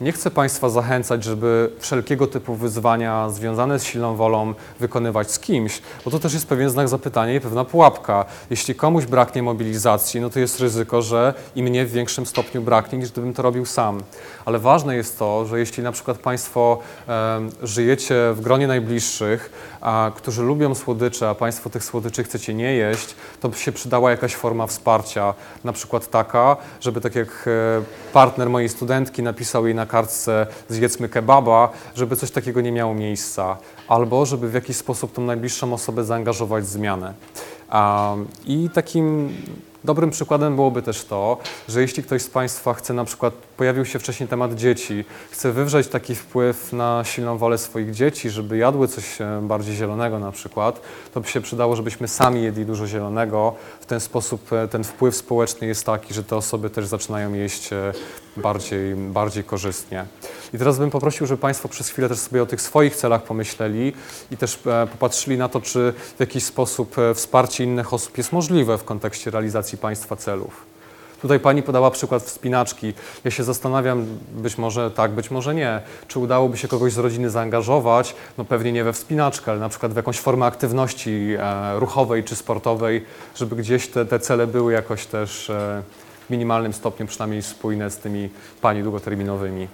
Nie 0.00 0.12
chcę 0.12 0.30
Państwa 0.30 0.68
zachęcać, 0.68 1.24
żeby 1.24 1.70
wszelkiego 1.78 2.26
typu 2.26 2.54
wyzwania 2.54 3.30
związane 3.30 3.78
z 3.78 3.84
silną 3.84 4.16
wolą 4.16 4.54
wykonywać 4.80 5.30
z 5.30 5.38
kimś, 5.38 5.82
bo 6.04 6.10
to 6.10 6.18
też 6.18 6.34
jest 6.34 6.46
pewien 6.46 6.70
znak 6.70 6.88
zapytania 6.88 7.34
i 7.34 7.40
pewna 7.40 7.64
pułapka. 7.64 8.24
Jeśli 8.50 8.74
komuś 8.74 9.04
braknie 9.04 9.42
mobilizacji, 9.42 10.20
no 10.20 10.30
to 10.30 10.40
jest 10.40 10.60
ryzyko, 10.60 11.02
że 11.02 11.34
i 11.56 11.62
mnie 11.62 11.86
w 11.86 11.90
większym 11.90 12.26
stopniu 12.26 12.62
braknie, 12.62 12.98
niż 12.98 13.12
gdybym 13.12 13.34
to 13.34 13.42
robił 13.42 13.66
sam. 13.66 14.02
Ale 14.44 14.58
ważne 14.58 14.96
jest 14.96 15.18
to, 15.18 15.46
że 15.46 15.58
jeśli 15.58 15.82
na 15.82 15.92
przykład 15.92 16.18
Państwo 16.18 16.78
żyjecie 17.62 18.32
w 18.34 18.40
gronie 18.40 18.66
najbliższych, 18.66 19.50
a, 19.84 20.10
którzy 20.16 20.42
lubią 20.42 20.74
słodycze, 20.74 21.28
a 21.28 21.34
Państwo 21.34 21.70
tych 21.70 21.84
słodyczy 21.84 22.24
chcecie 22.24 22.54
nie 22.54 22.74
jeść, 22.74 23.14
to 23.40 23.48
by 23.48 23.56
się 23.56 23.72
przydała 23.72 24.10
jakaś 24.10 24.34
forma 24.34 24.66
wsparcia, 24.66 25.34
na 25.64 25.72
przykład 25.72 26.10
taka, 26.10 26.56
żeby 26.80 27.00
tak 27.00 27.14
jak 27.14 27.28
e, 27.28 27.82
partner 28.12 28.50
mojej 28.50 28.68
studentki 28.68 29.22
napisał 29.22 29.66
jej 29.66 29.74
na 29.74 29.86
kartce 29.86 30.46
zjedzmy 30.68 31.08
kebaba, 31.08 31.68
żeby 31.94 32.16
coś 32.16 32.30
takiego 32.30 32.60
nie 32.60 32.72
miało 32.72 32.94
miejsca, 32.94 33.56
albo 33.88 34.26
żeby 34.26 34.48
w 34.48 34.54
jakiś 34.54 34.76
sposób 34.76 35.12
tą 35.12 35.22
najbliższą 35.22 35.72
osobę 35.74 36.04
zaangażować 36.04 36.64
w 36.64 36.68
zmianę. 36.68 37.14
I 38.46 38.70
takim 38.70 39.36
dobrym 39.84 40.10
przykładem 40.10 40.54
byłoby 40.56 40.82
też 40.82 41.04
to, 41.04 41.36
że 41.68 41.80
jeśli 41.80 42.02
ktoś 42.02 42.22
z 42.22 42.30
Państwa 42.30 42.74
chce 42.74 42.94
na 42.94 43.04
przykład, 43.04 43.34
pojawił 43.56 43.84
się 43.84 43.98
wcześniej 43.98 44.28
temat 44.28 44.54
dzieci, 44.54 45.04
chce 45.30 45.52
wywrzeć 45.52 45.88
taki 45.88 46.14
wpływ 46.14 46.72
na 46.72 47.02
silną 47.04 47.38
wolę 47.38 47.58
swoich 47.58 47.90
dzieci, 47.90 48.30
żeby 48.30 48.56
jadły 48.56 48.88
coś 48.88 49.20
e, 49.20 49.40
bardziej 49.42 49.74
zielonego 49.74 50.18
na 50.18 50.32
przykład, 50.32 50.80
to 51.14 51.20
by 51.20 51.28
się 51.28 51.40
przydało, 51.40 51.76
żebyśmy 51.76 52.08
sami 52.08 52.42
jedli 52.42 52.66
dużo 52.66 52.86
zielonego. 52.86 53.54
W 53.80 53.86
ten 53.86 54.00
sposób 54.00 54.52
e, 54.52 54.68
ten 54.68 54.84
wpływ 54.84 55.16
społeczny 55.16 55.66
jest 55.66 55.86
taki, 55.86 56.14
że 56.14 56.24
te 56.24 56.36
osoby 56.36 56.70
też 56.70 56.86
zaczynają 56.86 57.34
jeść 57.34 57.72
e, 57.72 57.92
bardziej, 58.36 58.94
bardziej 58.94 59.44
korzystnie. 59.44 60.06
I 60.54 60.58
teraz 60.58 60.78
bym 60.78 60.90
poprosił, 60.90 61.26
żeby 61.26 61.40
Państwo 61.40 61.68
przez 61.68 61.88
chwilę 61.88 62.08
też 62.08 62.18
sobie 62.18 62.42
o 62.42 62.46
tych 62.46 62.60
swoich 62.60 62.96
celach 62.96 63.22
pomyśleli 63.22 63.92
i 64.30 64.36
też 64.36 64.58
e, 64.66 64.86
popatrzyli 64.86 65.38
na 65.38 65.48
to, 65.48 65.60
czy 65.60 65.94
w 66.16 66.20
jakiś 66.20 66.44
sposób 66.44 66.98
e, 66.98 67.14
wsparcie 67.14 67.64
innych 67.64 67.94
osób 67.94 68.18
jest 68.18 68.32
możliwe 68.32 68.78
w 68.78 68.84
kontekście 68.84 69.30
realizacji 69.30 69.78
Państwa 69.78 70.16
celów. 70.16 70.66
Tutaj 71.22 71.40
Pani 71.40 71.62
podała 71.62 71.90
przykład 71.90 72.22
wspinaczki. 72.22 72.94
Ja 73.24 73.30
się 73.30 73.44
zastanawiam, 73.44 74.06
być 74.32 74.58
może 74.58 74.90
tak, 74.90 75.10
być 75.10 75.30
może 75.30 75.54
nie. 75.54 75.80
Czy 76.08 76.18
udałoby 76.18 76.56
się 76.56 76.68
kogoś 76.68 76.92
z 76.92 76.98
rodziny 76.98 77.30
zaangażować? 77.30 78.14
No 78.38 78.44
pewnie 78.44 78.72
nie 78.72 78.84
we 78.84 78.92
wspinaczkę, 78.92 79.50
ale 79.50 79.60
na 79.60 79.68
przykład 79.68 79.92
w 79.92 79.96
jakąś 79.96 80.18
formę 80.18 80.46
aktywności 80.46 81.36
e, 81.38 81.80
ruchowej 81.80 82.24
czy 82.24 82.36
sportowej, 82.36 83.06
żeby 83.34 83.56
gdzieś 83.56 83.88
te, 83.88 84.06
te 84.06 84.18
cele 84.18 84.46
były 84.46 84.72
jakoś 84.72 85.06
też 85.06 85.50
e, 85.50 85.82
w 86.26 86.30
minimalnym 86.30 86.72
stopniu 86.72 87.06
przynajmniej 87.06 87.42
spójne 87.42 87.90
z 87.90 87.96
tymi 87.96 88.28
Pani 88.60 88.82
długoterminowymi. 88.82 89.68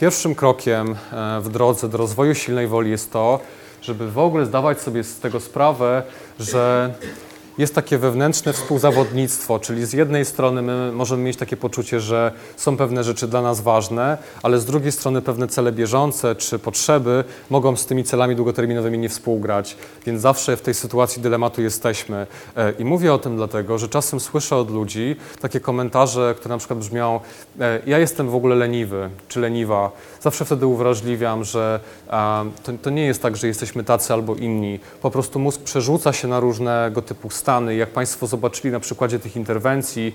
Pierwszym 0.00 0.34
krokiem 0.34 0.96
e, 1.12 1.40
w 1.40 1.48
drodze 1.48 1.88
do 1.88 1.98
rozwoju 1.98 2.34
silnej 2.34 2.66
woli 2.66 2.90
jest 2.90 3.12
to, 3.12 3.40
żeby 3.82 4.10
w 4.10 4.18
ogóle 4.18 4.46
zdawać 4.46 4.80
sobie 4.80 5.04
z 5.04 5.20
tego 5.20 5.40
sprawę, 5.40 6.02
że 6.38 6.94
jest 7.58 7.74
takie 7.74 7.98
wewnętrzne 7.98 8.52
współzawodnictwo, 8.52 9.58
czyli 9.58 9.86
z 9.86 9.92
jednej 9.92 10.24
strony 10.24 10.62
my 10.62 10.92
możemy 10.92 11.22
mieć 11.22 11.36
takie 11.36 11.56
poczucie, 11.56 12.00
że 12.00 12.32
są 12.56 12.76
pewne 12.76 13.04
rzeczy 13.04 13.28
dla 13.28 13.42
nas 13.42 13.60
ważne, 13.60 14.18
ale 14.42 14.58
z 14.58 14.64
drugiej 14.64 14.92
strony 14.92 15.22
pewne 15.22 15.48
cele 15.48 15.72
bieżące 15.72 16.34
czy 16.34 16.58
potrzeby 16.58 17.24
mogą 17.50 17.76
z 17.76 17.86
tymi 17.86 18.04
celami 18.04 18.36
długoterminowymi 18.36 18.98
nie 18.98 19.08
współgrać, 19.08 19.76
więc 20.06 20.20
zawsze 20.20 20.56
w 20.56 20.62
tej 20.62 20.74
sytuacji 20.74 21.22
dylematu 21.22 21.62
jesteśmy. 21.62 22.26
E, 22.56 22.72
I 22.78 22.84
mówię 22.84 23.14
o 23.14 23.18
tym 23.18 23.36
dlatego, 23.36 23.78
że 23.78 23.88
czasem 23.88 24.20
słyszę 24.20 24.56
od 24.56 24.70
ludzi 24.70 25.16
takie 25.40 25.60
komentarze, 25.60 26.34
które 26.38 26.54
na 26.54 26.58
przykład 26.58 26.78
brzmią 26.78 27.20
e, 27.60 27.80
ja 27.86 27.98
jestem 27.98 28.30
w 28.30 28.34
ogóle 28.34 28.56
leniwy 28.56 29.10
czy 29.28 29.40
leniwa. 29.40 29.90
Zawsze 30.20 30.44
wtedy 30.44 30.66
uwrażliwiam, 30.66 31.44
że 31.44 31.80
to 32.82 32.90
nie 32.90 33.06
jest 33.06 33.22
tak, 33.22 33.36
że 33.36 33.46
jesteśmy 33.46 33.84
tacy 33.84 34.12
albo 34.12 34.34
inni. 34.34 34.80
Po 35.02 35.10
prostu 35.10 35.38
mózg 35.38 35.62
przerzuca 35.62 36.12
się 36.12 36.28
na 36.28 36.40
różnego 36.40 37.02
typu 37.02 37.30
stany. 37.30 37.49
Jak 37.68 37.90
Państwo 37.90 38.26
zobaczyli 38.26 38.72
na 38.72 38.80
przykładzie 38.80 39.18
tych 39.18 39.36
interwencji, 39.36 40.14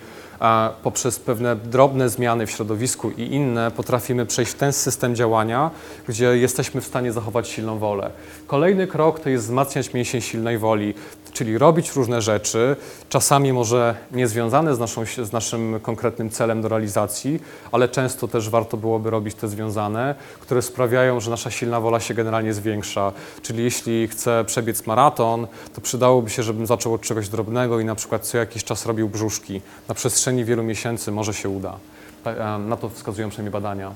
poprzez 0.83 1.19
pewne 1.19 1.55
drobne 1.55 2.09
zmiany 2.09 2.47
w 2.47 2.51
środowisku 2.51 3.11
i 3.11 3.21
inne 3.21 3.71
potrafimy 3.71 4.25
przejść 4.25 4.51
w 4.51 4.55
ten 4.55 4.73
system 4.73 5.15
działania, 5.15 5.71
gdzie 6.07 6.37
jesteśmy 6.37 6.81
w 6.81 6.85
stanie 6.85 7.11
zachować 7.11 7.47
silną 7.47 7.77
wolę. 7.77 8.09
Kolejny 8.47 8.87
krok 8.87 9.19
to 9.19 9.29
jest 9.29 9.45
wzmacniać 9.45 9.93
mięsień 9.93 10.21
silnej 10.21 10.57
woli, 10.57 10.93
czyli 11.35 11.57
robić 11.57 11.95
różne 11.95 12.21
rzeczy, 12.21 12.75
czasami 13.09 13.53
może 13.53 13.95
niezwiązane 14.11 14.75
z, 14.75 14.79
naszą, 14.79 15.05
z 15.23 15.31
naszym 15.31 15.79
konkretnym 15.79 16.29
celem 16.29 16.61
do 16.61 16.67
realizacji, 16.67 17.39
ale 17.71 17.89
często 17.89 18.27
też 18.27 18.49
warto 18.49 18.77
byłoby 18.77 19.09
robić 19.09 19.35
te 19.35 19.47
związane, 19.47 20.15
które 20.39 20.61
sprawiają, 20.61 21.19
że 21.19 21.31
nasza 21.31 21.51
silna 21.51 21.79
wola 21.79 21.99
się 21.99 22.13
generalnie 22.13 22.53
zwiększa. 22.53 23.11
Czyli 23.41 23.63
jeśli 23.63 24.07
chcę 24.07 24.43
przebiec 24.45 24.87
maraton, 24.87 25.47
to 25.73 25.81
przydałoby 25.81 26.29
się, 26.29 26.43
żebym 26.43 26.65
zaczął 26.65 26.93
od 26.93 27.01
czegoś 27.01 27.29
drobnego 27.29 27.79
i 27.79 27.85
na 27.85 27.95
przykład 27.95 28.27
co 28.27 28.37
jakiś 28.37 28.63
czas 28.63 28.85
robił 28.85 29.09
brzuszki. 29.09 29.61
Na 29.87 29.95
przestrzeni 29.95 30.45
wielu 30.45 30.63
miesięcy 30.63 31.11
może 31.11 31.33
się 31.33 31.49
uda. 31.49 31.77
Na 32.59 32.77
to 32.77 32.89
wskazują 32.89 33.29
przynajmniej 33.29 33.51
badania. 33.51 33.91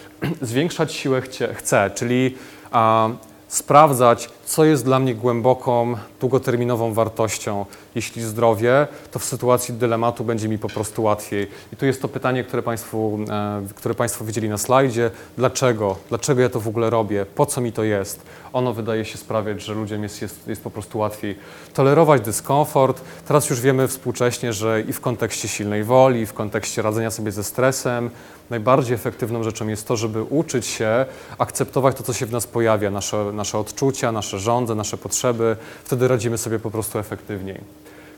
Zwiększać 0.42 0.92
siłę 0.92 1.22
chcę, 1.54 1.90
czyli 1.94 2.36
a, 2.72 3.08
sprawdzać, 3.48 4.28
co 4.46 4.64
jest 4.64 4.84
dla 4.84 4.98
mnie 4.98 5.14
głęboką, 5.14 5.96
długoterminową 6.20 6.92
wartością. 6.94 7.66
Jeśli 7.94 8.22
zdrowie, 8.22 8.86
to 9.10 9.18
w 9.18 9.24
sytuacji 9.24 9.74
dylematu 9.74 10.24
będzie 10.24 10.48
mi 10.48 10.58
po 10.58 10.68
prostu 10.68 11.02
łatwiej. 11.02 11.50
I 11.72 11.76
tu 11.76 11.86
jest 11.86 12.02
to 12.02 12.08
pytanie, 12.08 12.44
które 12.44 12.62
Państwu, 12.62 13.18
e, 13.30 13.62
które 13.74 13.94
państwo 13.94 14.24
widzieli 14.24 14.48
na 14.48 14.58
slajdzie. 14.58 15.10
Dlaczego? 15.36 15.96
Dlaczego 16.08 16.40
ja 16.40 16.48
to 16.48 16.60
w 16.60 16.68
ogóle 16.68 16.90
robię? 16.90 17.26
Po 17.34 17.46
co 17.46 17.60
mi 17.60 17.72
to 17.72 17.84
jest? 17.84 18.22
Ono 18.52 18.72
wydaje 18.72 19.04
się 19.04 19.18
sprawiać, 19.18 19.62
że 19.62 19.74
ludziom 19.74 20.02
jest, 20.02 20.22
jest, 20.22 20.48
jest 20.48 20.62
po 20.62 20.70
prostu 20.70 20.98
łatwiej 20.98 21.38
tolerować 21.74 22.22
dyskomfort. 22.22 23.00
Teraz 23.28 23.50
już 23.50 23.60
wiemy 23.60 23.88
współcześnie, 23.88 24.52
że 24.52 24.80
i 24.80 24.92
w 24.92 25.00
kontekście 25.00 25.48
silnej 25.48 25.84
woli, 25.84 26.20
i 26.20 26.26
w 26.26 26.32
kontekście 26.32 26.82
radzenia 26.82 27.10
sobie 27.10 27.32
ze 27.32 27.44
stresem, 27.44 28.10
najbardziej 28.50 28.94
efektywną 28.94 29.42
rzeczą 29.42 29.68
jest 29.68 29.88
to, 29.88 29.96
żeby 29.96 30.22
uczyć 30.22 30.66
się 30.66 31.06
akceptować 31.38 31.96
to, 31.96 32.02
co 32.02 32.12
się 32.12 32.26
w 32.26 32.32
nas 32.32 32.46
pojawia, 32.46 32.90
nasze, 32.90 33.32
nasze 33.32 33.58
odczucia, 33.58 34.12
nasze 34.12 34.33
żądze, 34.38 34.74
nasze 34.74 34.96
potrzeby. 34.96 35.56
Wtedy 35.84 36.08
radzimy 36.08 36.38
sobie 36.38 36.58
po 36.58 36.70
prostu 36.70 36.98
efektywniej. 36.98 37.60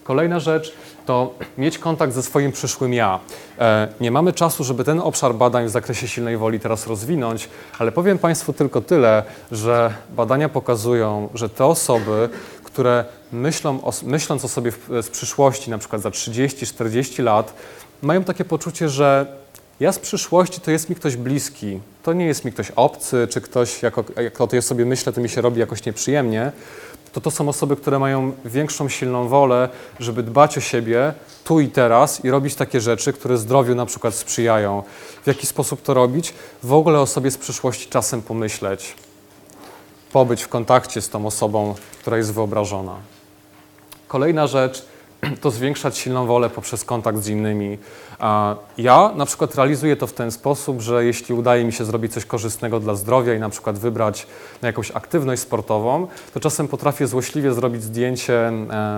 Kolejna 0.04 0.40
rzecz 0.40 0.72
to 1.06 1.34
mieć 1.58 1.78
kontakt 1.78 2.12
ze 2.12 2.22
swoim 2.22 2.52
przyszłym 2.52 2.94
ja. 2.94 3.20
E, 3.58 3.88
Nie 4.00 4.10
mamy 4.10 4.32
czasu, 4.32 4.64
żeby 4.64 4.84
ten 4.84 5.00
obszar 5.00 5.34
badań 5.34 5.66
w 5.66 5.70
zakresie 5.70 6.08
silnej 6.08 6.36
woli 6.36 6.60
teraz 6.60 6.86
rozwinąć, 6.86 7.48
ale 7.78 7.92
powiem 7.92 8.18
Państwu 8.18 8.52
tylko 8.52 8.80
tyle, 8.80 9.22
że 9.52 9.94
badania 10.16 10.48
pokazują, 10.48 11.28
że 11.34 11.48
te 11.48 11.64
osoby, 11.64 12.28
które 12.64 13.04
myślą 13.32 13.84
o, 13.84 13.92
myśląc 14.02 14.44
o 14.44 14.48
sobie 14.48 14.72
w, 14.72 14.88
z 15.02 15.08
przyszłości, 15.08 15.70
na 15.70 15.78
przykład 15.78 16.02
za 16.02 16.08
30-40 16.10 17.22
lat, 17.22 17.54
mają 18.02 18.24
takie 18.24 18.44
poczucie, 18.44 18.88
że 18.88 19.26
ja 19.80 19.92
z 19.92 19.98
przyszłości 19.98 20.60
to 20.60 20.70
jest 20.70 20.90
mi 20.90 20.96
ktoś 20.96 21.16
bliski. 21.16 21.80
To 22.02 22.12
nie 22.12 22.26
jest 22.26 22.44
mi 22.44 22.52
ktoś 22.52 22.70
obcy, 22.70 23.28
czy 23.30 23.40
ktoś, 23.40 23.82
jak 23.82 23.98
o, 23.98 24.04
jak 24.22 24.40
o 24.40 24.46
tej 24.46 24.62
sobie 24.62 24.84
myślę, 24.84 25.12
to 25.12 25.20
mi 25.20 25.28
się 25.28 25.40
robi 25.40 25.60
jakoś 25.60 25.84
nieprzyjemnie. 25.84 26.52
to 27.12 27.20
to 27.20 27.30
są 27.30 27.48
osoby, 27.48 27.76
które 27.76 27.98
mają 27.98 28.32
większą 28.44 28.88
silną 28.88 29.28
wolę, 29.28 29.68
żeby 30.00 30.22
dbać 30.22 30.58
o 30.58 30.60
siebie 30.60 31.14
tu 31.44 31.60
i 31.60 31.68
teraz 31.68 32.24
i 32.24 32.30
robić 32.30 32.54
takie 32.54 32.80
rzeczy, 32.80 33.12
które 33.12 33.38
zdrowiu 33.38 33.74
na 33.74 33.86
przykład 33.86 34.14
sprzyjają. 34.14 34.82
W 35.22 35.26
jaki 35.26 35.46
sposób 35.46 35.82
to 35.82 35.94
robić? 35.94 36.34
W 36.62 36.72
ogóle 36.72 37.00
o 37.00 37.06
sobie 37.06 37.30
z 37.30 37.38
przyszłości 37.38 37.88
czasem 37.90 38.22
pomyśleć. 38.22 38.94
Pobyć 40.12 40.42
w 40.42 40.48
kontakcie 40.48 41.00
z 41.00 41.08
tą 41.08 41.26
osobą, 41.26 41.74
która 42.00 42.16
jest 42.16 42.32
wyobrażona. 42.32 42.96
Kolejna 44.08 44.46
rzecz 44.46 44.86
to 45.42 45.50
zwiększać 45.50 45.98
silną 45.98 46.26
wolę 46.26 46.50
poprzez 46.50 46.84
kontakt 46.84 47.18
z 47.18 47.28
innymi. 47.28 47.78
Ja 48.78 49.12
na 49.16 49.26
przykład 49.26 49.54
realizuję 49.54 49.96
to 49.96 50.06
w 50.06 50.12
ten 50.12 50.30
sposób, 50.30 50.80
że 50.80 51.04
jeśli 51.04 51.34
udaje 51.34 51.64
mi 51.64 51.72
się 51.72 51.84
zrobić 51.84 52.12
coś 52.12 52.24
korzystnego 52.24 52.80
dla 52.80 52.94
zdrowia 52.94 53.34
i 53.34 53.38
na 53.38 53.48
przykład 53.48 53.78
wybrać 53.78 54.26
na 54.62 54.68
jakąś 54.68 54.90
aktywność 54.90 55.42
sportową, 55.42 56.06
to 56.34 56.40
czasem 56.40 56.68
potrafię 56.68 57.06
złośliwie 57.06 57.54
zrobić 57.54 57.82
zdjęcie 57.82 58.52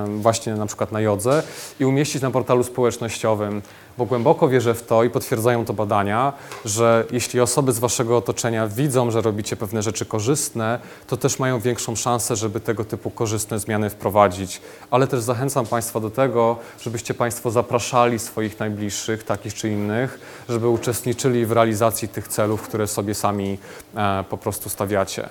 właśnie 0.06 0.54
na 0.54 0.66
przykład 0.66 0.92
na 0.92 1.00
jodze 1.00 1.42
i 1.80 1.84
umieścić 1.84 2.22
na 2.22 2.30
portalu 2.30 2.64
społecznościowym, 2.64 3.62
bo 3.98 4.06
głęboko 4.06 4.48
wierzę 4.48 4.74
w 4.74 4.82
to 4.86 5.04
i 5.04 5.10
potwierdzają 5.10 5.64
to 5.64 5.72
badania, 5.72 6.32
że 6.64 7.04
jeśli 7.10 7.40
osoby 7.40 7.72
z 7.72 7.78
waszego 7.78 8.16
otoczenia 8.16 8.68
widzą, 8.68 9.10
że 9.10 9.20
robicie 9.20 9.56
pewne 9.56 9.82
rzeczy 9.82 10.06
korzystne, 10.06 10.78
to 11.06 11.16
też 11.16 11.38
mają 11.38 11.60
większą 11.60 11.96
szansę, 11.96 12.36
żeby 12.36 12.60
tego 12.60 12.84
typu 12.84 13.10
korzystne 13.10 13.58
zmiany 13.58 13.90
wprowadzić. 13.90 14.60
Ale 14.90 15.06
też 15.06 15.20
zachęcam 15.20 15.66
Państwa 15.66 16.00
do 16.00 16.10
tego, 16.10 16.56
żebyście 16.80 17.14
Państwo 17.14 17.50
zapraszali 17.50 18.18
swoich 18.18 18.60
najbliższych, 18.60 19.07
takich 19.16 19.54
czy 19.54 19.68
innych, 19.68 20.20
żeby 20.48 20.68
uczestniczyli 20.68 21.46
w 21.46 21.52
realizacji 21.52 22.08
tych 22.08 22.28
celów, 22.28 22.62
które 22.62 22.86
sobie 22.86 23.14
sami 23.14 23.58
e, 23.94 24.24
po 24.30 24.38
prostu 24.38 24.68
stawiacie. 24.68 25.28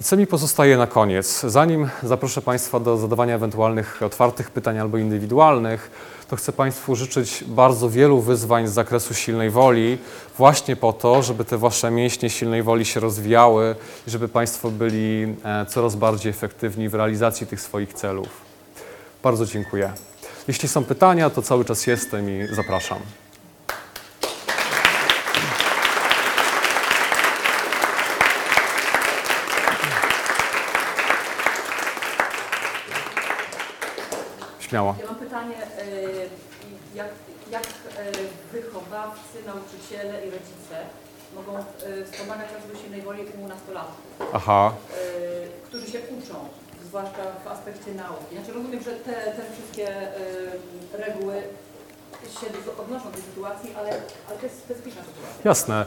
I 0.00 0.04
co 0.04 0.16
mi 0.16 0.26
pozostaje 0.26 0.76
na 0.76 0.86
koniec? 0.86 1.40
Zanim 1.40 1.88
zaproszę 2.02 2.42
Państwa 2.42 2.80
do 2.80 2.96
zadawania 2.96 3.34
ewentualnych 3.34 4.02
otwartych 4.02 4.50
pytań 4.50 4.78
albo 4.78 4.98
indywidualnych, 4.98 5.90
to 6.28 6.36
chcę 6.36 6.52
Państwu 6.52 6.96
życzyć 6.96 7.44
bardzo 7.46 7.90
wielu 7.90 8.20
wyzwań 8.20 8.68
z 8.68 8.72
zakresu 8.72 9.14
silnej 9.14 9.50
woli, 9.50 9.98
właśnie 10.38 10.76
po 10.76 10.92
to, 10.92 11.22
żeby 11.22 11.44
te 11.44 11.58
Wasze 11.58 11.90
mięśnie 11.90 12.30
silnej 12.30 12.62
woli 12.62 12.84
się 12.84 13.00
rozwijały 13.00 13.76
i 14.06 14.10
żeby 14.10 14.28
Państwo 14.28 14.70
byli 14.70 15.34
e, 15.44 15.66
coraz 15.66 15.96
bardziej 15.96 16.30
efektywni 16.30 16.88
w 16.88 16.94
realizacji 16.94 17.46
tych 17.46 17.60
swoich 17.60 17.92
celów. 17.92 18.28
Bardzo 19.22 19.46
dziękuję. 19.46 19.92
Jeśli 20.48 20.68
są 20.68 20.84
pytania, 20.84 21.30
to 21.30 21.42
cały 21.42 21.64
czas 21.64 21.86
jestem 21.86 22.30
i 22.30 22.54
zapraszam. 22.54 22.98
Śmiało. 34.60 34.94
Ja 35.00 35.06
mam 35.06 35.14
pytanie, 35.14 35.56
e, 35.56 35.86
jak, 36.94 37.08
jak 37.50 37.62
e, 37.62 38.12
wychowawcy, 38.52 39.38
nauczyciele 39.46 40.26
i 40.26 40.30
rodzice 40.30 40.76
mogą 41.34 41.58
e, 41.58 41.64
wspomagać 42.04 42.48
rozwój 42.54 42.82
silnej 42.82 43.02
woli 43.02 43.22
u 43.44 43.48
nastolatków, 43.48 44.26
Aha. 44.32 44.72
którzy 45.66 45.86
się 45.86 45.98
uczą, 45.98 46.48
zwłaszcza 46.92 47.22
w 47.44 47.48
aspekcie 47.48 47.94
nauki. 47.94 48.36
Znaczy 48.36 48.52
rozumiem, 48.52 48.82
że 48.82 48.90
te, 48.90 49.12
te 49.12 49.42
wszystkie 49.52 49.88
e, 49.88 51.06
reguły 51.06 51.34
się 52.40 52.46
odnoszą 52.82 53.04
do 53.04 53.10
tej 53.10 53.22
sytuacji, 53.22 53.70
ale, 53.78 53.90
ale 54.28 54.38
to 54.38 54.46
jest 54.46 54.58
specyficzna 54.58 55.02
sytuacja. 55.02 55.40
Jasne. 55.44 55.86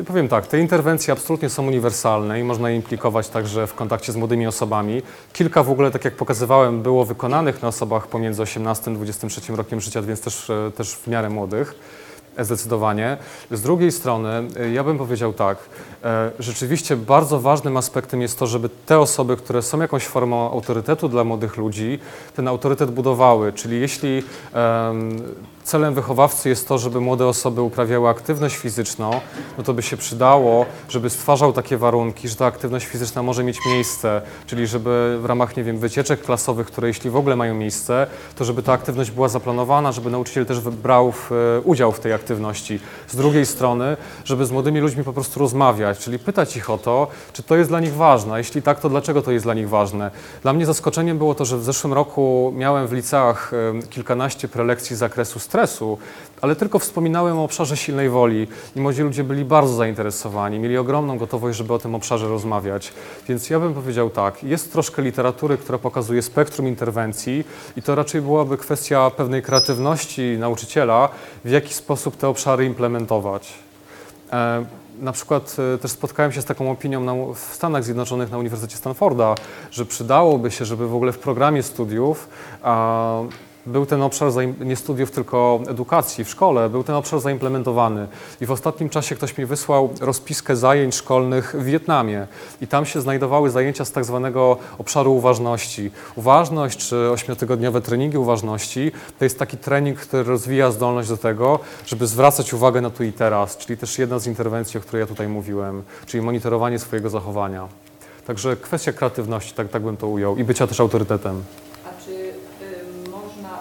E, 0.00 0.04
Powiem 0.04 0.28
tak, 0.28 0.46
te 0.46 0.58
interwencje 0.58 1.12
absolutnie 1.12 1.48
są 1.48 1.66
uniwersalne 1.66 2.40
i 2.40 2.44
można 2.44 2.70
je 2.70 2.76
implikować 2.76 3.28
także 3.28 3.66
w 3.66 3.74
kontakcie 3.74 4.12
z 4.12 4.16
młodymi 4.16 4.46
osobami. 4.46 5.02
Kilka 5.32 5.62
w 5.62 5.70
ogóle, 5.70 5.90
tak 5.90 6.04
jak 6.04 6.14
pokazywałem, 6.14 6.82
było 6.82 7.04
wykonanych 7.04 7.62
na 7.62 7.68
osobach 7.68 8.06
pomiędzy 8.06 8.42
18 8.42 8.90
a 8.90 8.94
23 8.94 9.56
rokiem 9.56 9.80
życia, 9.80 10.02
więc 10.02 10.20
też, 10.20 10.50
e, 10.50 10.70
też 10.76 10.94
w 10.94 11.06
miarę 11.06 11.30
młodych. 11.30 11.74
Zdecydowanie. 12.38 13.16
Z 13.50 13.62
drugiej 13.62 13.92
strony, 13.92 14.28
e, 14.60 14.70
ja 14.70 14.84
bym 14.84 14.98
powiedział 14.98 15.32
tak, 15.32 15.58
e, 16.04 16.30
rzeczywiście 16.38 16.96
bardzo 16.96 17.40
ważnym 17.40 17.76
aspektem 17.76 18.22
jest 18.22 18.38
to, 18.38 18.46
żeby 18.46 18.68
te 18.86 18.98
osoby, 18.98 19.36
które 19.36 19.62
są 19.62 19.80
jakąś 19.80 20.06
formą 20.06 20.50
autorytetu 20.50 21.08
dla 21.08 21.24
młodych 21.24 21.56
ludzi, 21.56 21.98
ten 22.36 22.48
autorytet 22.48 22.90
budowały. 22.90 23.52
Czyli 23.52 23.80
jeśli 23.80 24.22
em, 24.52 25.18
celem 25.68 25.94
wychowawcy 25.94 26.48
jest 26.48 26.68
to, 26.68 26.78
żeby 26.78 27.00
młode 27.00 27.26
osoby 27.26 27.62
uprawiały 27.62 28.08
aktywność 28.08 28.56
fizyczną, 28.56 29.20
no 29.58 29.64
to 29.64 29.74
by 29.74 29.82
się 29.82 29.96
przydało, 29.96 30.66
żeby 30.88 31.10
stwarzał 31.10 31.52
takie 31.52 31.76
warunki, 31.76 32.28
że 32.28 32.36
ta 32.36 32.46
aktywność 32.46 32.86
fizyczna 32.86 33.22
może 33.22 33.44
mieć 33.44 33.58
miejsce, 33.66 34.22
czyli 34.46 34.66
żeby 34.66 35.18
w 35.22 35.24
ramach, 35.24 35.56
nie 35.56 35.64
wiem, 35.64 35.78
wycieczek 35.78 36.22
klasowych, 36.22 36.66
które 36.66 36.88
jeśli 36.88 37.10
w 37.10 37.16
ogóle 37.16 37.36
mają 37.36 37.54
miejsce, 37.54 38.06
to 38.36 38.44
żeby 38.44 38.62
ta 38.62 38.72
aktywność 38.72 39.10
była 39.10 39.28
zaplanowana, 39.28 39.92
żeby 39.92 40.10
nauczyciel 40.10 40.46
też 40.46 40.60
brał 40.60 41.12
e, 41.30 41.60
udział 41.60 41.92
w 41.92 42.00
tej 42.00 42.12
aktywności. 42.12 42.27
Z 43.08 43.16
drugiej 43.16 43.46
strony, 43.46 43.96
żeby 44.24 44.46
z 44.46 44.50
młodymi 44.50 44.80
ludźmi 44.80 45.04
po 45.04 45.12
prostu 45.12 45.40
rozmawiać, 45.40 45.98
czyli 45.98 46.18
pytać 46.18 46.56
ich 46.56 46.70
o 46.70 46.78
to, 46.78 47.06
czy 47.32 47.42
to 47.42 47.56
jest 47.56 47.70
dla 47.70 47.80
nich 47.80 47.94
ważne, 47.94 48.38
jeśli 48.38 48.62
tak, 48.62 48.80
to 48.80 48.88
dlaczego 48.88 49.22
to 49.22 49.32
jest 49.32 49.44
dla 49.44 49.54
nich 49.54 49.68
ważne. 49.68 50.10
Dla 50.42 50.52
mnie 50.52 50.66
zaskoczeniem 50.66 51.18
było 51.18 51.34
to, 51.34 51.44
że 51.44 51.58
w 51.58 51.64
zeszłym 51.64 51.92
roku 51.92 52.52
miałem 52.56 52.86
w 52.86 52.92
liceach 52.92 53.52
kilkanaście 53.90 54.48
prelekcji 54.48 54.96
z 54.96 54.98
zakresu 54.98 55.38
stresu, 55.38 55.98
ale 56.40 56.56
tylko 56.56 56.78
wspominałem 56.78 57.38
o 57.38 57.44
obszarze 57.44 57.76
silnej 57.76 58.10
woli 58.10 58.46
i 58.76 58.80
młodzi 58.80 59.02
ludzie 59.02 59.24
byli 59.24 59.44
bardzo 59.44 59.74
zainteresowani, 59.74 60.58
mieli 60.58 60.78
ogromną 60.78 61.18
gotowość, 61.18 61.58
żeby 61.58 61.74
o 61.74 61.78
tym 61.78 61.94
obszarze 61.94 62.28
rozmawiać. 62.28 62.92
Więc 63.28 63.50
ja 63.50 63.60
bym 63.60 63.74
powiedział 63.74 64.10
tak, 64.10 64.44
jest 64.44 64.72
troszkę 64.72 65.02
literatury, 65.02 65.56
która 65.56 65.78
pokazuje 65.78 66.22
spektrum 66.22 66.68
interwencji 66.68 67.44
i 67.76 67.82
to 67.82 67.94
raczej 67.94 68.22
byłaby 68.22 68.56
kwestia 68.56 69.10
pewnej 69.10 69.42
kreatywności 69.42 70.36
nauczyciela, 70.38 71.08
w 71.44 71.50
jaki 71.50 71.74
sposób 71.74 72.16
te 72.16 72.28
obszary 72.28 72.64
implementować. 72.64 73.52
E, 74.32 74.64
Na 75.00 75.12
przykład 75.12 75.56
e, 75.74 75.78
też 75.78 75.90
spotkałem 75.90 76.32
się 76.32 76.42
z 76.42 76.44
taką 76.44 76.70
opinią 76.70 77.00
na, 77.00 77.14
w 77.34 77.38
Stanach 77.38 77.84
Zjednoczonych 77.84 78.30
na 78.30 78.38
Uniwersytecie 78.38 78.76
Stanforda, 78.76 79.34
że 79.70 79.86
przydałoby 79.86 80.50
się, 80.50 80.64
żeby 80.64 80.88
w 80.88 80.94
ogóle 80.94 81.12
w 81.12 81.18
programie 81.18 81.62
studiów 81.62 82.28
a, 82.62 83.20
był 83.68 83.86
ten 83.86 84.02
obszar 84.02 84.32
nie 84.60 84.76
studiów, 84.76 85.10
tylko 85.10 85.60
edukacji 85.68 86.24
w 86.24 86.30
szkole, 86.30 86.70
był 86.70 86.84
ten 86.84 86.94
obszar 86.94 87.20
zaimplementowany. 87.20 88.08
I 88.40 88.46
w 88.46 88.50
ostatnim 88.50 88.88
czasie 88.88 89.14
ktoś 89.14 89.38
mi 89.38 89.46
wysłał 89.46 89.90
rozpiskę 90.00 90.56
zajęć 90.56 90.94
szkolnych 90.94 91.54
w 91.58 91.64
Wietnamie 91.64 92.26
i 92.60 92.66
tam 92.66 92.86
się 92.86 93.00
znajdowały 93.00 93.50
zajęcia 93.50 93.84
z 93.84 93.92
tak 93.92 94.04
zwanego 94.04 94.56
obszaru 94.78 95.14
uważności. 95.14 95.90
Uważność 96.16 96.88
czy 96.88 97.10
ośmiotygodniowe 97.10 97.80
treningi 97.80 98.18
uważności 98.18 98.92
to 99.18 99.24
jest 99.24 99.38
taki 99.38 99.56
trening, 99.56 99.98
który 99.98 100.22
rozwija 100.22 100.70
zdolność 100.70 101.08
do 101.08 101.16
tego, 101.16 101.58
żeby 101.86 102.06
zwracać 102.06 102.54
uwagę 102.54 102.80
na 102.80 102.90
tu 102.90 103.04
i 103.04 103.12
teraz, 103.12 103.56
czyli 103.56 103.76
też 103.76 103.98
jedna 103.98 104.18
z 104.18 104.26
interwencji, 104.26 104.78
o 104.78 104.80
której 104.80 105.00
ja 105.00 105.06
tutaj 105.06 105.28
mówiłem, 105.28 105.82
czyli 106.06 106.22
monitorowanie 106.22 106.78
swojego 106.78 107.10
zachowania. 107.10 107.68
Także 108.26 108.56
kwestia 108.56 108.92
kreatywności, 108.92 109.54
tak, 109.54 109.68
tak 109.68 109.82
bym 109.82 109.96
to 109.96 110.08
ujął, 110.08 110.36
i 110.36 110.44
bycia 110.44 110.66
też 110.66 110.80
autorytetem. 110.80 111.42
A 111.84 112.04
czy 112.04 112.10
y, 112.10 113.10
można, 113.10 113.58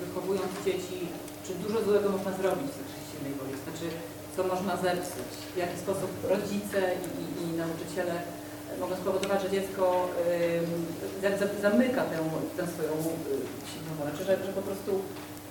wychowując 0.00 0.52
dzieci, 0.64 1.08
czy 1.46 1.54
dużo 1.54 1.84
złego 1.84 2.10
można 2.10 2.32
zrobić 2.32 2.66
w 2.70 2.76
zakresie 2.78 3.00
silnej 3.12 3.32
woli? 3.38 3.52
Znaczy, 3.64 3.96
co 4.36 4.54
można 4.54 4.73
zepsuć? 4.84 5.30
W 5.54 5.58
jaki 5.64 5.76
sposób 5.84 6.10
rodzice 6.32 6.80
i, 7.04 7.06
i, 7.22 7.24
i 7.42 7.46
nauczyciele 7.62 8.14
mogą 8.80 8.94
spowodować, 8.96 9.42
że 9.42 9.50
dziecko 9.50 10.08
y, 11.22 11.22
za, 11.22 11.28
za, 11.38 11.46
zamyka 11.62 12.02
tę, 12.10 12.18
tę 12.56 12.62
swoją 12.72 12.92
y, 12.92 13.44
silną 13.70 13.90
wolę? 13.98 14.10
Czy 14.18 14.24
że, 14.24 14.32
że 14.46 14.52
po 14.52 14.62
prostu 14.62 14.90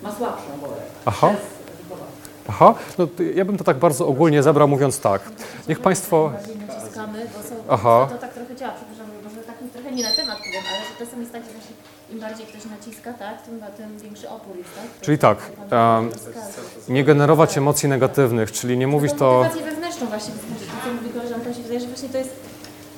ma 0.01 0.11
słabszą 0.15 0.51
wolę 0.61 0.81
Aha. 1.05 1.27
przez 1.29 1.43
wychowawcę? 1.84 2.23
Aha, 2.49 2.75
no 2.97 3.07
to 3.07 3.23
ja 3.23 3.45
bym 3.45 3.57
to 3.57 3.63
tak 3.63 3.77
bardzo 3.77 4.07
ogólnie 4.07 4.43
zebrał, 4.43 4.67
mówiąc 4.67 4.99
tak. 4.99 5.21
Niech 5.67 5.79
Państwo. 5.79 6.29
Bardziej 6.29 6.57
naciskamy, 6.57 7.25
bo 7.38 7.43
są, 7.49 7.55
Aha. 7.69 8.07
to 8.11 8.17
tak 8.17 8.34
trochę 8.34 8.55
działa, 8.55 8.73
przepraszam, 8.73 9.07
może 9.23 9.41
tak 9.43 9.55
trochę 9.73 9.91
nie 9.91 10.03
na 10.03 10.11
temat 10.11 10.38
powiem, 10.38 10.63
ale 10.69 10.79
że 10.79 11.05
czasem 11.05 11.19
jest 11.19 11.31
tak, 11.31 11.43
że 11.43 11.49
im 12.14 12.20
bardziej 12.20 12.45
ktoś 12.45 12.66
naciska, 12.66 13.14
tak, 13.14 13.41
tym, 13.41 13.61
tym 13.78 13.97
większy 13.97 14.30
opór 14.30 14.57
jest, 14.57 14.76
tak? 14.76 14.86
To 14.99 15.05
Czyli 15.05 15.18
tak, 15.18 15.38
rozkaz. 16.11 16.89
Nie 16.89 17.03
generować 17.03 17.57
emocji 17.57 17.89
negatywnych, 17.89 18.51
czyli 18.51 18.78
nie 18.78 18.88
mówić 18.88 19.14
to. 19.14 19.34
motywację 19.43 19.72
wewnętrzną 19.72 20.07
właśnie, 20.07 20.34
co 20.86 20.93
mówi 20.93 21.09
koleżanka, 21.09 21.53
się 21.53 21.61
wydaje, 21.61 21.80
że 21.80 21.88
właśnie 21.88 22.09
to 22.09 22.18
jest, 22.18 22.36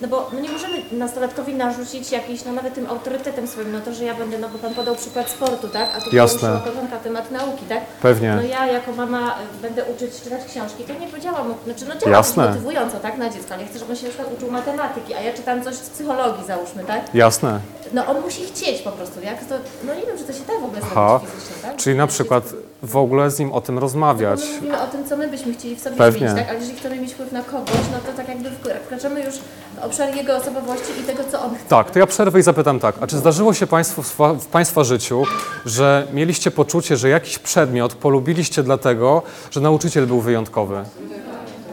no 0.02 0.08
bo 0.08 0.30
no 0.34 0.40
nie 0.40 0.50
możemy 0.50 0.78
nastolatkowi 0.92 1.54
narzucić 1.56 2.12
jakiś, 2.12 2.46
no 2.46 2.52
nawet 2.52 2.74
tym 2.74 2.88
autorytetem 2.90 3.48
swoim, 3.48 3.72
no 3.72 3.82
to, 3.82 3.94
że 3.94 4.04
ja 4.04 4.14
będę, 4.14 4.38
no 4.38 4.50
bo 4.50 4.60
Pan 4.60 4.74
podał 4.74 4.96
przykład 4.96 5.30
sportu, 5.30 5.68
tak, 5.68 5.90
a 5.98 6.02
tu 6.02 6.16
Jasne. 6.16 6.40
poruszyła 6.40 6.60
koleżanka 6.60 6.98
temat 6.98 7.32
nauki, 7.32 7.66
tak? 7.70 7.80
No 7.80 7.86
Pewnie. 8.02 8.40
ja 8.50 8.68
jako 8.68 8.92
mama 8.92 9.36
y, 9.60 9.62
będę 9.62 9.84
uczyć 9.86 10.22
czytać 10.24 10.42
książki, 10.46 10.84
to 10.84 10.94
nie 11.00 11.08
podziałam, 11.08 11.54
znaczy 11.66 11.86
no 11.90 11.96
działa 11.96 12.18
Jasne. 12.18 12.48
motywująco, 12.48 13.00
tak, 13.00 13.18
na 13.18 13.30
dziecko, 13.30 13.54
ale 13.54 13.66
chcę, 13.66 13.80
żeby 13.80 13.92
on 13.92 13.98
się 13.98 14.04
na 14.04 14.10
przykład 14.10 14.34
uczył 14.38 14.52
matematyki, 14.52 15.14
a 15.14 15.22
ja 15.22 15.34
czytam 15.34 15.64
coś 15.64 15.76
z 15.76 15.90
psychologii, 15.90 16.46
załóżmy, 16.48 16.84
tak? 16.84 17.16
Jasne. 17.16 17.60
No 17.94 18.06
on 18.06 18.22
musi 18.22 18.46
chcieć 18.46 18.82
po 18.82 18.92
prostu, 18.92 19.22
jak 19.22 19.40
to, 19.46 19.56
no 19.84 19.96
nie 19.96 20.02
wiem, 20.06 20.18
czy 20.18 20.24
to 20.24 20.34
się 20.34 20.40
da 20.48 20.54
w 20.54 20.64
ogóle 20.64 20.80
Aha. 20.84 21.20
zrobić 21.20 21.36
fizycznie, 21.36 21.56
tak? 21.62 21.76
Czyli 21.76 21.98
na 21.98 22.08
przykład 22.08 22.44
w 22.86 22.96
ogóle 22.98 23.32
z 23.32 23.40
nim 23.40 23.52
o 23.54 23.62
tym 23.62 23.80
rozmawiać. 23.80 24.40
My 24.42 24.56
mówimy 24.56 24.82
o 24.82 24.88
tym, 24.88 25.06
co 25.10 25.18
my 25.18 25.28
byśmy 25.28 25.54
chcieli 25.54 25.76
w 25.76 25.80
sobie 25.80 25.96
Pewnie. 25.96 26.20
zmienić, 26.20 26.38
tak? 26.40 26.50
Ale 26.50 26.60
jeżeli 26.60 26.78
chcemy 26.80 27.00
mieć 27.00 27.14
wpływ 27.14 27.32
na 27.32 27.44
kogoś, 27.44 27.72
no 27.92 27.98
to 28.12 28.18
tak 28.18 28.28
jakby 28.30 28.50
wk- 28.50 28.80
wkraczamy 28.86 29.24
już 29.24 29.36
w 29.36 29.84
obszar 29.84 30.16
jego 30.16 30.36
osobowości 30.36 30.92
i 31.02 31.04
tego, 31.04 31.24
co 31.32 31.42
on 31.42 31.56
chce. 31.56 31.66
Tak, 31.70 31.92
to 31.92 32.00
ja 32.00 32.08
przerwę 32.08 32.40
i 32.40 32.42
zapytam 32.44 32.80
tak. 32.80 32.96
A 33.02 33.08
czy 33.08 33.18
zdarzyło 33.18 33.54
się 33.54 33.68
Państwu 33.68 34.04
w 34.40 34.46
Państwa 34.52 34.84
życiu, 34.84 35.24
że 35.66 36.08
mieliście 36.14 36.52
poczucie, 36.52 36.98
że 36.98 37.10
jakiś 37.10 37.40
przedmiot 37.40 37.94
polubiliście 37.94 38.64
dlatego, 38.64 39.22
że 39.52 39.62
nauczyciel 39.62 40.08
był 40.08 40.22
wyjątkowy? 40.22 40.84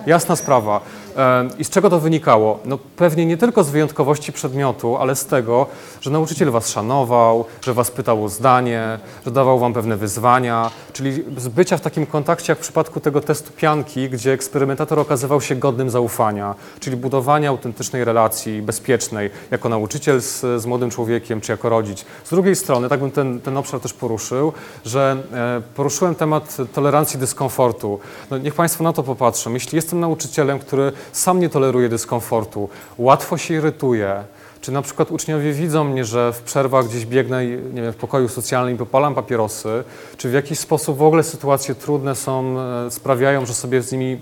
Jasna 0.07 0.37
sprawa. 0.37 0.81
E, 1.17 1.49
I 1.59 1.65
z 1.65 1.71
czego 1.71 1.91
to 1.91 2.01
wynikało? 2.01 2.59
No 2.65 2.79
pewnie 2.97 3.27
nie 3.27 3.37
tylko 3.37 3.65
z 3.65 3.71
wyjątkowości 3.71 4.33
przedmiotu, 4.33 4.97
ale 4.97 5.17
z 5.17 5.27
tego, 5.27 5.67
że 6.01 6.11
nauczyciel 6.11 6.51
was 6.51 6.69
szanował, 6.69 7.45
że 7.61 7.75
was 7.75 7.91
pytał 7.91 8.25
o 8.25 8.29
zdanie, 8.29 8.99
że 9.25 9.31
dawał 9.31 9.59
wam 9.59 9.73
pewne 9.73 9.97
wyzwania, 9.97 10.71
czyli 10.93 11.25
z 11.37 11.49
bycia 11.49 11.77
w 11.77 11.81
takim 11.81 12.07
kontakcie 12.07 12.53
jak 12.53 12.59
w 12.59 12.63
przypadku 12.63 13.01
tego 13.01 13.21
testu 13.21 13.53
pianki, 13.53 14.11
gdzie 14.11 14.33
eksperymentator 14.33 14.99
okazywał 14.99 15.41
się 15.41 15.55
godnym 15.55 15.91
zaufania, 15.91 16.55
czyli 16.81 16.97
budowania 16.97 17.49
autentycznej 17.49 18.05
relacji, 18.05 18.63
bezpiecznej, 18.63 19.31
jako 19.51 19.69
nauczyciel 19.69 20.23
z, 20.23 20.63
z 20.63 20.67
młodym 20.67 20.91
człowiekiem, 20.91 21.41
czy 21.41 21.53
jako 21.53 21.69
rodzic. 21.69 22.05
Z 22.25 22.31
drugiej 22.31 22.57
strony, 22.57 22.89
tak 22.89 23.01
bym 23.01 23.11
ten, 23.11 23.41
ten 23.41 23.57
obszar 23.57 23.81
też 23.81 23.93
poruszył, 23.93 24.53
że 24.85 25.17
e, 25.33 25.63
poruszyłem 25.75 26.15
temat 26.15 26.57
tolerancji 26.73 27.19
dyskomfortu. 27.19 27.99
No, 28.31 28.39
niech 28.39 28.55
Państwo 28.55 28.85
na 28.85 28.93
to 28.93 29.03
popatrzą. 29.03 29.55
Jeśli 29.55 29.77
jestem 29.77 30.01
nauczycielem, 30.01 30.59
który 30.59 30.93
sam 31.13 31.41
nie 31.41 31.49
toleruje 31.49 31.89
dyskomfortu, 31.89 32.69
łatwo 32.99 33.39
się 33.39 33.55
irytuje, 33.55 34.25
czy 34.61 34.73
na 34.73 34.83
przykład 34.83 35.11
uczniowie 35.11 35.53
widzą 35.53 35.85
mnie, 35.85 36.05
że 36.05 36.33
w 36.33 36.43
przerwach 36.43 36.87
gdzieś 36.87 37.07
biegnę 37.07 37.47
nie 37.47 37.83
wiem, 37.83 37.93
w 37.93 37.97
pokoju 37.97 38.29
socjalnym 38.29 38.75
i 38.75 38.79
popalam 38.79 39.15
papierosy, 39.15 39.85
czy 40.17 40.31
w 40.31 40.33
jakiś 40.33 40.59
sposób 40.59 40.99
w 40.99 41.03
ogóle 41.03 41.23
sytuacje 41.23 41.75
trudne 41.75 42.15
są, 42.15 42.61
e, 42.61 42.91
sprawiają, 42.91 43.47
że 43.47 43.55
sobie 43.55 43.83
z 43.83 43.93
nimi 43.93 44.21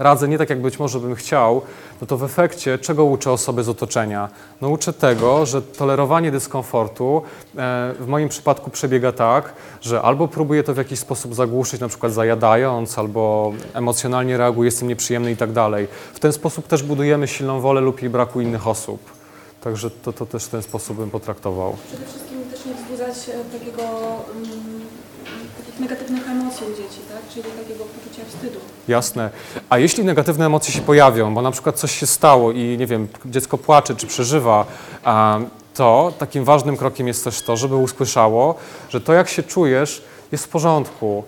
radzę 0.00 0.28
nie 0.28 0.38
tak, 0.38 0.50
jak 0.50 0.60
być 0.60 0.78
może 0.78 1.00
bym 1.00 1.14
chciał, 1.14 1.62
no 2.00 2.06
to 2.06 2.16
w 2.16 2.24
efekcie 2.24 2.78
czego 2.78 3.04
uczę 3.04 3.32
osoby 3.32 3.62
z 3.62 3.68
otoczenia? 3.68 4.28
No 4.60 4.68
uczę 4.68 4.92
tego, 4.92 5.46
że 5.46 5.62
tolerowanie 5.62 6.30
dyskomfortu 6.30 7.22
e, 7.56 7.94
w 8.00 8.06
moim 8.06 8.28
przypadku 8.28 8.70
przebiega 8.70 9.12
tak, 9.12 9.52
że 9.80 10.02
albo 10.02 10.28
próbuję 10.28 10.62
to 10.62 10.74
w 10.74 10.76
jakiś 10.76 10.98
sposób 10.98 11.34
zagłuszyć, 11.34 11.80
na 11.80 11.88
przykład 11.88 12.12
zajadając, 12.12 12.98
albo 12.98 13.52
emocjonalnie 13.74 14.36
reaguję, 14.36 14.66
jestem 14.66 14.88
nieprzyjemny 14.88 15.32
i 15.32 15.36
tak 15.36 15.52
dalej. 15.52 15.88
W 16.14 16.20
ten 16.20 16.32
sposób 16.32 16.66
też 16.66 16.82
budujemy 16.82 17.28
silną 17.28 17.60
wolę 17.60 17.80
lub 17.80 18.02
jej 18.02 18.10
braku 18.10 18.40
innych 18.40 18.68
osób. 18.68 19.00
Także 19.60 19.90
to, 19.90 20.12
to 20.12 20.26
też 20.26 20.44
w 20.44 20.48
ten 20.48 20.62
sposób 20.62 20.96
bym 20.96 21.10
potraktował. 21.10 21.76
Przede 21.88 22.06
wszystkim 22.06 22.38
też 22.50 22.64
nie 22.64 22.74
wzbudzać 22.74 23.28
e, 23.28 23.58
takiego, 23.58 23.82
mm, 23.82 24.69
negatywnych 25.80 26.28
emocji 26.28 26.66
u 26.66 26.70
dzieci, 26.70 27.00
tak? 27.08 27.28
Czyli 27.28 27.42
takiego 27.42 27.84
poczucia 27.84 28.22
wstydu. 28.28 28.58
Jasne. 28.88 29.30
A 29.70 29.78
jeśli 29.78 30.04
negatywne 30.04 30.46
emocje 30.46 30.74
się 30.74 30.80
pojawią, 30.80 31.34
bo 31.34 31.42
na 31.42 31.50
przykład 31.50 31.76
coś 31.76 31.98
się 31.98 32.06
stało 32.06 32.52
i 32.52 32.76
nie 32.78 32.86
wiem, 32.86 33.08
dziecko 33.24 33.58
płacze 33.58 33.96
czy 33.96 34.06
przeżywa, 34.06 34.66
to 35.74 36.12
takim 36.18 36.44
ważnym 36.44 36.76
krokiem 36.76 37.08
jest 37.08 37.24
też 37.24 37.42
to, 37.42 37.56
żeby 37.56 37.76
usłyszało, 37.76 38.54
że 38.88 39.00
to 39.00 39.12
jak 39.12 39.28
się 39.28 39.42
czujesz 39.42 40.02
jest 40.32 40.44
w 40.44 40.48
porządku. 40.48 41.24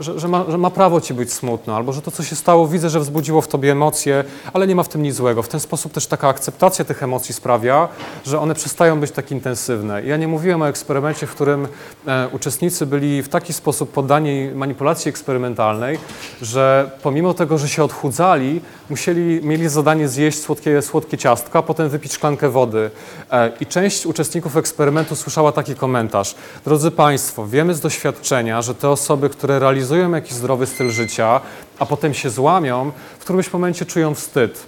Że, 0.00 0.18
że, 0.20 0.28
ma, 0.28 0.44
że 0.48 0.58
ma 0.58 0.70
prawo 0.70 1.00
ci 1.00 1.14
być 1.14 1.32
smutno, 1.32 1.76
albo 1.76 1.92
że 1.92 2.02
to, 2.02 2.10
co 2.10 2.22
się 2.22 2.36
stało, 2.36 2.68
widzę, 2.68 2.90
że 2.90 3.00
wzbudziło 3.00 3.40
w 3.40 3.48
tobie 3.48 3.72
emocje, 3.72 4.24
ale 4.52 4.66
nie 4.66 4.74
ma 4.74 4.82
w 4.82 4.88
tym 4.88 5.02
nic 5.02 5.14
złego. 5.14 5.42
W 5.42 5.48
ten 5.48 5.60
sposób 5.60 5.92
też 5.92 6.06
taka 6.06 6.28
akceptacja 6.28 6.84
tych 6.84 7.02
emocji 7.02 7.34
sprawia, 7.34 7.88
że 8.26 8.40
one 8.40 8.54
przestają 8.54 9.00
być 9.00 9.10
tak 9.10 9.30
intensywne. 9.30 10.04
Ja 10.04 10.16
nie 10.16 10.28
mówiłem 10.28 10.62
o 10.62 10.68
eksperymencie, 10.68 11.26
w 11.26 11.30
którym 11.30 11.68
e, 12.06 12.28
uczestnicy 12.32 12.86
byli 12.86 13.22
w 13.22 13.28
taki 13.28 13.52
sposób 13.52 13.92
poddani 13.92 14.50
manipulacji 14.54 15.08
eksperymentalnej, 15.08 15.98
że 16.42 16.90
pomimo 17.02 17.34
tego, 17.34 17.58
że 17.58 17.68
się 17.68 17.84
odchudzali, 17.84 18.60
musieli, 18.90 19.40
mieli 19.42 19.68
zadanie 19.68 20.08
zjeść 20.08 20.42
słodkie, 20.42 20.82
słodkie 20.82 21.18
ciastka, 21.18 21.62
potem 21.62 21.88
wypić 21.88 22.12
szklankę 22.12 22.48
wody. 22.48 22.90
E, 23.30 23.52
I 23.60 23.66
część 23.66 24.06
uczestników 24.06 24.56
eksperymentu 24.56 25.16
słyszała 25.16 25.52
taki 25.52 25.74
komentarz. 25.74 26.34
Drodzy 26.64 26.90
Państwo, 26.90 27.46
wiemy 27.46 27.74
z 27.74 27.80
doświadczenia, 27.80 28.62
że 28.62 28.74
te 28.74 28.90
osoby, 28.90 29.25
które 29.28 29.58
realizują 29.58 30.10
jakiś 30.10 30.32
zdrowy 30.32 30.66
styl 30.66 30.90
życia, 30.90 31.40
a 31.78 31.86
potem 31.86 32.14
się 32.14 32.30
złamią, 32.30 32.92
w 33.18 33.20
którymś 33.20 33.52
momencie 33.52 33.86
czują 33.86 34.14
wstyd. 34.14 34.66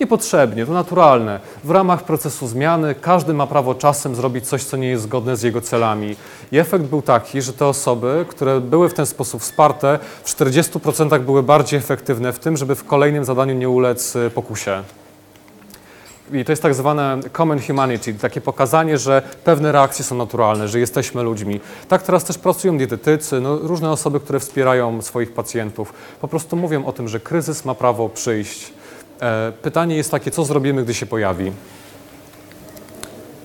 Niepotrzebnie, 0.00 0.66
to 0.66 0.72
naturalne. 0.72 1.40
W 1.64 1.70
ramach 1.70 2.04
procesu 2.04 2.46
zmiany 2.46 2.94
każdy 2.94 3.34
ma 3.34 3.46
prawo 3.46 3.74
czasem 3.74 4.14
zrobić 4.14 4.48
coś, 4.48 4.64
co 4.64 4.76
nie 4.76 4.88
jest 4.88 5.02
zgodne 5.02 5.36
z 5.36 5.42
jego 5.42 5.60
celami. 5.60 6.16
I 6.52 6.58
efekt 6.58 6.84
był 6.84 7.02
taki, 7.02 7.42
że 7.42 7.52
te 7.52 7.66
osoby, 7.66 8.26
które 8.28 8.60
były 8.60 8.88
w 8.88 8.94
ten 8.94 9.06
sposób 9.06 9.42
wsparte, 9.42 9.98
w 10.24 10.28
40% 10.28 11.20
były 11.20 11.42
bardziej 11.42 11.78
efektywne 11.78 12.32
w 12.32 12.38
tym, 12.38 12.56
żeby 12.56 12.74
w 12.74 12.84
kolejnym 12.84 13.24
zadaniu 13.24 13.54
nie 13.54 13.68
ulec 13.68 14.16
y, 14.16 14.30
pokusie. 14.30 14.82
I 16.32 16.44
to 16.44 16.52
jest 16.52 16.62
tak 16.62 16.74
zwane 16.74 17.20
common 17.32 17.60
humanity, 17.60 18.14
takie 18.14 18.40
pokazanie, 18.40 18.98
że 18.98 19.22
pewne 19.44 19.72
reakcje 19.72 20.04
są 20.04 20.14
naturalne, 20.16 20.68
że 20.68 20.78
jesteśmy 20.80 21.22
ludźmi. 21.22 21.60
Tak 21.88 22.02
teraz 22.02 22.24
też 22.24 22.38
pracują 22.38 22.78
dietetycy, 22.78 23.40
no, 23.40 23.58
różne 23.58 23.90
osoby, 23.90 24.20
które 24.20 24.40
wspierają 24.40 25.02
swoich 25.02 25.32
pacjentów. 25.32 25.92
Po 26.20 26.28
prostu 26.28 26.56
mówią 26.56 26.84
o 26.84 26.92
tym, 26.92 27.08
że 27.08 27.20
kryzys 27.20 27.64
ma 27.64 27.74
prawo 27.74 28.08
przyjść. 28.08 28.72
E, 29.20 29.52
pytanie 29.62 29.96
jest 29.96 30.10
takie, 30.10 30.30
co 30.30 30.44
zrobimy, 30.44 30.84
gdy 30.84 30.94
się 30.94 31.06
pojawi? 31.06 31.52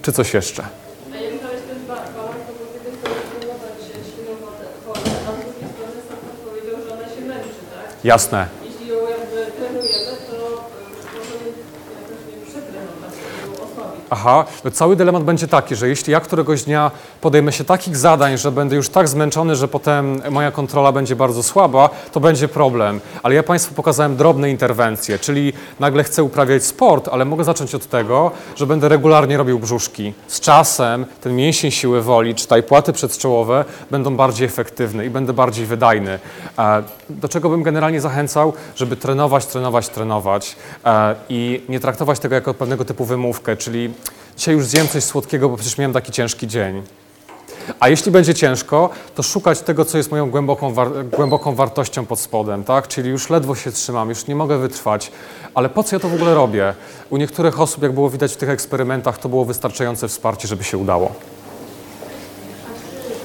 Czy 0.01 0.11
coś 0.11 0.34
jeszcze? 0.34 0.63
A 0.63 1.17
jak 1.17 1.39
znaleźć 1.39 1.63
ten 1.69 1.86
ba- 1.88 1.93
balans, 1.95 2.43
to 2.47 2.53
z 2.71 2.73
jednej 2.75 2.93
strony 2.99 3.19
próbować 3.39 3.78
silną 4.15 4.32
wodę, 4.45 4.65
wodę, 4.88 5.11
a 5.28 5.32
z 5.32 5.36
drugiej 5.45 5.69
strony 5.73 5.97
sam 6.09 6.17
pan 6.25 6.36
powiedział, 6.47 6.75
że 6.88 6.93
ona 6.95 7.07
się 7.15 7.21
męczy, 7.21 7.61
tak? 7.73 8.05
Jasne. 8.05 8.47
Jeśli 8.65 8.88
ją 8.88 8.95
jakby 9.15 9.38
trenujemy, 9.57 10.13
to 10.30 10.38
y, 10.38 11.17
możemy 11.17 11.47
jakoś 11.99 12.19
nie 12.30 12.38
przetrenować, 12.49 13.11
żeby 13.21 13.38
ją 13.45 13.51
osłabić. 13.65 13.96
Aha, 14.09 14.45
no 14.63 14.71
cały 14.71 14.95
dylemat 14.95 15.23
będzie 15.23 15.47
taki, 15.47 15.75
że 15.75 15.89
jeśli 15.89 16.13
ja 16.13 16.19
któregoś 16.19 16.63
dnia 16.63 16.91
podejmę 17.21 17.51
się 17.51 17.63
takich 17.63 17.97
zadań, 17.97 18.37
że 18.37 18.51
będę 18.51 18.75
już 18.75 18.89
tak 18.89 19.07
zmęczony, 19.07 19.55
że 19.55 19.67
potem 19.67 20.21
moja 20.31 20.51
kontrola 20.51 20.91
będzie 20.91 21.15
bardzo 21.15 21.43
słaba, 21.43 21.89
to 22.11 22.19
będzie 22.19 22.47
problem. 22.47 22.99
Ale 23.23 23.35
ja 23.35 23.43
Państwu 23.43 23.75
pokazałem 23.75 24.15
drobne 24.15 24.49
interwencje, 24.49 25.19
czyli 25.19 25.53
nagle 25.79 26.03
chcę 26.03 26.23
uprawiać 26.23 26.65
sport, 26.65 27.09
ale 27.11 27.25
mogę 27.25 27.43
zacząć 27.43 27.75
od 27.75 27.87
tego, 27.87 28.31
że 28.55 28.65
będę 28.65 28.89
regularnie 28.89 29.37
robił 29.37 29.59
brzuszki. 29.59 30.13
Z 30.27 30.39
czasem 30.39 31.05
ten 31.21 31.35
mięsień 31.35 31.71
siły 31.71 32.01
woli, 32.01 32.35
czy 32.35 32.47
te 32.47 32.63
płaty 32.63 32.93
przedczołowe 32.93 33.65
będą 33.91 34.15
bardziej 34.15 34.47
efektywne 34.47 35.05
i 35.05 35.09
będę 35.09 35.33
bardziej 35.33 35.65
wydajny. 35.65 36.19
Do 37.09 37.29
czego 37.29 37.49
bym 37.49 37.63
generalnie 37.63 38.01
zachęcał, 38.01 38.53
żeby 38.75 38.95
trenować, 38.97 39.45
trenować, 39.45 39.89
trenować 39.89 40.55
e, 40.85 41.15
i 41.29 41.61
nie 41.69 41.79
traktować 41.79 42.19
tego 42.19 42.35
jako 42.35 42.53
pewnego 42.53 42.85
typu 42.85 43.05
wymówkę, 43.05 43.57
czyli 43.57 43.93
dzisiaj 44.37 44.55
już 44.55 44.65
zjem 44.65 44.87
coś 44.87 45.03
słodkiego, 45.03 45.49
bo 45.49 45.55
przecież 45.57 45.77
miałem 45.77 45.93
taki 45.93 46.11
ciężki 46.11 46.47
dzień. 46.47 46.83
A 47.79 47.89
jeśli 47.89 48.11
będzie 48.11 48.33
ciężko, 48.33 48.89
to 49.15 49.23
szukać 49.23 49.61
tego, 49.61 49.85
co 49.85 49.97
jest 49.97 50.11
moją 50.11 50.31
głęboką, 50.31 50.73
war- 50.73 51.05
głęboką 51.11 51.55
wartością 51.55 52.05
pod 52.05 52.19
spodem, 52.19 52.63
tak? 52.63 52.87
Czyli 52.87 53.09
już 53.09 53.29
ledwo 53.29 53.55
się 53.55 53.71
trzymam, 53.71 54.09
już 54.09 54.27
nie 54.27 54.35
mogę 54.35 54.57
wytrwać. 54.57 55.11
Ale 55.53 55.69
po 55.69 55.83
co 55.83 55.95
ja 55.95 55.99
to 55.99 56.09
w 56.09 56.13
ogóle 56.13 56.33
robię? 56.35 56.73
U 57.09 57.17
niektórych 57.17 57.59
osób, 57.59 57.83
jak 57.83 57.91
było 57.91 58.09
widać 58.09 58.33
w 58.33 58.37
tych 58.37 58.49
eksperymentach, 58.49 59.17
to 59.17 59.29
było 59.29 59.45
wystarczające 59.45 60.07
wsparcie, 60.07 60.47
żeby 60.47 60.63
się 60.63 60.77
udało. 60.77 61.11
A 61.11 62.69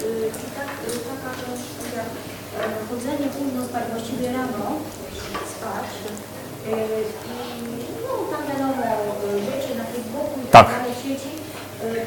czy, 0.01 0.07
y, 0.07 0.31
czy 0.33 0.47
tak, 0.57 0.69
y, 0.95 0.99
taka 1.11 1.31
rzecz 1.39 1.67
jak 1.97 2.07
e, 2.65 2.87
chodzenie 2.91 3.29
późno 3.37 3.65
spać, 3.69 3.85
właściwie 3.93 4.27
rano 4.33 4.65
spać 5.57 5.89
y, 6.67 6.71
i 7.29 7.37
no 8.05 8.13
tam 8.33 8.43
wiadomo, 8.49 8.73
y, 8.73 9.45
rzeczy 9.51 9.71
na 9.79 9.85
Facebooku 9.85 10.37
i 10.45 10.47
Tak. 10.51 10.67
tak 10.67 10.77
dalej, 10.79 10.95
sieci 11.05 11.31
y, 11.85 12.07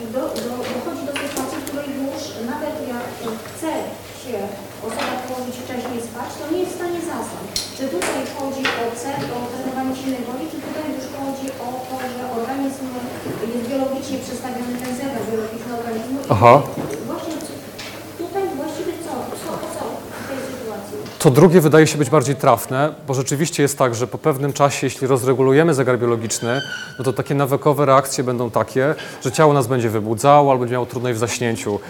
do, 0.14 0.20
do, 0.20 0.52
dochodzi 0.74 1.02
do 1.08 1.12
sytuacji, 1.22 1.56
w 1.60 1.64
której 1.68 1.90
już 2.06 2.20
nawet 2.52 2.74
jak 2.92 3.06
y, 3.24 3.28
chce 3.48 3.72
się 4.22 4.38
osoba 4.86 5.14
położyć 5.26 5.56
wcześniej 5.64 5.98
spać, 6.08 6.30
to 6.38 6.44
nie 6.52 6.60
jest 6.62 6.72
w 6.74 6.78
stanie 6.80 7.00
zasnąć. 7.12 7.48
Czy 7.76 7.84
tutaj 7.96 8.20
chodzi 8.36 8.62
o 8.82 8.84
cel, 9.02 9.20
o 9.36 9.38
trenowanie 9.52 9.94
silnej 10.00 10.22
woli, 10.28 10.44
czy 10.52 10.58
tutaj 10.66 10.84
już 10.96 11.06
chodzi 11.18 11.46
o 11.66 11.68
to, 11.88 11.94
że 12.14 12.22
organizm 12.38 12.84
jest 13.54 13.64
biologicznie 13.70 14.18
przestawiony 14.24 14.74
ten 14.82 14.92
zegar 15.00 15.22
biologiczny 15.30 15.70
organizmu 15.80 16.16
i 16.20 16.28
Aha. 16.34 16.52
Właśnie 17.10 17.34
tutaj 18.22 18.42
właściwie 18.60 18.92
co? 19.04 19.12
Co, 19.42 19.50
co 19.74 19.82
w 20.22 20.24
tej 20.28 20.38
sytuacji? 20.50 20.98
To 21.26 21.30
drugie 21.30 21.60
wydaje 21.60 21.86
się 21.86 21.98
być 21.98 22.10
bardziej 22.10 22.36
trafne, 22.36 22.94
bo 23.06 23.14
rzeczywiście 23.14 23.62
jest 23.62 23.78
tak, 23.78 23.94
że 23.94 24.06
po 24.06 24.18
pewnym 24.18 24.52
czasie, 24.52 24.86
jeśli 24.86 25.06
rozregulujemy 25.06 25.74
zegar 25.74 25.98
biologiczny, 25.98 26.60
no 26.98 27.04
to 27.04 27.12
takie 27.12 27.34
nawykowe 27.34 27.86
reakcje 27.86 28.24
będą 28.24 28.50
takie, 28.50 28.94
że 29.24 29.32
ciało 29.32 29.52
nas 29.52 29.66
będzie 29.66 29.90
wybudzało 29.90 30.50
albo 30.50 30.60
będzie 30.60 30.72
miało 30.72 30.86
trudność 30.86 31.16
w 31.16 31.18
zaśnięciu. 31.18 31.80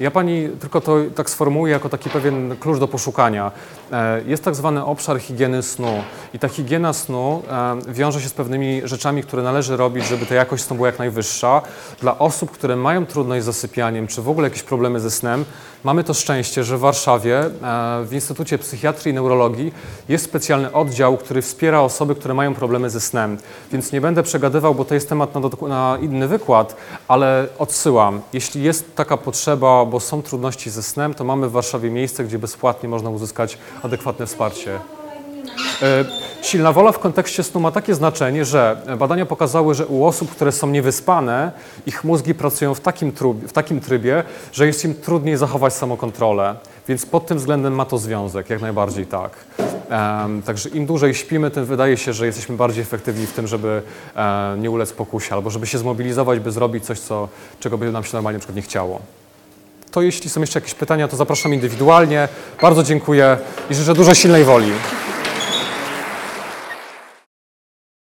Ja 0.00 0.10
pani 0.10 0.48
tylko 0.60 0.80
to 0.80 0.96
tak 1.14 1.30
sformułuję 1.30 1.72
jako 1.72 1.88
taki 1.88 2.10
pewien 2.10 2.56
klucz 2.60 2.78
do 2.78 2.88
poszukania. 2.88 3.52
E, 3.94 4.22
jest 4.26 4.44
tak 4.44 4.54
zwany 4.54 4.84
obszar 4.84 5.20
higieny 5.20 5.62
snu. 5.62 6.02
I 6.34 6.38
ta 6.38 6.48
higiena 6.48 6.92
snu 6.92 7.42
e, 7.88 7.92
wiąże 7.92 8.20
się 8.20 8.28
z 8.28 8.32
pewnymi 8.32 8.80
rzeczami, 8.84 9.22
które 9.22 9.42
należy 9.42 9.76
robić, 9.76 10.06
żeby 10.06 10.26
ta 10.26 10.34
jakość 10.34 10.64
snu 10.64 10.76
była 10.76 10.88
jak 10.88 10.98
najwyższa. 10.98 11.62
Dla 12.00 12.18
osób, 12.18 12.50
które 12.50 12.76
mają 12.76 13.06
trudność 13.06 13.42
z 13.42 13.46
zasypianiem, 13.46 14.06
czy 14.06 14.22
w 14.22 14.28
ogóle 14.28 14.46
jakieś 14.46 14.62
problemy 14.62 15.00
ze 15.00 15.10
snem, 15.10 15.44
mamy 15.84 16.04
to 16.04 16.14
szczęście, 16.14 16.64
że 16.64 16.76
w 16.76 16.80
Warszawie 16.80 17.38
e, 17.38 17.50
w 18.04 18.12
Instytucie 18.12 18.58
Psychiatrii 18.58 19.12
i 19.12 19.14
Neurologii 19.14 19.72
jest 20.08 20.24
specjalny 20.24 20.72
oddział, 20.72 21.16
który 21.16 21.42
wspiera 21.42 21.80
osoby, 21.80 22.14
które 22.14 22.34
mają 22.34 22.54
problemy 22.54 22.90
ze 22.90 23.00
snem. 23.00 23.38
Więc 23.72 23.92
nie 23.92 24.00
będę 24.00 24.22
przegadywał, 24.22 24.74
bo 24.74 24.84
to 24.84 24.94
jest 24.94 25.08
temat 25.08 25.34
na, 25.34 25.68
na 25.68 25.98
inny 26.00 26.28
wykład, 26.28 26.76
ale 27.08 27.48
odsyłam. 27.58 28.20
Jeśli 28.32 28.62
jest 28.62 28.94
taka 28.94 29.16
potrzeba, 29.16 29.84
bo 29.84 30.00
są 30.00 30.22
trudności 30.22 30.70
ze 30.70 30.82
snem, 30.82 31.14
to 31.14 31.24
mamy 31.24 31.48
w 31.48 31.52
Warszawie 31.52 31.90
miejsce, 31.90 32.24
gdzie 32.24 32.38
bezpłatnie 32.38 32.88
można 32.88 33.10
uzyskać 33.10 33.58
adekwatne 33.84 34.26
wsparcie. 34.26 34.80
E, 35.82 36.04
Silna 36.42 36.72
wola 36.72 36.92
w 36.92 36.98
kontekście 36.98 37.42
snu 37.42 37.60
ma 37.60 37.70
takie 37.70 37.94
znaczenie, 37.94 38.44
że 38.44 38.76
badania 38.98 39.26
pokazały, 39.26 39.74
że 39.74 39.86
u 39.86 40.04
osób, 40.04 40.30
które 40.30 40.52
są 40.52 40.66
niewyspane, 40.66 41.52
ich 41.86 42.04
mózgi 42.04 42.34
pracują 42.34 42.74
w 42.74 42.80
takim, 42.80 43.12
trub, 43.12 43.44
w 43.46 43.52
takim 43.52 43.80
trybie, 43.80 44.24
że 44.52 44.66
jest 44.66 44.84
im 44.84 44.94
trudniej 44.94 45.36
zachować 45.36 45.74
samokontrolę. 45.74 46.54
Więc 46.88 47.06
pod 47.06 47.26
tym 47.26 47.38
względem 47.38 47.74
ma 47.74 47.84
to 47.84 47.98
związek, 47.98 48.50
jak 48.50 48.60
najbardziej 48.60 49.06
tak. 49.06 49.32
Em, 49.90 50.42
także 50.42 50.68
im 50.68 50.86
dłużej 50.86 51.14
śpimy, 51.14 51.50
tym 51.50 51.64
wydaje 51.64 51.96
się, 51.96 52.12
że 52.12 52.26
jesteśmy 52.26 52.56
bardziej 52.56 52.82
efektywni 52.82 53.26
w 53.26 53.32
tym, 53.32 53.46
żeby 53.46 53.82
e, 54.16 54.56
nie 54.58 54.70
ulec 54.70 54.92
pokusie, 54.92 55.34
albo 55.34 55.50
żeby 55.50 55.66
się 55.66 55.78
zmobilizować, 55.78 56.40
by 56.40 56.52
zrobić 56.52 56.84
coś, 56.84 57.00
co, 57.00 57.28
czego 57.60 57.78
by 57.78 57.92
nam 57.92 58.04
się 58.04 58.10
normalnie 58.12 58.36
na 58.36 58.40
przykład 58.40 58.56
nie 58.56 58.62
chciało. 58.62 59.00
To 59.94 60.02
jeśli 60.02 60.30
są 60.30 60.40
jeszcze 60.40 60.58
jakieś 60.58 60.74
pytania, 60.74 61.08
to 61.08 61.16
zapraszam 61.16 61.54
indywidualnie. 61.54 62.28
Bardzo 62.62 62.82
dziękuję 62.82 63.36
i 63.70 63.74
życzę 63.74 63.94
dużo 63.94 64.14
silnej 64.14 64.44
woli. 64.44 64.72